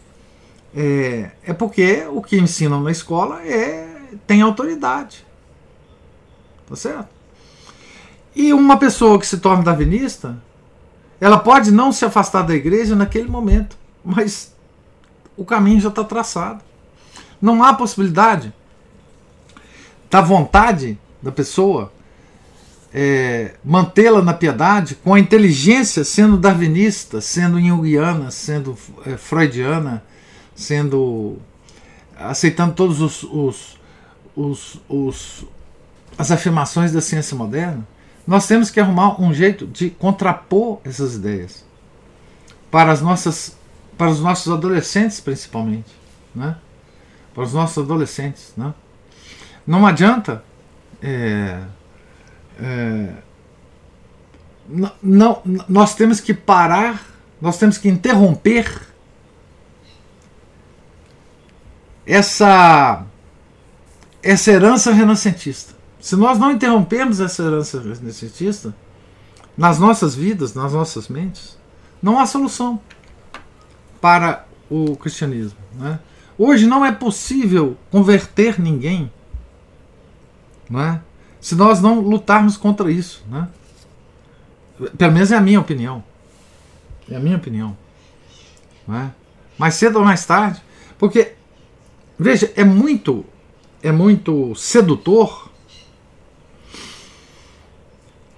é, 0.75 1.31
é 1.43 1.53
porque 1.53 2.05
o 2.11 2.21
que 2.21 2.37
ensinam 2.37 2.81
na 2.81 2.91
escola 2.91 3.43
é 3.43 3.87
tem 4.27 4.43
autoridade. 4.43 5.25
Tá 6.69 6.75
certo? 6.75 7.09
E 8.35 8.53
uma 8.53 8.77
pessoa 8.77 9.19
que 9.19 9.25
se 9.25 9.39
torna 9.39 9.63
darwinista, 9.63 10.37
ela 11.19 11.39
pode 11.39 11.71
não 11.71 11.91
se 11.91 12.05
afastar 12.05 12.43
da 12.43 12.53
igreja 12.53 12.95
naquele 12.95 13.27
momento, 13.27 13.75
mas 14.05 14.55
o 15.37 15.45
caminho 15.45 15.79
já 15.79 15.89
está 15.89 16.03
traçado. 16.03 16.61
Não 17.41 17.63
há 17.63 17.73
possibilidade 17.73 18.51
da 20.09 20.19
vontade 20.19 20.97
da 21.21 21.31
pessoa 21.31 21.91
é, 22.93 23.53
mantê-la 23.63 24.21
na 24.21 24.33
piedade 24.33 24.95
com 24.95 25.13
a 25.13 25.19
inteligência 25.19 26.03
sendo 26.03 26.37
darwinista, 26.37 27.21
sendo 27.21 27.61
junguiana, 27.61 28.31
sendo 28.31 28.75
é, 29.05 29.15
freudiana, 29.17 30.03
sendo 30.55 31.37
aceitando 32.17 32.73
todos 32.73 32.99
os, 32.99 33.23
os, 33.23 33.77
os, 34.35 34.81
os 34.89 35.45
as 36.17 36.31
afirmações 36.31 36.91
da 36.91 37.01
ciência 37.01 37.37
moderna. 37.37 37.87
Nós 38.25 38.47
temos 38.47 38.71
que 38.71 38.79
arrumar 38.79 39.21
um 39.21 39.33
jeito 39.33 39.67
de 39.67 39.89
contrapor 39.91 40.79
essas 40.83 41.15
ideias 41.15 41.63
para 42.71 42.91
as 42.91 43.01
nossas 43.01 43.55
para 43.97 44.09
os 44.09 44.19
nossos 44.19 44.51
adolescentes 44.51 45.19
principalmente, 45.19 45.91
né? 46.33 46.57
Para 47.33 47.43
os 47.43 47.53
nossos 47.53 47.83
adolescentes, 47.83 48.53
né? 48.55 48.73
Não 49.65 49.85
adianta 49.85 50.43
é, 51.01 51.61
é, 52.59 53.13
não, 55.01 55.41
nós 55.67 55.95
temos 55.95 56.19
que 56.19 56.33
parar, 56.33 57.03
nós 57.41 57.57
temos 57.57 57.77
que 57.77 57.87
interromper 57.87 58.81
essa 62.05 63.05
essa 64.23 64.51
herança 64.51 64.91
renascentista. 64.91 65.73
Se 65.99 66.15
nós 66.15 66.37
não 66.37 66.51
interrompermos 66.51 67.19
essa 67.19 67.43
herança 67.43 67.81
renascentista 67.81 68.75
nas 69.57 69.79
nossas 69.79 70.15
vidas, 70.15 70.53
nas 70.53 70.73
nossas 70.73 71.07
mentes, 71.07 71.57
não 72.01 72.19
há 72.19 72.25
solução 72.25 72.79
para 74.07 74.45
o 74.69 74.95
cristianismo. 74.95 75.59
Né? 75.73 75.99
Hoje 76.37 76.65
não 76.65 76.85
é 76.85 76.93
possível 76.93 77.75
converter 77.91 78.57
ninguém, 78.57 79.11
não 80.69 80.79
é? 80.79 81.01
Se 81.41 81.55
nós 81.55 81.81
não 81.81 81.99
lutarmos 81.99 82.55
contra 82.55 82.89
isso, 82.89 83.21
né? 83.29 83.49
Pelo 84.97 85.11
menos 85.11 85.29
é 85.29 85.35
a 85.35 85.41
minha 85.41 85.59
opinião. 85.59 86.01
É 87.11 87.17
a 87.17 87.19
minha 87.19 87.35
opinião. 87.35 87.75
Não 88.87 88.95
é? 88.95 89.11
Mais 89.57 89.73
cedo 89.73 89.99
ou 89.99 90.05
mais 90.05 90.25
tarde, 90.25 90.61
porque 90.97 91.33
veja, 92.17 92.49
é 92.55 92.63
muito 92.63 93.25
é 93.83 93.91
muito 93.91 94.55
sedutor 94.55 95.51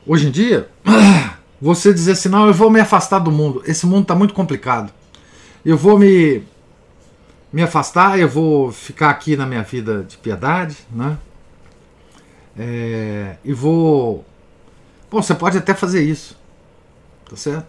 Hoje 0.07 0.29
em 0.29 0.31
dia, 0.31 0.67
você 1.61 1.93
dizer 1.93 2.13
assim: 2.13 2.29
não, 2.29 2.47
eu 2.47 2.53
vou 2.55 2.71
me 2.71 2.79
afastar 2.79 3.19
do 3.19 3.29
mundo, 3.29 3.61
esse 3.67 3.85
mundo 3.85 4.01
está 4.01 4.15
muito 4.15 4.33
complicado. 4.33 4.91
Eu 5.65 5.77
vou 5.77 5.99
me, 5.99 6.43
me 7.51 7.61
afastar, 7.61 8.19
eu 8.19 8.29
vou 8.29 8.71
ficar 8.71 9.09
aqui 9.09 9.35
na 9.35 9.45
minha 9.45 9.63
vida 9.63 10.03
de 10.03 10.17
piedade, 10.17 10.77
né? 10.91 11.17
É, 12.57 13.37
e 13.43 13.53
vou. 13.53 14.25
Bom, 15.09 15.21
você 15.21 15.33
pode 15.33 15.57
até 15.57 15.73
fazer 15.73 16.03
isso, 16.03 16.37
tá 17.29 17.35
certo? 17.35 17.67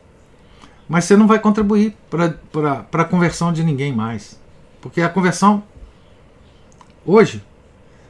Mas 0.89 1.05
você 1.05 1.17
não 1.17 1.27
vai 1.27 1.39
contribuir 1.39 1.97
para 2.11 2.85
a 2.93 3.05
conversão 3.05 3.53
de 3.53 3.63
ninguém 3.63 3.93
mais. 3.95 4.39
Porque 4.81 5.01
a 5.01 5.09
conversão, 5.09 5.63
hoje, 7.07 7.45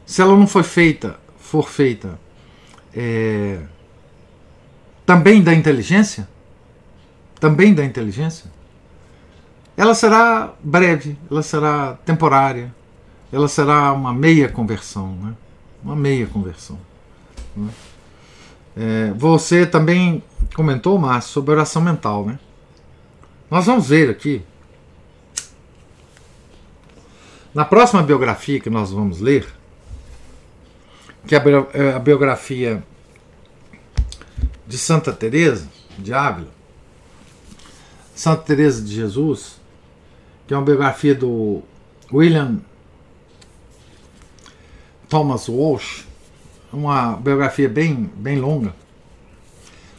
se 0.06 0.22
ela 0.22 0.36
não 0.36 0.46
foi 0.46 0.62
feita, 0.62 1.18
for 1.38 1.68
feita 1.68 2.18
é, 2.94 3.60
também 5.04 5.42
da 5.42 5.52
inteligência, 5.52 6.28
também 7.38 7.74
da 7.74 7.84
inteligência, 7.84 8.50
ela 9.80 9.94
será 9.94 10.52
breve, 10.62 11.16
ela 11.30 11.42
será 11.42 11.94
temporária, 12.04 12.70
ela 13.32 13.48
será 13.48 13.94
uma 13.94 14.12
meia 14.12 14.46
conversão, 14.46 15.14
né? 15.14 15.34
uma 15.82 15.96
meia 15.96 16.26
conversão. 16.26 16.78
Né? 17.56 17.70
É, 18.76 19.12
você 19.16 19.64
também 19.64 20.22
comentou, 20.54 20.98
Márcio, 20.98 21.32
sobre 21.32 21.52
oração 21.52 21.80
mental. 21.80 22.26
Né? 22.26 22.38
Nós 23.50 23.64
vamos 23.64 23.88
ver 23.88 24.10
aqui, 24.10 24.42
na 27.54 27.64
próxima 27.64 28.02
biografia 28.02 28.60
que 28.60 28.68
nós 28.68 28.92
vamos 28.92 29.18
ler, 29.18 29.48
que 31.26 31.34
é 31.34 31.38
a 31.96 31.98
biografia 31.98 32.84
de 34.66 34.76
Santa 34.76 35.10
Teresa 35.10 35.66
de 35.98 36.12
Ávila, 36.12 36.50
Santa 38.14 38.42
Teresa 38.42 38.82
de 38.82 38.94
Jesus, 38.94 39.58
que 40.50 40.54
é 40.54 40.56
uma 40.56 40.64
biografia 40.64 41.14
do 41.14 41.62
William 42.12 42.58
Thomas 45.08 45.48
Walsh, 45.48 46.08
uma 46.72 47.12
biografia 47.12 47.68
bem, 47.68 48.10
bem 48.16 48.40
longa. 48.40 48.74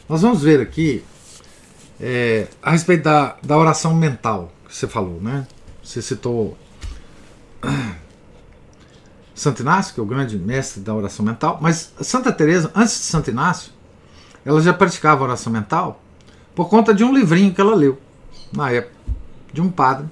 Nós 0.06 0.20
vamos 0.20 0.42
ver 0.42 0.60
aqui 0.60 1.02
é, 1.98 2.48
a 2.62 2.70
respeito 2.70 3.04
da, 3.04 3.38
da 3.42 3.56
oração 3.56 3.94
mental 3.94 4.52
que 4.68 4.76
você 4.76 4.86
falou, 4.86 5.18
né? 5.22 5.46
Você 5.82 6.02
citou 6.02 6.54
Santo 9.34 9.62
Inácio, 9.62 9.94
que 9.94 10.00
é 10.00 10.02
o 10.02 10.06
grande 10.06 10.38
mestre 10.38 10.82
da 10.82 10.94
oração 10.94 11.24
mental, 11.24 11.60
mas 11.62 11.94
Santa 12.02 12.30
Teresa, 12.30 12.70
antes 12.74 12.92
de 12.92 13.04
Santo 13.04 13.30
Inácio, 13.30 13.72
ela 14.44 14.60
já 14.60 14.74
praticava 14.74 15.24
oração 15.24 15.50
mental 15.50 16.02
por 16.54 16.68
conta 16.68 16.92
de 16.92 17.02
um 17.02 17.14
livrinho 17.14 17.54
que 17.54 17.60
ela 17.62 17.74
leu 17.74 17.98
na 18.52 18.70
época, 18.70 18.94
de 19.50 19.62
um 19.62 19.70
padre 19.70 20.06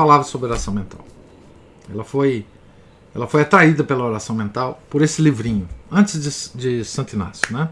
falava 0.00 0.24
sobre 0.24 0.48
oração 0.48 0.72
mental. 0.72 1.04
Ela 1.92 2.04
foi, 2.04 2.46
ela 3.14 3.26
foi 3.26 3.42
atraída 3.42 3.84
pela 3.84 4.02
oração 4.02 4.34
mental 4.34 4.80
por 4.88 5.02
esse 5.02 5.20
livrinho, 5.20 5.68
antes 5.92 6.50
de, 6.54 6.78
de 6.78 6.84
Santo 6.86 7.14
Inácio. 7.14 7.54
Né? 7.54 7.68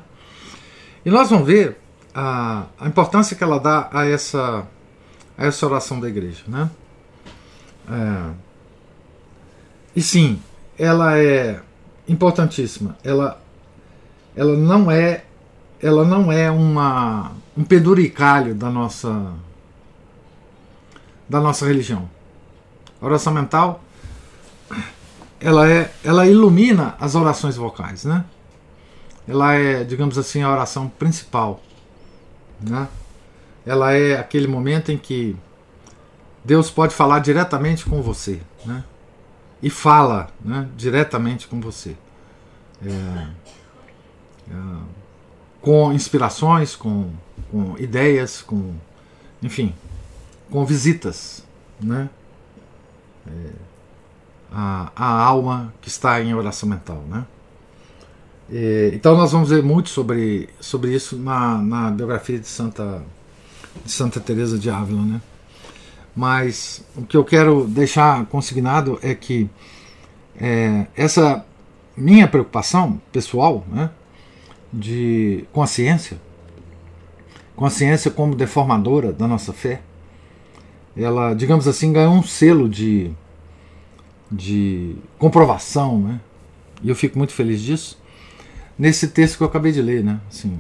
E 1.07 1.11
nós 1.11 1.31
vamos 1.31 1.47
ver 1.47 1.79
a, 2.15 2.67
a 2.79 2.87
importância 2.87 3.35
que 3.35 3.43
ela 3.43 3.59
dá 3.59 3.89
a 3.91 4.05
essa, 4.05 4.67
a 5.39 5.47
essa 5.47 5.65
oração 5.65 5.99
da 5.99 6.07
igreja. 6.07 6.43
Né? 6.47 6.69
É, 7.91 8.31
e 9.97 10.03
sim, 10.03 10.39
ela 10.79 11.19
é 11.19 11.63
importantíssima. 12.07 12.95
Ela, 13.03 13.41
ela 14.37 14.55
não 14.55 14.91
é 14.91 15.25
ela 15.81 16.05
não 16.05 16.31
é 16.31 16.51
uma 16.51 17.31
um 17.57 17.63
peduricalho 17.63 18.53
da 18.55 18.69
nossa 18.69 19.33
da 21.27 21.41
nossa 21.41 21.67
religião. 21.67 22.18
A 23.01 23.07
oração 23.07 23.33
mental 23.33 23.83
ela 25.41 25.71
é 25.71 25.93
ela 26.05 26.27
ilumina 26.27 26.97
as 27.01 27.15
orações 27.15 27.57
vocais, 27.57 28.05
né? 28.05 28.25
Ela 29.27 29.55
é, 29.55 29.85
digamos 29.85 30.17
assim, 30.19 30.43
a 30.43 30.51
oração 30.51 30.89
principal, 30.89 31.61
né? 32.61 32.89
Ela 33.65 33.93
é 33.93 34.19
aquele 34.19 34.47
momento 34.47 34.91
em 34.91 34.97
que 34.99 35.37
Deus 36.45 36.71
pode 36.71 36.95
falar 36.95 37.19
diretamente 37.21 37.85
com 37.85 38.01
você, 38.03 38.41
né? 38.65 38.83
E 39.63 39.69
fala, 39.69 40.29
né, 40.41 40.69
diretamente 40.77 41.47
com 41.49 41.61
você. 41.61 41.97
É, 42.85 43.27
é, 44.51 44.55
com 45.61 45.93
inspirações, 45.93 46.77
com, 46.77 47.11
com 47.51 47.77
ideias, 47.77 48.41
com 48.41 48.75
enfim, 49.43 49.75
com 50.51 50.65
visitas, 50.65 51.45
né? 51.81 52.09
A, 54.51 54.91
a 54.97 55.23
alma 55.23 55.73
que 55.81 55.89
está 55.89 56.21
em 56.23 56.35
oração 56.35 56.69
mental, 56.69 57.05
né? 57.09 57.27
E, 58.51 58.93
então 58.95 59.17
nós 59.17 59.33
vamos 59.33 59.51
ver 59.51 59.63
muito 59.63 59.91
sobre, 59.91 60.49
sobre 60.61 60.95
isso 60.95 61.17
na, 61.17 61.59
na 61.59 61.91
biografia 61.91 62.39
de 62.39 62.47
Santa 62.47 63.03
de 63.85 63.93
Santa 63.93 64.21
Teresa 64.21 64.59
de 64.59 64.71
Ávila, 64.71 65.03
né? 65.03 65.21
Mas 66.15 66.85
o 66.97 67.03
que 67.03 67.17
eu 67.17 67.25
quero 67.25 67.65
deixar 67.65 68.27
consignado 68.27 68.99
é 69.03 69.15
que 69.15 69.49
é, 70.41 70.87
essa 70.97 71.45
minha 71.97 72.27
preocupação 72.27 73.01
pessoal, 73.13 73.65
né? 73.69 73.91
De 74.73 75.45
com 75.53 75.63
a 75.63 75.67
ciência, 75.67 76.19
com 77.57 77.65
a 77.65 77.71
ciência 77.71 78.11
como 78.11 78.35
deformadora 78.35 79.13
da 79.13 79.27
nossa 79.27 79.53
fé, 79.53 79.81
ela, 81.05 81.35
digamos 81.35 81.69
assim, 81.69 81.93
ganhou 81.93 82.15
um 82.15 82.23
selo 82.23 82.69
de, 82.69 83.11
de 84.31 84.97
comprovação, 85.19 85.99
né? 86.01 86.21
E 86.83 86.89
eu 86.89 86.95
fico 86.97 87.17
muito 87.19 87.33
feliz 87.33 87.61
disso. 87.61 88.01
Nesse 88.79 89.09
texto 89.09 89.37
que 89.37 89.43
eu 89.43 89.47
acabei 89.47 89.73
de 89.73 89.83
ler, 89.83 90.03
né? 90.03 90.21
Assim, 90.29 90.59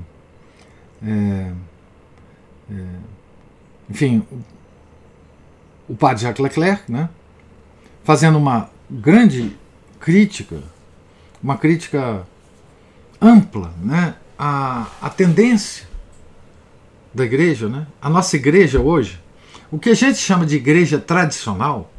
é, 1.03 1.53
é, 2.70 2.84
enfim, 3.89 4.24
o 5.89 5.95
padre 5.95 6.22
Jacques 6.22 6.43
Leclerc, 6.43 6.91
né? 6.91 7.09
Fazendo 8.05 8.39
uma 8.39 8.70
grande 8.91 9.57
crítica, 10.01 10.62
uma 11.43 11.57
crítica 11.57 12.26
ampla, 13.20 13.72
né? 13.82 14.14
A, 14.39 14.86
a 15.03 15.11
tendência 15.11 15.89
da 17.12 17.24
igreja, 17.24 17.68
né? 17.68 17.86
A 18.01 18.09
nossa 18.09 18.36
igreja 18.36 18.80
hoje, 18.80 19.20
o 19.71 19.79
que 19.79 19.91
a 19.91 19.95
gente 19.95 20.19
chama 20.19 20.47
de 20.47 20.57
igreja 20.57 20.99
tradicional, 20.99 21.91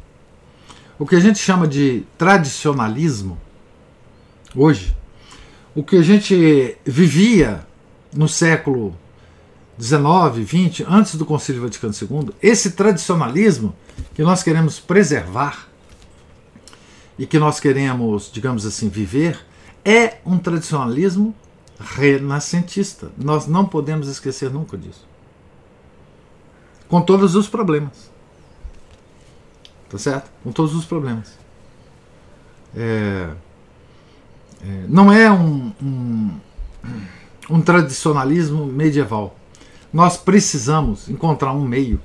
o 0.98 1.06
que 1.06 1.14
a 1.14 1.20
gente 1.20 1.38
chama 1.38 1.66
de 1.66 2.04
tradicionalismo 2.18 3.38
hoje, 4.54 4.96
o 5.74 5.82
que 5.82 5.96
a 5.96 6.02
gente 6.02 6.76
vivia 6.84 7.64
no 8.12 8.28
século 8.28 8.94
19, 9.78 10.42
20, 10.42 10.84
antes 10.88 11.14
do 11.14 11.24
Concílio 11.24 11.62
Vaticano 11.62 11.94
II, 11.94 12.34
esse 12.42 12.72
tradicionalismo 12.72 13.74
que 14.14 14.22
nós 14.22 14.42
queremos 14.42 14.80
preservar 14.80 15.68
e 17.18 17.24
que 17.24 17.38
nós 17.38 17.60
queremos, 17.60 18.30
digamos 18.32 18.66
assim, 18.66 18.88
viver, 18.88 19.38
é 19.84 20.18
um 20.26 20.38
tradicionalismo 20.38 21.34
renascentista. 21.78 23.10
Nós 23.16 23.46
não 23.46 23.64
podemos 23.64 24.08
esquecer 24.08 24.50
nunca 24.50 24.76
disso 24.76 25.09
com 26.90 27.00
todos 27.00 27.36
os 27.36 27.48
problemas. 27.48 28.10
Tá 29.88 29.96
certo? 29.96 30.28
Com 30.42 30.50
todos 30.50 30.74
os 30.74 30.84
problemas. 30.84 31.38
É, 32.76 33.30
é, 34.62 34.84
não 34.88 35.12
é 35.12 35.30
um, 35.30 35.72
um, 35.80 36.40
um 37.48 37.60
tradicionalismo 37.62 38.66
medieval. 38.66 39.36
Nós 39.92 40.16
precisamos 40.16 41.08
encontrar 41.08 41.52
um 41.52 41.64
meio 41.64 42.00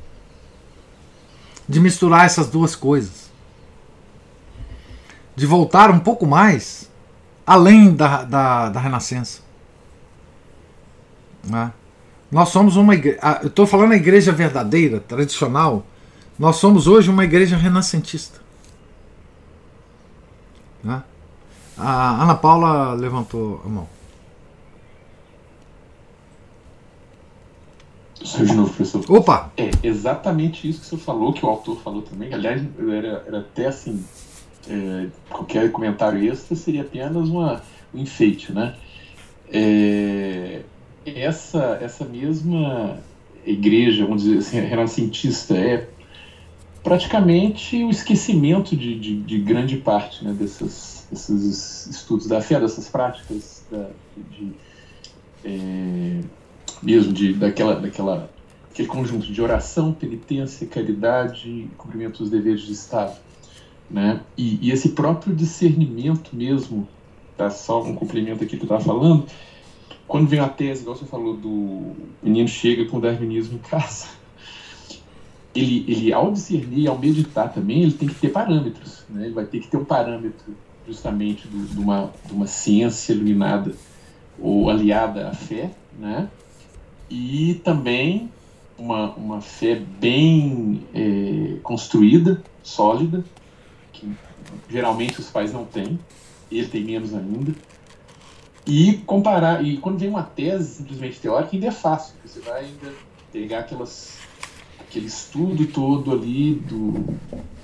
de 1.67 1.79
misturar 1.79 2.25
essas 2.25 2.47
duas 2.47 2.75
coisas. 2.75 3.31
De 5.36 5.45
voltar 5.45 5.89
um 5.89 5.99
pouco 5.99 6.25
mais 6.25 6.89
além 7.45 7.93
da, 7.93 8.23
da, 8.23 8.69
da 8.69 8.79
Renascença. 8.79 9.41
Né? 11.43 11.71
Nós 12.32 12.49
somos 12.49 12.76
uma 12.76 12.93
igreja. 12.93 13.19
Eu 13.41 13.47
estou 13.47 13.67
falando 13.67 13.93
a 13.93 13.95
igreja 13.95 14.32
verdadeira, 14.32 14.99
tradicional. 14.99 15.86
Nós 16.38 16.57
somos 16.57 16.88
hoje 16.88 17.09
uma 17.09 17.23
igreja 17.23 17.55
renascentista. 17.55 18.41
Né? 20.84 21.01
A 21.78 22.23
Ana 22.23 22.36
Paula 22.36 22.93
levantou 22.93 23.61
a 23.65 23.69
mão. 23.69 23.88
Sou 28.23 28.45
de 28.45 28.53
novo, 28.53 28.73
professor. 28.73 29.03
Opa! 29.11 29.51
É 29.55 29.69
exatamente 29.84 30.67
isso 30.67 30.82
que 30.82 30.86
você 30.88 30.97
falou, 30.97 31.32
que 31.32 31.45
o 31.45 31.49
autor 31.49 31.80
falou 31.82 32.01
também. 32.01 32.34
Aliás, 32.34 32.61
era, 32.80 33.23
era 33.28 33.39
até 33.39 33.67
assim: 33.67 34.03
é, 34.67 35.07
qualquer 35.30 35.71
comentário 35.71 36.23
extra 36.32 36.55
seria 36.55 36.82
apenas 36.82 37.30
uma, 37.30 37.61
um 37.93 37.99
enfeite, 37.99 38.51
né? 38.51 38.76
É, 39.51 40.63
essa, 41.05 41.77
essa 41.81 42.05
mesma 42.05 42.99
igreja, 43.45 44.05
vamos 44.05 44.23
dizer 44.23 44.39
assim, 44.39 44.59
renascentista, 44.59 45.55
é 45.55 45.87
praticamente 46.83 47.83
o 47.83 47.89
esquecimento 47.89 48.75
de, 48.75 48.99
de, 48.99 49.15
de 49.21 49.39
grande 49.39 49.77
parte 49.77 50.23
né, 50.23 50.33
desses, 50.33 51.07
desses 51.11 51.87
estudos 51.87 52.27
da 52.27 52.41
fé, 52.41 52.59
dessas 52.59 52.87
práticas 52.89 53.65
da, 53.71 53.89
de, 54.31 54.51
é, 55.43 56.21
mesmo 56.81 57.13
de, 57.13 57.33
daquela, 57.33 57.75
daquela, 57.75 58.29
aquele 58.71 58.87
conjunto 58.87 59.31
de 59.31 59.41
oração, 59.41 59.93
penitência, 59.93 60.67
caridade 60.67 61.67
cumprimento 61.77 62.19
dos 62.19 62.29
deveres 62.29 62.61
de 62.61 62.73
Estado. 62.73 63.15
Né? 63.89 64.21
E, 64.37 64.67
e 64.67 64.71
esse 64.71 64.89
próprio 64.89 65.35
discernimento 65.35 66.35
mesmo, 66.35 66.87
tá, 67.37 67.49
só 67.49 67.83
um 67.83 67.95
complemento 67.95 68.43
aqui 68.43 68.57
que 68.57 68.63
eu 68.63 68.65
estava 68.65 68.81
falando, 68.81 69.25
quando 70.07 70.27
vem 70.27 70.39
a 70.39 70.47
tese, 70.47 70.81
igual 70.81 70.95
você 70.95 71.05
falou, 71.05 71.35
do 71.35 71.93
menino 72.21 72.47
chega 72.47 72.85
com 72.85 72.97
o 72.97 73.01
darwinismo 73.01 73.55
em 73.55 73.69
casa, 73.69 74.07
ele, 75.53 75.85
ele 75.87 76.13
ao 76.13 76.31
discernir, 76.31 76.87
ao 76.87 76.97
meditar 76.97 77.51
também, 77.51 77.81
ele 77.81 77.93
tem 77.93 78.07
que 78.07 78.15
ter 78.15 78.29
parâmetros. 78.29 79.03
Né? 79.09 79.25
Ele 79.25 79.33
vai 79.33 79.45
ter 79.45 79.59
que 79.59 79.67
ter 79.67 79.77
um 79.77 79.85
parâmetro 79.85 80.55
justamente 80.87 81.47
do, 81.47 81.65
de, 81.65 81.79
uma, 81.79 82.11
de 82.25 82.33
uma 82.33 82.45
ciência 82.45 83.13
iluminada 83.13 83.73
ou 84.37 84.69
aliada 84.69 85.29
à 85.29 85.33
fé, 85.33 85.71
né? 85.97 86.29
e 87.09 87.55
também 87.63 88.29
uma, 88.77 89.11
uma 89.15 89.41
fé 89.41 89.81
bem 89.99 90.83
é, 90.93 91.57
construída, 91.63 92.43
sólida, 92.61 93.23
que 93.93 94.11
geralmente 94.69 95.19
os 95.19 95.29
pais 95.29 95.53
não 95.53 95.65
têm, 95.65 95.97
ele 96.51 96.67
tem 96.67 96.83
menos 96.83 97.13
ainda 97.13 97.55
e 98.68 98.93
comparar, 99.05 99.63
e 99.63 99.78
quando 99.78 99.99
vem 99.99 100.09
uma 100.09 100.24
tese 100.24 100.76
simplesmente 100.76 101.20
teórica, 101.20 101.51
ainda 101.53 101.68
é 101.68 101.72
fácil, 101.72 102.16
você 102.26 102.39
vai 102.39 102.66
ainda 102.66 102.93
pegar 103.32 103.59
aquelas, 103.59 104.18
aquele 104.80 105.05
estudo 105.05 105.68
todo 105.68 106.11
ali 106.11 106.55
do, 106.55 107.05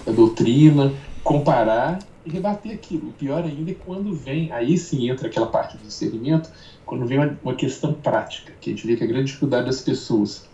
da 0.06 0.12
doutrina, 0.12 0.93
comparar 1.24 1.99
e 2.24 2.30
rebater 2.30 2.74
aquilo. 2.74 3.10
O 3.10 3.14
pior 3.14 3.43
ainda 3.43 3.72
é 3.72 3.74
quando 3.74 4.14
vem, 4.14 4.52
aí 4.52 4.78
sim 4.78 5.10
entra 5.10 5.28
aquela 5.28 5.47
parte 5.47 5.76
do 5.76 5.84
discernimento, 5.84 6.52
quando 6.86 7.06
vem 7.08 7.18
uma, 7.18 7.38
uma 7.43 7.56
questão 7.56 7.93
prática, 7.93 8.54
que 8.62 8.70
a 8.70 8.74
gente 8.74 8.86
vê 8.86 8.95
que 8.95 9.04
a 9.04 9.08
grande 9.08 9.26
dificuldade 9.26 9.66
das 9.66 9.82
pessoas, 9.82 10.45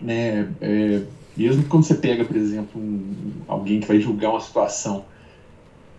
né, 0.00 0.52
é, 0.60 1.02
mesmo 1.36 1.64
quando 1.64 1.84
você 1.84 1.94
pega, 1.94 2.24
por 2.24 2.36
exemplo, 2.36 2.80
um, 2.80 3.14
alguém 3.46 3.78
que 3.78 3.86
vai 3.86 4.00
julgar 4.00 4.30
uma 4.30 4.40
situação, 4.40 5.04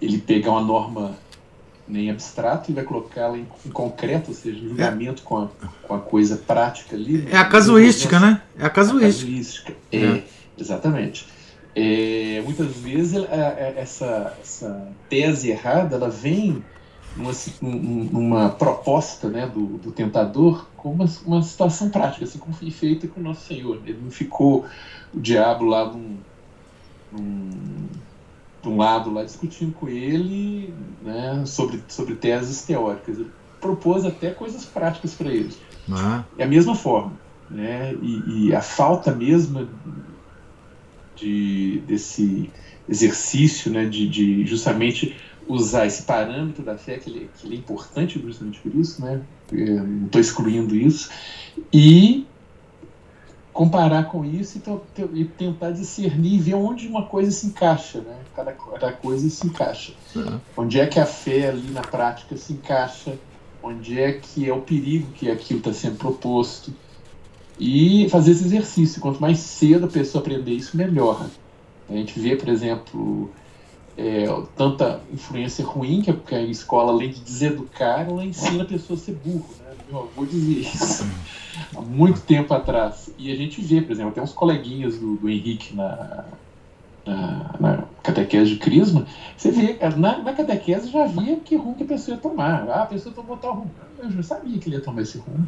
ele 0.01 0.17
pegar 0.17 0.51
uma 0.51 0.61
norma 0.61 1.17
nem 1.91 2.09
abstrato 2.09 2.71
e 2.71 2.73
vai 2.73 2.83
colocá-la 2.83 3.37
em, 3.37 3.45
em, 3.65 3.69
concreto, 3.69 4.31
ou 4.31 4.35
seja, 4.35 4.57
em 4.57 4.69
julgamento 4.69 5.21
é. 5.21 5.25
com, 5.25 5.37
a, 5.37 5.49
com 5.83 5.93
a 5.93 5.99
coisa 5.99 6.37
prática 6.37 6.95
ali. 6.95 7.27
É 7.29 7.37
a 7.37 7.45
casuística, 7.45 8.19
né? 8.19 8.41
É 8.57 8.65
a 8.65 8.69
casuística. 8.69 9.27
A 9.27 9.27
casuística, 9.27 9.73
é, 9.91 9.97
é, 9.97 10.23
exatamente. 10.57 11.27
é, 11.75 12.41
muitas 12.45 12.67
vezes 12.77 13.23
essa, 13.75 14.37
essa 14.41 14.87
tese 15.09 15.49
errada 15.49 15.97
ela 15.97 16.09
vem 16.09 16.63
numa, 17.15 17.31
numa 17.61 18.49
proposta 18.49 19.29
né, 19.29 19.45
do, 19.47 19.77
do 19.77 19.91
tentador 19.91 20.67
com 20.77 20.91
uma, 20.91 21.05
uma 21.25 21.43
situação 21.43 21.89
prática, 21.89 22.23
assim 22.23 22.39
como 22.39 22.53
foi 22.53 22.71
feita 22.71 23.07
com 23.07 23.19
o 23.19 23.23
nosso 23.23 23.47
Senhor. 23.47 23.81
Ele 23.85 23.99
não 24.01 24.11
ficou 24.11 24.65
o 25.13 25.19
diabo 25.19 25.65
lá 25.65 25.85
num, 25.91 26.17
num, 27.11 27.89
de 28.61 28.69
um 28.69 28.77
lado 28.77 29.11
lá 29.11 29.23
discutindo 29.23 29.73
com 29.73 29.87
ele 29.87 30.73
né, 31.01 31.43
sobre, 31.45 31.81
sobre 31.87 32.15
teses 32.15 32.61
teóricas. 32.63 33.17
Ele 33.17 33.31
propôs 33.59 34.05
até 34.05 34.31
coisas 34.31 34.65
práticas 34.65 35.13
para 35.13 35.29
eles. 35.29 35.57
Ah. 35.89 36.23
É 36.37 36.43
a 36.43 36.47
mesma 36.47 36.75
forma. 36.75 37.13
Né? 37.49 37.93
E, 38.01 38.47
e, 38.47 38.55
a 38.55 38.61
falta 38.61 39.13
mesma 39.13 39.67
de, 41.15 41.81
desse 41.85 42.49
exercício 42.87 43.71
né, 43.71 43.85
de, 43.85 44.07
de 44.07 44.45
justamente 44.45 45.15
usar 45.47 45.85
esse 45.85 46.03
parâmetro 46.03 46.63
da 46.63 46.77
fé, 46.77 46.97
que 46.97 47.09
ele, 47.09 47.29
que 47.37 47.45
ele 47.45 47.55
é 47.55 47.59
importante 47.59 48.19
justamente 48.21 48.59
por 48.59 48.73
isso, 48.75 49.03
né? 49.03 49.21
não 49.51 50.05
estou 50.05 50.21
excluindo 50.21 50.75
isso, 50.75 51.09
e 51.73 52.25
comparar 53.53 54.05
com 54.05 54.23
isso 54.23 54.61
e, 54.95 55.21
e, 55.21 55.25
tentar 55.25 55.71
discernir 55.71 56.35
e 56.35 56.39
ver 56.39 56.55
onde 56.55 56.87
uma 56.87 57.05
coisa 57.05 57.31
se 57.31 57.47
encaixa, 57.47 57.99
né? 57.99 58.17
Cada, 58.35 58.53
cada 58.53 58.91
coisa 58.93 59.29
se 59.29 59.45
encaixa. 59.45 59.93
Uhum. 60.15 60.39
Onde 60.57 60.79
é 60.79 60.87
que 60.87 60.99
a 60.99 61.05
fé 61.05 61.49
ali 61.49 61.69
na 61.71 61.81
prática 61.81 62.37
se 62.37 62.53
encaixa, 62.53 63.17
onde 63.61 63.99
é 63.99 64.13
que 64.13 64.49
é 64.49 64.53
o 64.53 64.61
perigo 64.61 65.11
que 65.11 65.29
aquilo 65.29 65.59
está 65.59 65.73
sendo 65.73 65.97
proposto. 65.97 66.73
E 67.59 68.09
fazer 68.09 68.31
esse 68.31 68.45
exercício. 68.45 69.01
Quanto 69.01 69.21
mais 69.21 69.39
cedo 69.39 69.85
a 69.85 69.89
pessoa 69.89 70.21
aprender 70.21 70.51
isso, 70.51 70.75
melhor. 70.75 71.27
A 71.89 71.93
gente 71.93 72.19
vê, 72.19 72.35
por 72.35 72.49
exemplo, 72.49 73.29
é, 73.97 74.25
tanta 74.55 75.01
influência 75.11 75.63
ruim 75.65 76.01
que 76.01 76.09
a, 76.09 76.13
que 76.13 76.33
a, 76.33 76.41
escola, 76.41 76.91
além 76.91 77.11
de 77.11 77.19
deseducar, 77.19 78.07
ela 78.09 78.23
ensina 78.23 78.63
a 78.63 78.65
pessoa 78.65 78.97
a 78.97 79.01
ser 79.01 79.13
burro. 79.13 79.60
Meu 79.91 80.03
avô 80.03 80.25
dizia 80.25 80.61
isso 80.61 81.05
há 81.75 81.81
muito 81.81 82.21
tempo 82.21 82.53
atrás. 82.53 83.09
E 83.17 83.31
a 83.31 83.35
gente 83.35 83.61
vê, 83.61 83.81
por 83.81 83.91
exemplo, 83.91 84.11
até 84.11 84.21
uns 84.21 84.31
coleguinhas 84.31 84.97
do, 84.97 85.17
do 85.17 85.29
Henrique 85.29 85.75
na, 85.75 86.25
na, 87.05 87.55
na, 87.59 87.83
catequese 88.01 88.51
de 88.51 88.55
Crisma, 88.57 89.05
você 89.35 89.51
vê, 89.51 89.77
na, 89.97 90.19
na 90.19 90.33
catequese 90.33 90.89
já 90.89 91.05
via 91.05 91.35
que 91.37 91.55
rumo 91.55 91.75
que 91.75 91.83
a 91.83 91.87
pessoa 91.87 92.15
ia 92.15 92.21
tomar. 92.21 92.67
Ah, 92.69 92.83
a 92.83 92.85
pessoa 92.85 93.13
tomou 93.13 93.35
tal 93.37 93.53
rumo. 93.53 93.71
Eu 93.99 94.09
já 94.09 94.23
sabia 94.23 94.57
que 94.57 94.69
ele 94.69 94.77
ia 94.77 94.81
tomar 94.81 95.01
esse 95.01 95.17
rumo. 95.17 95.47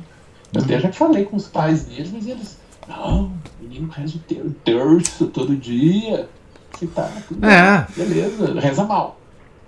Eu 0.54 0.62
até 0.62 0.80
já 0.80 0.92
falei 0.92 1.26
com 1.26 1.38
os 1.38 1.48
pais 1.48 1.86
deles, 1.86 2.12
mas 2.12 2.28
eles, 2.28 2.60
não, 2.88 3.26
o 3.26 3.64
menino 3.64 3.90
reza 3.90 4.18
o 4.18 4.52
terço 4.52 5.28
todo 5.28 5.56
dia 5.56 6.30
se 6.78 6.88
tá, 6.88 7.10
tudo 7.28 7.46
é. 7.46 7.88
beleza, 7.96 8.60
reza 8.60 8.84
mal. 8.84 9.20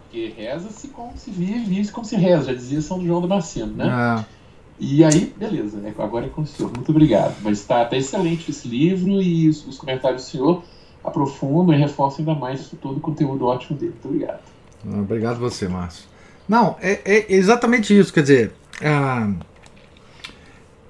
Porque 0.03 0.33
reza-se 0.35 0.89
como 0.89 1.17
se 1.17 1.31
vive, 1.31 1.65
vive-se 1.65 1.91
como 1.91 2.05
se 2.05 2.15
reza, 2.15 2.47
já 2.47 2.53
dizia 2.53 2.81
São 2.81 3.03
João 3.03 3.21
Damasceno, 3.21 3.73
né? 3.73 3.87
É. 4.21 4.34
E 4.77 5.03
aí, 5.03 5.33
beleza, 5.37 5.77
né? 5.77 5.93
agora 5.97 6.25
é 6.25 6.29
com 6.29 6.41
o 6.41 6.47
senhor. 6.47 6.71
Muito 6.73 6.89
obrigado. 6.89 7.35
Mas 7.41 7.59
está 7.59 7.85
tá 7.85 7.95
excelente 7.95 8.51
esse 8.51 8.67
livro 8.67 9.21
e 9.21 9.47
os, 9.47 9.65
os, 9.65 9.77
comentários 9.77 10.23
do 10.23 10.29
senhor 10.29 10.63
aprofundam 11.03 11.73
e 11.73 11.79
reforçam 11.79 12.19
ainda 12.19 12.35
mais 12.35 12.69
todo 12.81 12.97
o 12.97 12.99
conteúdo 12.99 13.45
ótimo 13.45 13.77
dele. 13.77 13.93
Muito 13.93 14.07
obrigado. 14.07 14.41
Obrigado 14.85 15.39
você, 15.39 15.67
Márcio. 15.67 16.05
Não, 16.47 16.75
é, 16.81 17.01
é 17.05 17.33
exatamente 17.33 17.97
isso. 17.97 18.13
Quer 18.13 18.21
dizer, 18.21 18.55
ah, 18.81 19.31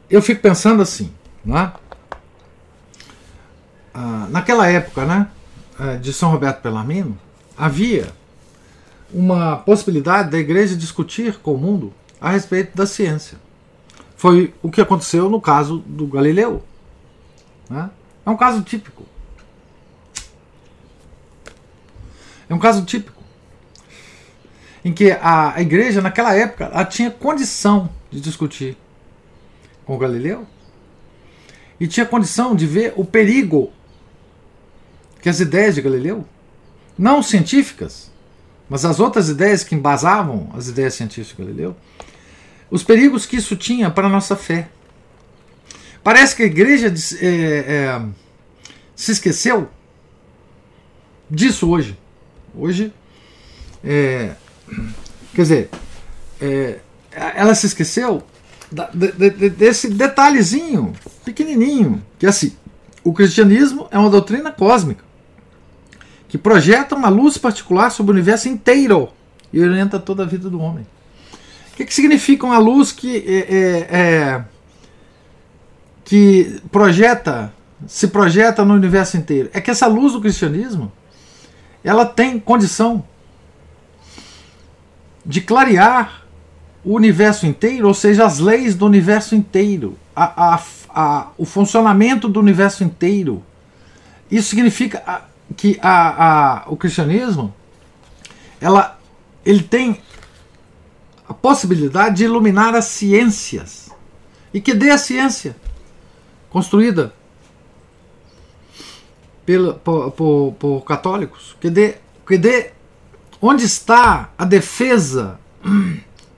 eu 0.09 0.21
fico 0.21 0.41
pensando 0.41 0.81
assim, 0.81 1.11
né? 1.43 1.71
Ah, 3.93 4.27
naquela 4.29 4.67
época, 4.67 5.05
né? 5.05 5.29
Eh, 5.77 5.97
de 5.97 6.13
São 6.13 6.31
Roberto 6.31 6.61
Pelamino, 6.61 7.17
havia 7.57 8.07
uma 9.13 9.57
possibilidade 9.57 10.29
da 10.29 10.37
igreja 10.37 10.75
discutir 10.75 11.37
com 11.39 11.53
o 11.53 11.57
mundo 11.57 11.93
a 12.19 12.31
respeito 12.31 12.75
da 12.75 12.85
ciência. 12.85 13.37
Foi 14.25 14.51
o 14.63 14.71
que 14.71 14.81
aconteceu 14.81 15.29
no 15.29 15.39
caso 15.39 15.83
do 15.85 16.07
Galileu. 16.07 16.63
Né? 17.69 17.91
É 18.25 18.29
um 18.31 18.35
caso 18.35 18.63
típico. 18.63 19.03
É 22.49 22.55
um 22.55 22.57
caso 22.57 22.83
típico. 22.85 23.21
Em 24.83 24.91
que 24.91 25.11
a, 25.11 25.53
a 25.53 25.61
igreja, 25.61 26.01
naquela 26.01 26.33
época, 26.33 26.71
ela 26.73 26.83
tinha 26.83 27.11
condição 27.11 27.87
de 28.09 28.19
discutir 28.19 28.75
com 29.85 29.93
o 29.93 29.99
Galileu 29.99 30.47
e 31.79 31.87
tinha 31.87 32.03
condição 32.03 32.55
de 32.55 32.65
ver 32.65 32.93
o 32.95 33.05
perigo 33.05 33.71
que 35.21 35.29
as 35.29 35.39
ideias 35.39 35.75
de 35.75 35.83
Galileu, 35.83 36.25
não 36.97 37.21
científicas, 37.21 38.09
mas 38.67 38.85
as 38.85 38.99
outras 38.99 39.29
ideias 39.29 39.63
que 39.63 39.75
embasavam 39.75 40.49
as 40.55 40.67
ideias 40.67 40.95
científicas 40.95 41.37
de 41.37 41.43
Galileu, 41.43 41.75
os 42.69 42.83
perigos 42.83 43.25
que 43.25 43.37
isso 43.37 43.55
tinha 43.55 43.89
para 43.89 44.07
a 44.07 44.09
nossa 44.09 44.35
fé. 44.35 44.69
Parece 46.03 46.35
que 46.35 46.43
a 46.43 46.45
igreja 46.45 46.93
é, 47.19 47.25
é, 47.25 48.01
se 48.95 49.11
esqueceu 49.11 49.69
disso 51.29 51.69
hoje. 51.69 51.97
Hoje, 52.53 52.93
é, 53.83 54.35
quer 55.33 55.41
dizer, 55.41 55.69
é, 56.39 56.79
ela 57.11 57.55
se 57.55 57.65
esqueceu 57.65 58.23
de, 58.71 59.29
de, 59.29 59.49
desse 59.49 59.89
detalhezinho 59.89 60.93
pequenininho, 61.23 62.03
que 62.19 62.25
é 62.25 62.29
assim, 62.29 62.55
o 63.03 63.13
cristianismo 63.13 63.87
é 63.91 63.97
uma 63.97 64.09
doutrina 64.09 64.51
cósmica 64.51 65.03
que 66.27 66.37
projeta 66.37 66.95
uma 66.95 67.09
luz 67.09 67.37
particular 67.37 67.89
sobre 67.91 68.11
o 68.11 68.15
universo 68.15 68.49
inteiro 68.49 69.09
e 69.53 69.61
orienta 69.61 69.99
toda 69.99 70.23
a 70.23 70.25
vida 70.25 70.49
do 70.49 70.59
homem. 70.59 70.85
O 71.75 71.77
que, 71.77 71.85
que 71.85 71.93
significa 71.93 72.45
uma 72.45 72.57
luz 72.57 72.93
que, 72.93 73.17
é, 73.17 73.53
é, 73.53 73.97
é, 73.99 74.45
que 76.05 76.61
projeta, 76.71 77.53
se 77.85 78.07
projeta 78.07 78.63
no 78.63 78.73
universo 78.73 79.17
inteiro? 79.17 79.49
É 79.51 79.59
que 79.59 79.69
essa 79.69 79.85
luz 79.85 80.13
do 80.13 80.21
cristianismo 80.21 80.89
ela 81.83 82.05
tem 82.05 82.39
condição 82.39 83.03
de 85.25 85.41
clarear 85.41 86.23
o 86.81 86.93
universo 86.93 87.45
inteiro, 87.45 87.89
ou 87.89 87.93
seja, 87.93 88.25
as 88.25 88.39
leis 88.39 88.73
do 88.73 88.85
universo 88.85 89.35
inteiro, 89.35 89.97
a, 90.15 90.55
a, 90.55 90.61
a, 90.87 91.27
o 91.37 91.43
funcionamento 91.43 92.29
do 92.29 92.39
universo 92.39 92.85
inteiro. 92.85 93.43
Isso 94.31 94.47
significa 94.47 95.25
que 95.57 95.77
a, 95.81 96.61
a, 96.61 96.63
o 96.67 96.77
cristianismo 96.77 97.53
ela, 98.61 98.97
ele 99.45 99.61
tem 99.61 99.99
a 101.27 101.33
possibilidade 101.33 102.17
de 102.17 102.25
iluminar 102.25 102.75
as 102.75 102.85
ciências 102.85 103.89
e 104.53 104.61
que 104.61 104.73
dê 104.73 104.91
a 104.91 104.97
ciência 104.97 105.55
construída 106.49 107.13
pelo, 109.45 109.75
por, 109.75 110.11
por, 110.11 110.55
por 110.57 110.81
católicos, 110.81 111.55
que 111.59 111.69
dê, 111.69 111.97
que 112.25 112.37
dê 112.37 112.71
onde 113.41 113.63
está 113.63 114.31
a 114.37 114.45
defesa 114.45 115.39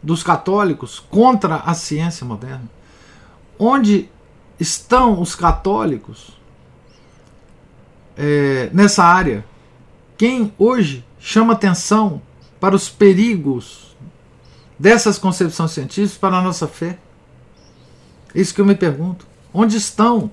dos 0.02 0.24
católicos 0.24 1.00
contra 1.00 1.58
a 1.58 1.74
ciência 1.74 2.26
moderna? 2.26 2.70
Onde 3.60 4.10
estão 4.60 5.22
os 5.22 5.36
católicos 5.36 6.38
é, 8.18 8.70
nessa 8.74 9.04
área. 9.04 9.46
Quem 10.18 10.52
hoje 10.58 11.06
chama 11.20 11.54
atenção 11.54 12.22
para 12.60 12.76
os 12.76 12.90
perigos 12.90 13.87
dessas 14.78 15.17
concepções 15.17 15.71
científicas 15.71 16.17
para 16.17 16.38
a 16.38 16.41
nossa 16.41 16.67
fé? 16.67 16.97
Isso 18.34 18.53
que 18.53 18.61
eu 18.61 18.65
me 18.65 18.75
pergunto. 18.75 19.25
Onde 19.53 19.78
estão 19.78 20.30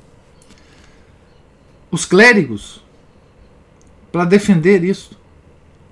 os 1.90 2.04
clérigos 2.04 2.82
para 4.12 4.24
defender 4.24 4.84
isso? 4.84 5.18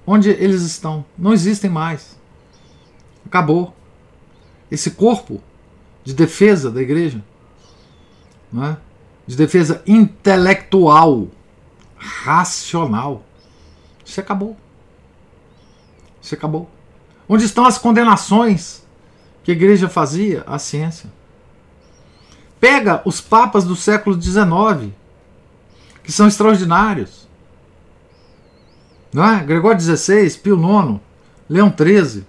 Onde 0.06 0.30
eles 0.30 0.62
estão? 0.62 1.04
Não 1.16 1.32
existem 1.32 1.70
mais. 1.70 2.18
Acabou. 3.24 3.74
Esse 4.70 4.92
corpo 4.92 5.40
de 6.04 6.12
defesa 6.12 6.70
da 6.70 6.82
igreja, 6.82 7.22
não 8.52 8.64
é? 8.64 8.76
de 9.26 9.36
defesa 9.36 9.82
intelectual 9.86 11.28
racional. 11.96 13.22
Isso 14.04 14.20
acabou. 14.20 14.56
Isso 16.20 16.34
acabou. 16.34 16.68
Onde 17.32 17.46
estão 17.46 17.64
as 17.64 17.78
condenações 17.78 18.82
que 19.42 19.52
a 19.52 19.54
igreja 19.54 19.88
fazia 19.88 20.44
à 20.46 20.58
ciência? 20.58 21.10
Pega 22.60 23.00
os 23.06 23.22
papas 23.22 23.64
do 23.64 23.74
século 23.74 24.20
XIX, 24.20 24.92
que 26.04 26.12
são 26.12 26.28
extraordinários. 26.28 27.26
Não 29.10 29.24
é? 29.24 29.42
Gregório 29.42 29.80
XVI, 29.80 30.30
Pio 30.40 30.56
IX, 30.56 31.00
Leão 31.48 31.74
XIII. 31.74 32.22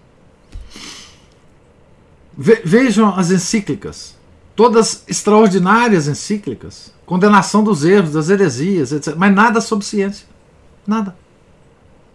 Vejam 2.38 3.14
as 3.14 3.30
encíclicas, 3.30 4.18
todas 4.56 5.04
extraordinárias 5.06 6.08
encíclicas 6.08 6.94
condenação 7.06 7.62
dos 7.62 7.84
erros, 7.84 8.14
das 8.14 8.30
heresias, 8.30 8.94
etc. 8.94 9.16
Mas 9.18 9.36
nada 9.36 9.60
sobre 9.60 9.86
ciência. 9.86 10.26
Nada. 10.88 11.14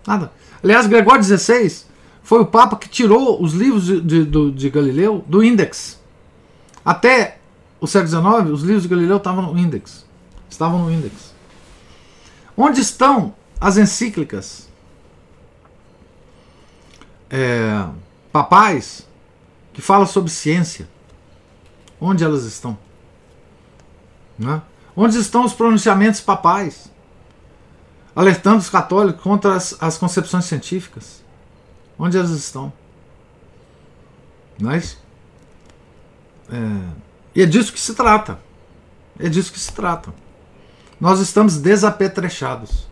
Nada. 0.06 0.32
Aliás, 0.62 0.86
Gregório 0.86 1.22
XVI 1.22 1.86
foi 2.28 2.40
o 2.40 2.44
Papa 2.44 2.76
que 2.76 2.90
tirou 2.90 3.42
os 3.42 3.54
livros 3.54 3.86
de, 3.86 4.02
de, 4.02 4.50
de 4.50 4.68
Galileu 4.68 5.24
do 5.26 5.42
índex. 5.42 5.98
Até 6.84 7.38
o 7.80 7.86
século 7.86 8.10
XIX, 8.10 8.52
os 8.52 8.62
livros 8.62 8.82
de 8.82 8.88
Galileu 8.90 9.16
estavam 9.16 9.50
no 9.50 9.58
índex. 9.58 10.04
Estavam 10.50 10.78
no 10.78 10.92
índex. 10.92 11.32
Onde 12.54 12.82
estão 12.82 13.34
as 13.58 13.78
encíclicas 13.78 14.68
é, 17.30 17.86
papais 18.30 19.08
que 19.72 19.80
falam 19.80 20.06
sobre 20.06 20.30
ciência? 20.30 20.86
Onde 21.98 22.24
elas 22.24 22.44
estão? 22.44 22.76
Né? 24.38 24.60
Onde 24.94 25.16
estão 25.16 25.46
os 25.46 25.54
pronunciamentos 25.54 26.20
papais? 26.20 26.90
Alertando 28.14 28.58
os 28.58 28.68
católicos 28.68 29.22
contra 29.22 29.54
as, 29.54 29.74
as 29.80 29.96
concepções 29.96 30.44
científicas. 30.44 31.17
Onde 31.98 32.16
elas 32.16 32.30
estão? 32.30 32.72
Mas, 34.60 34.98
é, 36.50 36.56
é, 36.56 36.92
e 37.34 37.42
é 37.42 37.46
disso 37.46 37.72
que 37.72 37.80
se 37.80 37.94
trata. 37.94 38.38
É 39.18 39.28
disso 39.28 39.52
que 39.52 39.58
se 39.58 39.72
trata. 39.72 40.12
Nós 41.00 41.20
estamos 41.20 41.58
desapetrechados 41.58 42.88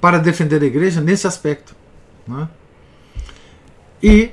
para 0.00 0.18
defender 0.18 0.62
a 0.62 0.66
igreja 0.66 1.00
nesse 1.00 1.26
aspecto. 1.26 1.74
Né? 2.26 2.48
E, 4.02 4.30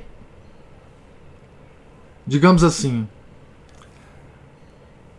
digamos 2.26 2.64
assim, 2.64 3.06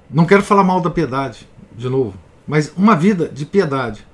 não 0.09 0.25
quero 0.25 0.41
falar 0.41 0.63
mal 0.63 0.81
da 0.81 0.89
piedade, 0.89 1.47
de 1.75 1.87
novo, 1.87 2.17
mas 2.47 2.73
uma 2.75 2.95
vida 2.95 3.29
de 3.29 3.45
piedade, 3.45 4.05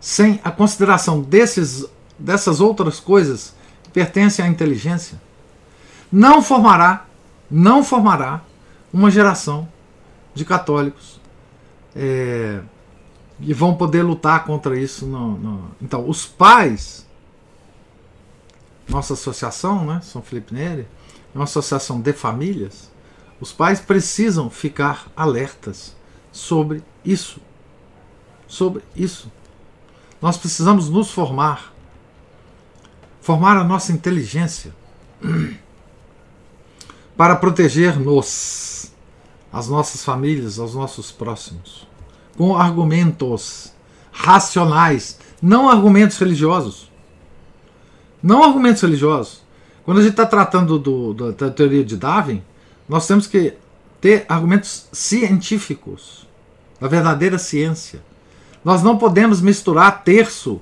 sem 0.00 0.40
a 0.42 0.50
consideração 0.50 1.22
desses, 1.22 1.86
dessas 2.18 2.60
outras 2.60 3.00
coisas 3.00 3.54
que 3.82 3.90
pertencem 3.90 4.44
à 4.44 4.48
inteligência, 4.48 5.20
não 6.10 6.42
formará, 6.42 7.06
não 7.50 7.82
formará 7.82 8.42
uma 8.92 9.10
geração 9.10 9.68
de 10.34 10.44
católicos 10.44 11.20
é, 11.94 12.60
vão 13.54 13.74
poder 13.74 14.02
lutar 14.02 14.44
contra 14.44 14.78
isso. 14.78 15.06
No, 15.06 15.38
no... 15.38 15.70
Então, 15.80 16.08
os 16.08 16.26
pais, 16.26 17.06
nossa 18.88 19.14
associação, 19.14 19.84
né, 19.84 20.00
São 20.02 20.22
Felipe 20.22 20.54
Neri, 20.54 20.86
é 21.34 21.38
uma 21.38 21.44
associação 21.44 22.00
de 22.00 22.12
famílias, 22.12 22.90
os 23.40 23.52
pais 23.52 23.80
precisam 23.80 24.48
ficar 24.48 25.08
alertas 25.16 25.96
sobre 26.32 26.82
isso. 27.04 27.40
Sobre 28.46 28.82
isso. 28.94 29.30
Nós 30.22 30.36
precisamos 30.36 30.88
nos 30.88 31.10
formar, 31.10 31.73
formar 33.24 33.56
a 33.56 33.64
nossa 33.64 33.90
inteligência 33.90 34.70
para 37.16 37.34
proteger-nos, 37.34 38.92
as 39.50 39.66
nossas 39.66 40.04
famílias, 40.04 40.58
aos 40.58 40.74
nossos 40.74 41.10
próximos, 41.10 41.88
com 42.36 42.54
argumentos 42.54 43.72
racionais, 44.12 45.18
não 45.40 45.70
argumentos 45.70 46.18
religiosos. 46.18 46.92
Não 48.22 48.44
argumentos 48.44 48.82
religiosos. 48.82 49.42
Quando 49.84 50.00
a 50.00 50.02
gente 50.02 50.10
está 50.10 50.26
tratando 50.26 50.78
do, 50.78 51.14
do, 51.14 51.32
da 51.32 51.50
teoria 51.50 51.82
de 51.84 51.96
Darwin, 51.96 52.42
nós 52.86 53.06
temos 53.06 53.26
que 53.26 53.54
ter 54.02 54.26
argumentos 54.28 54.86
científicos, 54.92 56.26
da 56.78 56.88
verdadeira 56.88 57.38
ciência. 57.38 58.02
Nós 58.62 58.82
não 58.82 58.98
podemos 58.98 59.40
misturar 59.40 60.04
terço, 60.04 60.60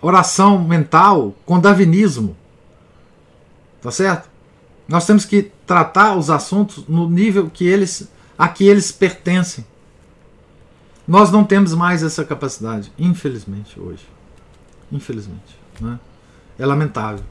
oração 0.00 0.62
mental 0.62 1.34
com 1.44 1.60
darwinismo. 1.60 2.36
Tá 3.82 3.90
certo? 3.90 4.28
Nós 4.88 5.06
temos 5.06 5.24
que 5.24 5.50
tratar 5.66 6.16
os 6.16 6.30
assuntos 6.30 6.86
no 6.88 7.08
nível 7.08 7.48
que 7.48 7.64
eles 7.64 8.10
a 8.36 8.48
que 8.48 8.64
eles 8.64 8.90
pertencem. 8.90 9.64
Nós 11.06 11.30
não 11.30 11.44
temos 11.44 11.74
mais 11.74 12.02
essa 12.02 12.24
capacidade, 12.24 12.90
infelizmente, 12.98 13.78
hoje. 13.78 14.06
Infelizmente. 14.90 15.58
Né? 15.80 15.98
É 16.58 16.64
lamentável. 16.64 17.24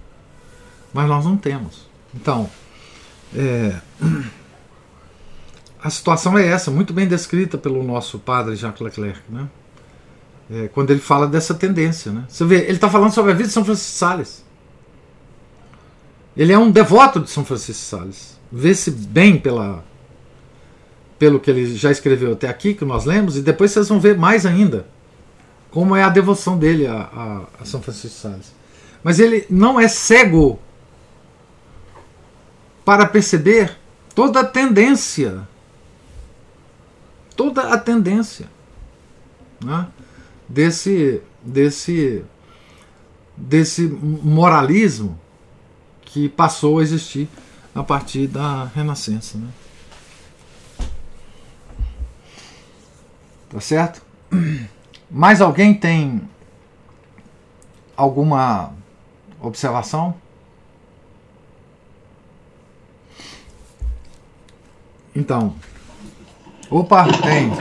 Mas 0.94 1.08
nós 1.08 1.26
não 1.26 1.36
temos. 1.36 1.88
Então, 2.14 2.50
é, 3.36 3.80
a 5.82 5.90
situação 5.90 6.38
é 6.38 6.46
essa, 6.46 6.70
muito 6.70 6.94
bem 6.94 7.08
descrita 7.08 7.58
pelo 7.58 7.84
nosso 7.84 8.20
padre 8.20 8.56
Jacques 8.56 8.82
Leclerc, 8.82 9.22
né? 9.30 9.48
É, 10.52 10.68
quando 10.68 10.92
ele 10.92 11.00
fala 11.00 11.28
dessa 11.28 11.54
tendência. 11.54 12.12
Né? 12.12 12.26
Você 12.28 12.44
vê, 12.44 12.62
ele 12.62 12.74
está 12.74 12.90
falando 12.90 13.14
sobre 13.14 13.32
a 13.32 13.36
vida 13.36 13.48
de 13.48 13.54
São 13.54 13.64
Francisco 13.64 13.92
de 13.92 13.98
Sales. 13.98 14.46
Ele 16.36 16.52
é 16.52 16.58
um 16.58 16.72
devoto 16.72 17.20
de 17.20 17.30
São 17.30 17.46
Francisco 17.46 17.82
de 17.84 17.88
Sales. 17.88 18.40
Vê-se 18.52 18.90
bem 18.90 19.38
pela, 19.38 19.84
pelo 21.20 21.40
que 21.40 21.52
ele 21.52 21.76
já 21.76 21.92
escreveu 21.92 22.34
até 22.34 22.48
aqui, 22.48 22.74
que 22.74 22.84
nós 22.84 23.06
lemos, 23.06 23.38
e 23.38 23.42
depois 23.42 23.72
vocês 23.72 23.88
vão 23.88 24.00
ver 24.00 24.18
mais 24.18 24.46
ainda 24.46 24.88
como 25.70 25.96
é 25.96 26.04
a 26.04 26.10
devoção 26.10 26.58
dele 26.58 26.88
a, 26.88 26.94
a, 26.96 27.62
a 27.62 27.66
São 27.66 27.82
Francisco 27.82 28.08
de 28.08 28.22
Sales. 28.22 28.54
Mas 29.04 29.20
ele 29.20 29.46
não 29.50 29.80
é 29.80 29.88
cego 29.88 30.60
para 32.84 33.06
perceber 33.06 33.78
toda 34.16 34.40
a 34.40 34.44
tendência, 34.44 35.48
toda 37.36 37.62
a 37.72 37.78
tendência 37.78 38.48
né, 39.64 39.88
desse, 40.50 41.22
desse, 41.44 42.26
desse 43.38 43.84
moralismo 43.84 45.18
que 46.02 46.28
passou 46.28 46.80
a 46.80 46.82
existir 46.82 47.30
a 47.76 47.84
partir 47.84 48.28
da 48.28 48.66
Renascença. 48.66 49.38
Né? 49.38 49.48
Tá 53.50 53.60
certo? 53.60 54.02
Mais 55.10 55.40
alguém 55.40 55.74
tem 55.74 56.22
alguma 57.96 58.74
observação? 59.40 60.16
Então. 65.16 65.56
Opa, 66.70 67.06
tem. 67.22 67.52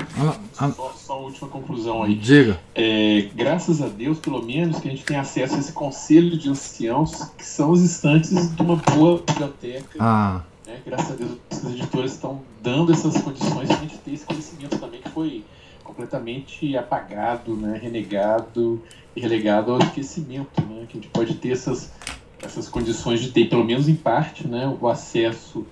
Última 1.39 1.49
conclusão 1.49 2.03
aí. 2.03 2.15
Diga. 2.15 2.59
É, 2.75 3.29
graças 3.35 3.81
a 3.81 3.89
Deus, 3.89 4.19
pelo 4.19 4.43
menos, 4.43 4.81
que 4.81 4.89
a 4.89 4.91
gente 4.91 5.05
tem 5.05 5.17
acesso 5.17 5.55
a 5.55 5.59
esse 5.59 5.73
conselho 5.73 6.37
de 6.37 6.49
anciãos, 6.51 7.31
que 7.37 7.45
são 7.45 7.71
os 7.71 7.81
instantes 7.81 8.55
de 8.55 8.63
uma 8.63 8.77
boa 8.77 9.23
biblioteca. 9.25 9.97
Ah. 9.99 10.43
Né? 10.67 10.81
Graças 10.85 11.13
a 11.13 11.15
Deus, 11.15 11.33
os 11.51 11.73
editores 11.73 12.13
estão 12.13 12.43
dando 12.63 12.93
essas 12.93 13.21
condições 13.23 13.69
para 13.69 13.77
a 13.77 13.81
gente 13.81 13.99
ter 13.99 14.13
esse 14.13 14.27
conhecimento 14.27 14.79
também, 14.79 15.01
que 15.01 15.11
foi 15.11 15.45
completamente 15.85 16.77
apagado, 16.77 17.55
né? 17.57 17.79
renegado 17.81 18.83
e 19.15 19.21
relegado 19.21 19.73
ao 19.73 19.79
esquecimento. 19.79 20.61
Né? 20.63 20.87
Que 20.89 20.99
a 20.99 21.01
gente 21.01 21.09
pode 21.09 21.35
ter 21.35 21.53
essas, 21.53 21.93
essas 22.43 22.69
condições 22.69 23.21
de 23.21 23.31
ter, 23.31 23.49
pelo 23.49 23.65
menos 23.65 23.89
em 23.89 23.95
parte, 23.95 24.47
né? 24.47 24.77
o 24.81 24.89
acesso 24.89 25.65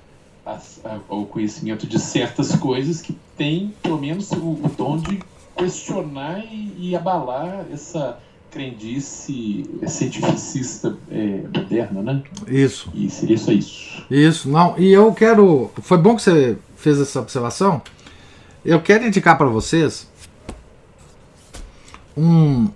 ao 1.08 1.26
conhecimento 1.26 1.88
de 1.88 1.98
certas 1.98 2.54
coisas 2.54 3.02
que 3.02 3.18
tem, 3.36 3.74
pelo 3.82 3.98
menos, 3.98 4.30
o, 4.30 4.36
o 4.36 4.72
dom 4.76 4.96
de 4.96 5.18
questionar 5.56 6.44
e, 6.44 6.90
e, 6.90 6.96
abalar 6.96 7.66
essa 7.72 8.18
crendice 8.50 9.64
cientificista 9.86 10.96
é, 11.10 11.42
moderna, 11.54 12.02
né? 12.02 12.22
Isso. 12.46 12.90
E 12.94 13.10
seria 13.10 13.38
só 13.38 13.52
isso. 13.52 14.04
Isso, 14.10 14.48
não. 14.48 14.78
E 14.78 14.92
eu 14.92 15.12
quero. 15.12 15.70
Foi 15.82 15.98
bom 15.98 16.16
que 16.16 16.22
você 16.22 16.56
fez 16.76 17.00
essa 17.00 17.20
observação. 17.20 17.82
Eu 18.64 18.80
quero 18.80 19.06
indicar 19.06 19.36
para 19.36 19.46
vocês 19.46 20.08
um, 22.16 22.68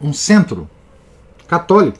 um 0.00 0.12
centro 0.12 0.68
católico 1.46 1.98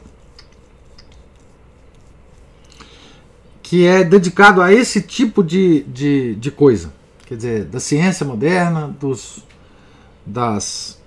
que 3.61 3.85
é 3.85 4.01
dedicado 4.03 4.61
a 4.61 4.71
esse 4.71 5.01
tipo 5.01 5.43
de, 5.43 5.83
de, 5.83 6.35
de 6.35 6.49
coisa. 6.49 6.93
Quer 7.25 7.35
dizer, 7.35 7.65
da 7.65 7.81
ciência 7.81 8.25
moderna, 8.25 8.95
dos, 8.97 9.43
das, 10.27 10.99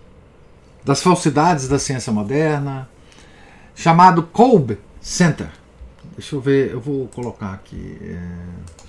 das 0.85 1.03
falsidades 1.03 1.69
da 1.69 1.79
ciência 1.79 2.13
moderna, 2.13 2.89
chamado 3.75 4.23
Kolb 4.23 4.79
Center. 5.01 5.51
Deixa 6.17 6.35
eu 6.35 6.41
ver, 6.41 6.71
eu 6.71 6.81
vou 6.81 7.07
colocar 7.09 7.53
aqui. 7.53 7.99
É... 8.03 8.81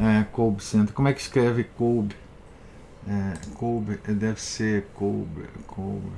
É, 0.00 0.24
Kolbe 0.30 0.62
Center. 0.62 0.94
Como 0.94 1.08
é 1.08 1.12
que 1.12 1.20
escreve 1.20 1.64
Kolbe? 1.64 2.14
É, 3.06 3.34
Kolbe, 3.54 3.98
é, 4.06 4.12
deve 4.12 4.40
ser 4.40 4.86
Kolbe, 4.94 5.44
Kolbe, 5.66 6.12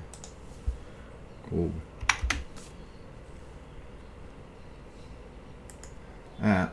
ou 1.51 1.71
é, 6.43 6.69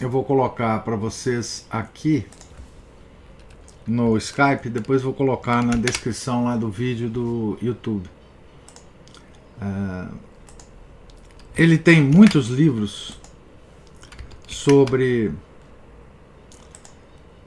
eu 0.00 0.10
vou 0.10 0.24
colocar 0.24 0.80
para 0.80 0.96
vocês 0.96 1.66
aqui 1.70 2.26
no 3.86 4.16
Skype, 4.16 4.68
depois 4.68 5.02
vou 5.02 5.12
colocar 5.12 5.62
na 5.62 5.76
descrição 5.76 6.44
lá 6.44 6.56
do 6.56 6.68
vídeo 6.68 7.08
do 7.08 7.56
YouTube. 7.62 8.08
É, 9.60 10.08
ele 11.56 11.78
tem 11.78 12.02
muitos 12.02 12.48
livros 12.48 13.20
sobre 14.48 15.32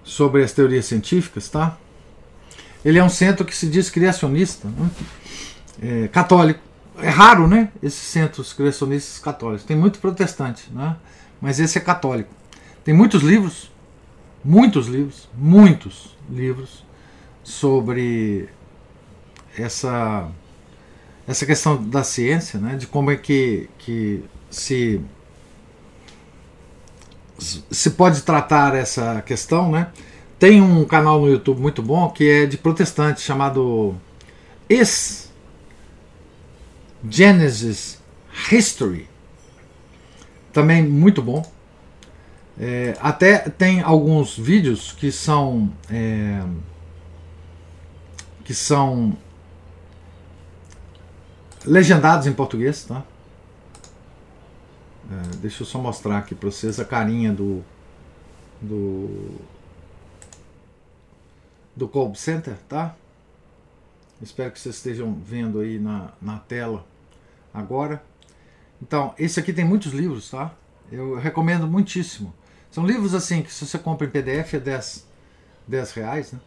sobre 0.03 0.43
as 0.43 0.53
teorias 0.53 0.85
científicas, 0.85 1.49
tá? 1.49 1.77
Ele 2.85 2.99
é 2.99 3.03
um 3.03 3.09
centro 3.09 3.43
que 3.43 3.55
se 3.55 3.67
diz 3.67 3.89
criacionista. 3.89 4.69
Né? 4.69 4.89
É, 5.81 6.07
católico. 6.07 6.59
É 6.97 7.09
raro, 7.09 7.47
né? 7.47 7.69
Esses 7.83 7.99
centros 7.99 8.53
criacionistas 8.53 9.19
católicos. 9.19 9.65
Tem 9.65 9.75
muito 9.75 9.99
protestante, 9.99 10.71
né? 10.71 10.95
Mas 11.41 11.59
esse 11.59 11.77
é 11.77 11.81
católico. 11.81 12.29
Tem 12.83 12.93
muitos 12.93 13.21
livros, 13.21 13.71
muitos 14.43 14.87
livros, 14.87 15.27
muitos 15.35 16.15
livros 16.29 16.85
sobre 17.43 18.47
essa 19.57 20.29
essa 21.27 21.45
questão 21.45 21.83
da 21.83 22.03
ciência, 22.03 22.59
né? 22.59 22.75
De 22.75 22.87
como 22.87 23.11
é 23.11 23.15
que, 23.15 23.69
que 23.79 24.23
se 24.49 25.01
se 27.37 27.89
pode 27.91 28.21
tratar 28.21 28.75
essa 28.75 29.21
questão, 29.21 29.71
né? 29.71 29.89
Tem 30.39 30.61
um 30.61 30.85
canal 30.85 31.19
no 31.19 31.27
YouTube 31.29 31.59
muito 31.59 31.81
bom 31.81 32.09
que 32.09 32.29
é 32.29 32.45
de 32.45 32.57
protestante 32.57 33.21
chamado 33.21 33.95
Is 34.69 35.24
Genesis 37.09 37.99
History. 38.51 39.07
Também 40.51 40.83
muito 40.83 41.21
bom. 41.21 41.45
É, 42.57 42.97
até 43.01 43.49
tem 43.49 43.81
alguns 43.81 44.37
vídeos 44.37 44.93
que 44.93 45.11
são 45.11 45.71
é, 45.91 46.41
que 48.45 48.53
são 48.53 49.17
legendados 51.65 52.27
em 52.27 52.33
português, 52.33 52.85
tá? 52.85 53.03
É, 55.11 55.37
deixa 55.37 55.63
eu 55.63 55.67
só 55.67 55.79
mostrar 55.79 56.19
aqui 56.19 56.33
para 56.33 56.49
vocês 56.49 56.79
a 56.79 56.85
carinha 56.85 57.33
do 57.33 57.61
do 58.61 59.35
do 61.75 61.89
Colb 61.89 62.17
Center, 62.17 62.55
tá? 62.69 62.95
Espero 64.21 64.49
que 64.49 64.59
vocês 64.59 64.75
estejam 64.75 65.13
vendo 65.13 65.59
aí 65.59 65.77
na, 65.77 66.13
na 66.21 66.39
tela 66.39 66.85
agora. 67.55 68.03
Então, 68.81 69.13
esse 69.17 69.39
aqui 69.39 69.53
tem 69.53 69.65
muitos 69.65 69.93
livros, 69.93 70.29
tá? 70.29 70.53
Eu 70.91 71.15
recomendo 71.15 71.67
muitíssimo. 71.67 72.33
São 72.69 72.85
livros 72.85 73.13
assim 73.13 73.41
que 73.41 73.51
se 73.51 73.65
você 73.65 73.79
compra 73.79 74.05
em 74.05 74.09
PDF 74.09 74.55
é 74.55 74.59
10, 74.59 75.07
10 75.67 75.91
reais, 75.93 76.31
né? 76.33 76.39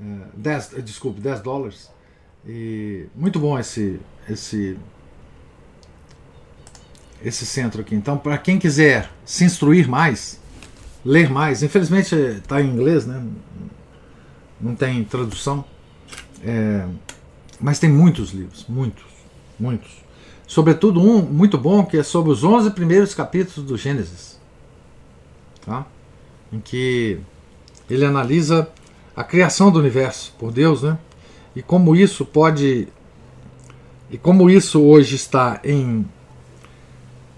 É, 0.00 0.36
10, 0.36 0.70
desculpe, 0.84 1.20
10 1.20 1.40
dólares. 1.40 1.90
E 2.46 3.06
muito 3.14 3.38
bom 3.38 3.58
esse 3.58 4.00
esse 4.28 4.76
esse 7.22 7.46
centro 7.46 7.82
aqui. 7.82 7.94
Então, 7.94 8.18
para 8.18 8.36
quem 8.36 8.58
quiser 8.58 9.08
se 9.24 9.44
instruir 9.44 9.88
mais, 9.88 10.40
ler 11.04 11.30
mais, 11.30 11.62
infelizmente 11.62 12.14
está 12.14 12.60
em 12.60 12.68
inglês, 12.68 13.06
né? 13.06 13.24
Não 14.60 14.74
tem 14.74 15.04
tradução. 15.04 15.64
É, 16.44 16.86
mas 17.60 17.78
tem 17.78 17.88
muitos 17.88 18.32
livros, 18.32 18.66
muitos, 18.68 19.04
muitos. 19.62 20.02
Sobretudo 20.46 21.00
um 21.00 21.22
muito 21.22 21.56
bom 21.56 21.84
que 21.86 21.96
é 21.96 22.02
sobre 22.02 22.32
os 22.32 22.42
11 22.42 22.72
primeiros 22.72 23.14
capítulos 23.14 23.64
do 23.66 23.76
Gênesis, 23.76 24.38
tá? 25.64 25.86
em 26.52 26.58
que 26.58 27.20
ele 27.88 28.04
analisa 28.04 28.68
a 29.14 29.22
criação 29.22 29.70
do 29.70 29.78
universo 29.78 30.34
por 30.38 30.50
Deus, 30.50 30.82
né? 30.82 30.98
E 31.54 31.62
como 31.62 31.94
isso 31.94 32.24
pode 32.24 32.88
e 34.10 34.18
como 34.18 34.50
isso 34.50 34.82
hoje 34.82 35.14
está 35.14 35.60
em 35.64 36.04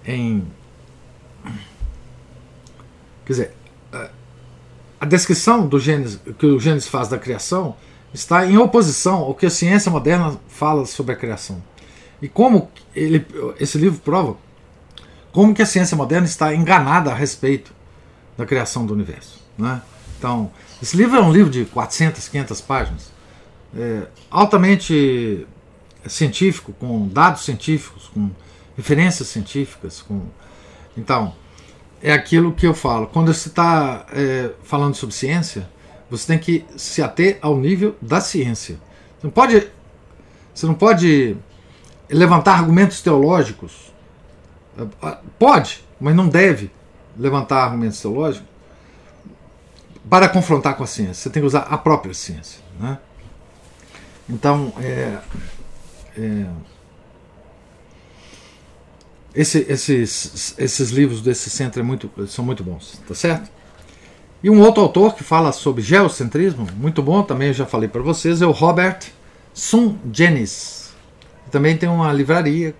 em 0.07 0.47
quer 3.25 3.33
dizer, 3.33 3.55
a 5.01 5.07
descrição 5.07 5.69
do 5.69 5.79
Gênesis 5.79 6.21
que 6.39 6.47
o 6.47 6.59
Gênesis 6.59 6.89
faz 6.89 7.09
da 7.09 7.19
criação 7.19 7.77
está 8.13 8.47
em 8.47 8.57
oposição 8.57 9.19
ao 9.19 9.35
que 9.35 9.47
a 9.47 9.51
ciência 9.51 9.91
moderna 9.91 10.37
fala 10.49 10.87
sobre 10.87 11.13
a 11.13 11.17
criação. 11.17 11.63
E 12.23 12.29
como 12.29 12.71
ele, 12.95 13.27
esse 13.59 13.79
livro 13.79 14.01
prova 14.01 14.37
como 15.35 15.53
que 15.53 15.61
a 15.61 15.67
ciência 15.67 15.97
moderna 15.97 16.27
está 16.27 16.55
enganada 16.55 17.11
a 17.11 17.15
respeito 17.15 17.75
da 18.39 18.47
criação 18.47 18.87
do 18.87 18.95
universo. 18.95 19.43
Né? 19.59 19.83
Então, 20.17 20.49
esse 20.81 20.97
livro 20.97 21.19
é 21.19 21.21
um 21.21 21.33
livro 21.33 21.51
de 21.51 21.65
400, 21.65 22.29
500 22.29 22.61
páginas, 22.61 23.11
é, 23.77 24.07
altamente 24.31 25.45
científico, 26.07 26.73
com 26.75 27.09
dados 27.09 27.45
científicos, 27.45 28.09
com 28.15 28.31
referências 28.77 29.27
científicas. 29.27 30.03
Com... 30.03 30.23
Então, 30.97 31.35
é 32.01 32.13
aquilo 32.13 32.53
que 32.53 32.65
eu 32.65 32.73
falo. 32.73 33.09
Quando 33.09 33.35
você 33.35 33.49
está 33.49 34.07
é, 34.13 34.53
falando 34.63 34.95
sobre 34.95 35.17
ciência, 35.17 35.69
você 36.09 36.29
tem 36.29 36.39
que 36.39 36.65
se 36.77 37.03
ater 37.03 37.39
ao 37.43 37.59
nível 37.59 37.97
da 38.01 38.21
ciência. 38.21 38.79
Você 39.19 39.27
não 39.27 39.31
pode, 39.31 39.69
você 40.55 40.67
não 40.67 40.75
pode 40.75 41.37
levantar 42.09 42.59
argumentos 42.59 43.01
teológicos. 43.01 43.93
Pode, 45.39 45.85
mas 46.01 46.15
não 46.15 46.29
deve 46.29 46.71
levantar 47.17 47.65
argumentos 47.65 48.01
teológicos 48.01 48.49
para 50.09 50.29
confrontar 50.29 50.77
com 50.77 50.85
a 50.85 50.87
ciência. 50.87 51.15
Você 51.15 51.31
tem 51.31 51.43
que 51.43 51.47
usar 51.47 51.61
a 51.61 51.79
própria 51.79 52.13
ciência. 52.13 52.61
Né? 52.79 52.99
Então, 54.29 54.73
é, 54.81 55.19
é, 56.17 56.47
esse, 59.35 59.67
esses, 59.69 60.55
esses 60.59 60.91
livros 60.91 61.21
desse 61.21 61.51
centro 61.51 61.81
é 61.81 61.83
muito, 61.83 62.11
são 62.27 62.45
muito 62.45 62.63
bons, 62.63 63.01
tá 63.07 63.15
certo? 63.15 63.51
E 64.43 64.51
um 64.51 64.61
outro 64.61 64.83
autor 64.83 65.15
que 65.15 65.25
fala 65.25 65.53
sobre 65.53 65.83
geocentrismo, 65.83 66.67
muito 66.77 67.03
bom, 67.03 67.23
também 67.23 67.49
eu 67.49 67.55
já 67.55 67.67
falei 67.67 67.89
para 67.89 68.03
vocês, 68.03 68.43
é 68.43 68.47
o 68.47 68.51
Robert 68.51 68.99
Sungenis. 69.55 70.84
Também 71.51 71.77
tem 71.77 71.89
uma 71.89 72.13
livraria 72.13 72.75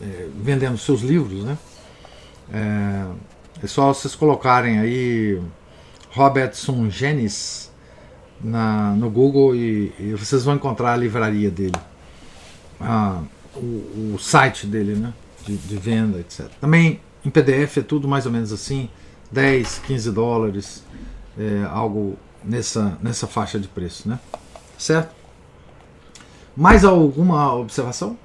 é, 0.00 0.28
vendendo 0.34 0.78
seus 0.78 1.02
livros, 1.02 1.44
né? 1.44 1.58
É, 2.52 3.06
é 3.62 3.66
só 3.66 3.92
vocês 3.92 4.14
colocarem 4.14 4.78
aí 4.78 5.40
Robert 6.10 6.54
Sungenis 6.54 7.70
na, 8.40 8.92
no 8.92 9.10
Google 9.10 9.54
e, 9.54 9.92
e, 9.98 10.14
vocês 10.14 10.44
vão 10.44 10.54
encontrar 10.54 10.92
a 10.92 10.96
livraria 10.96 11.50
dele, 11.50 11.76
ah, 12.80 13.20
o, 13.54 14.14
o, 14.14 14.18
site 14.18 14.66
dele, 14.66 14.94
né? 14.94 15.12
De, 15.44 15.56
de 15.56 15.76
venda, 15.76 16.18
etc. 16.20 16.46
Também 16.60 17.00
em 17.24 17.30
PDF 17.30 17.78
é 17.78 17.82
tudo 17.82 18.06
mais 18.06 18.26
ou 18.26 18.32
menos 18.32 18.52
assim 18.52 18.88
10, 19.30 19.80
15 19.86 20.12
dólares, 20.12 20.84
é, 21.38 21.64
algo 21.70 22.16
nessa, 22.44 22.98
nessa 23.02 23.26
faixa 23.26 23.58
de 23.58 23.68
preço, 23.68 24.08
né? 24.08 24.18
Certo? 24.76 25.17
Mais 26.58 26.84
alguma 26.84 27.54
observação? 27.54 28.18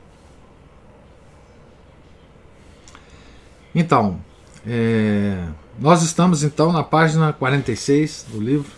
Então, 3.76 4.20
é, 4.66 5.48
nós 5.78 6.02
estamos 6.02 6.44
então 6.44 6.72
na 6.72 6.82
página 6.82 7.32
46 7.32 8.26
do 8.30 8.42
livro. 8.42 8.72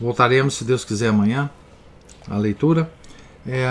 Voltaremos, 0.00 0.54
se 0.54 0.64
Deus 0.64 0.84
quiser, 0.84 1.10
amanhã 1.10 1.48
à 2.28 2.36
leitura. 2.38 2.90
É, 3.46 3.68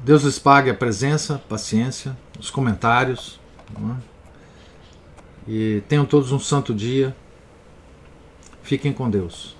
Deus 0.00 0.24
lhes 0.24 0.40
pague 0.40 0.70
a 0.70 0.74
presença, 0.74 1.40
paciência, 1.48 2.18
os 2.36 2.50
comentários. 2.50 3.38
É? 3.76 3.96
E 5.46 5.84
tenham 5.88 6.04
todos 6.04 6.32
um 6.32 6.40
santo 6.40 6.74
dia. 6.74 7.14
Fiquem 8.64 8.92
com 8.92 9.08
Deus. 9.08 9.59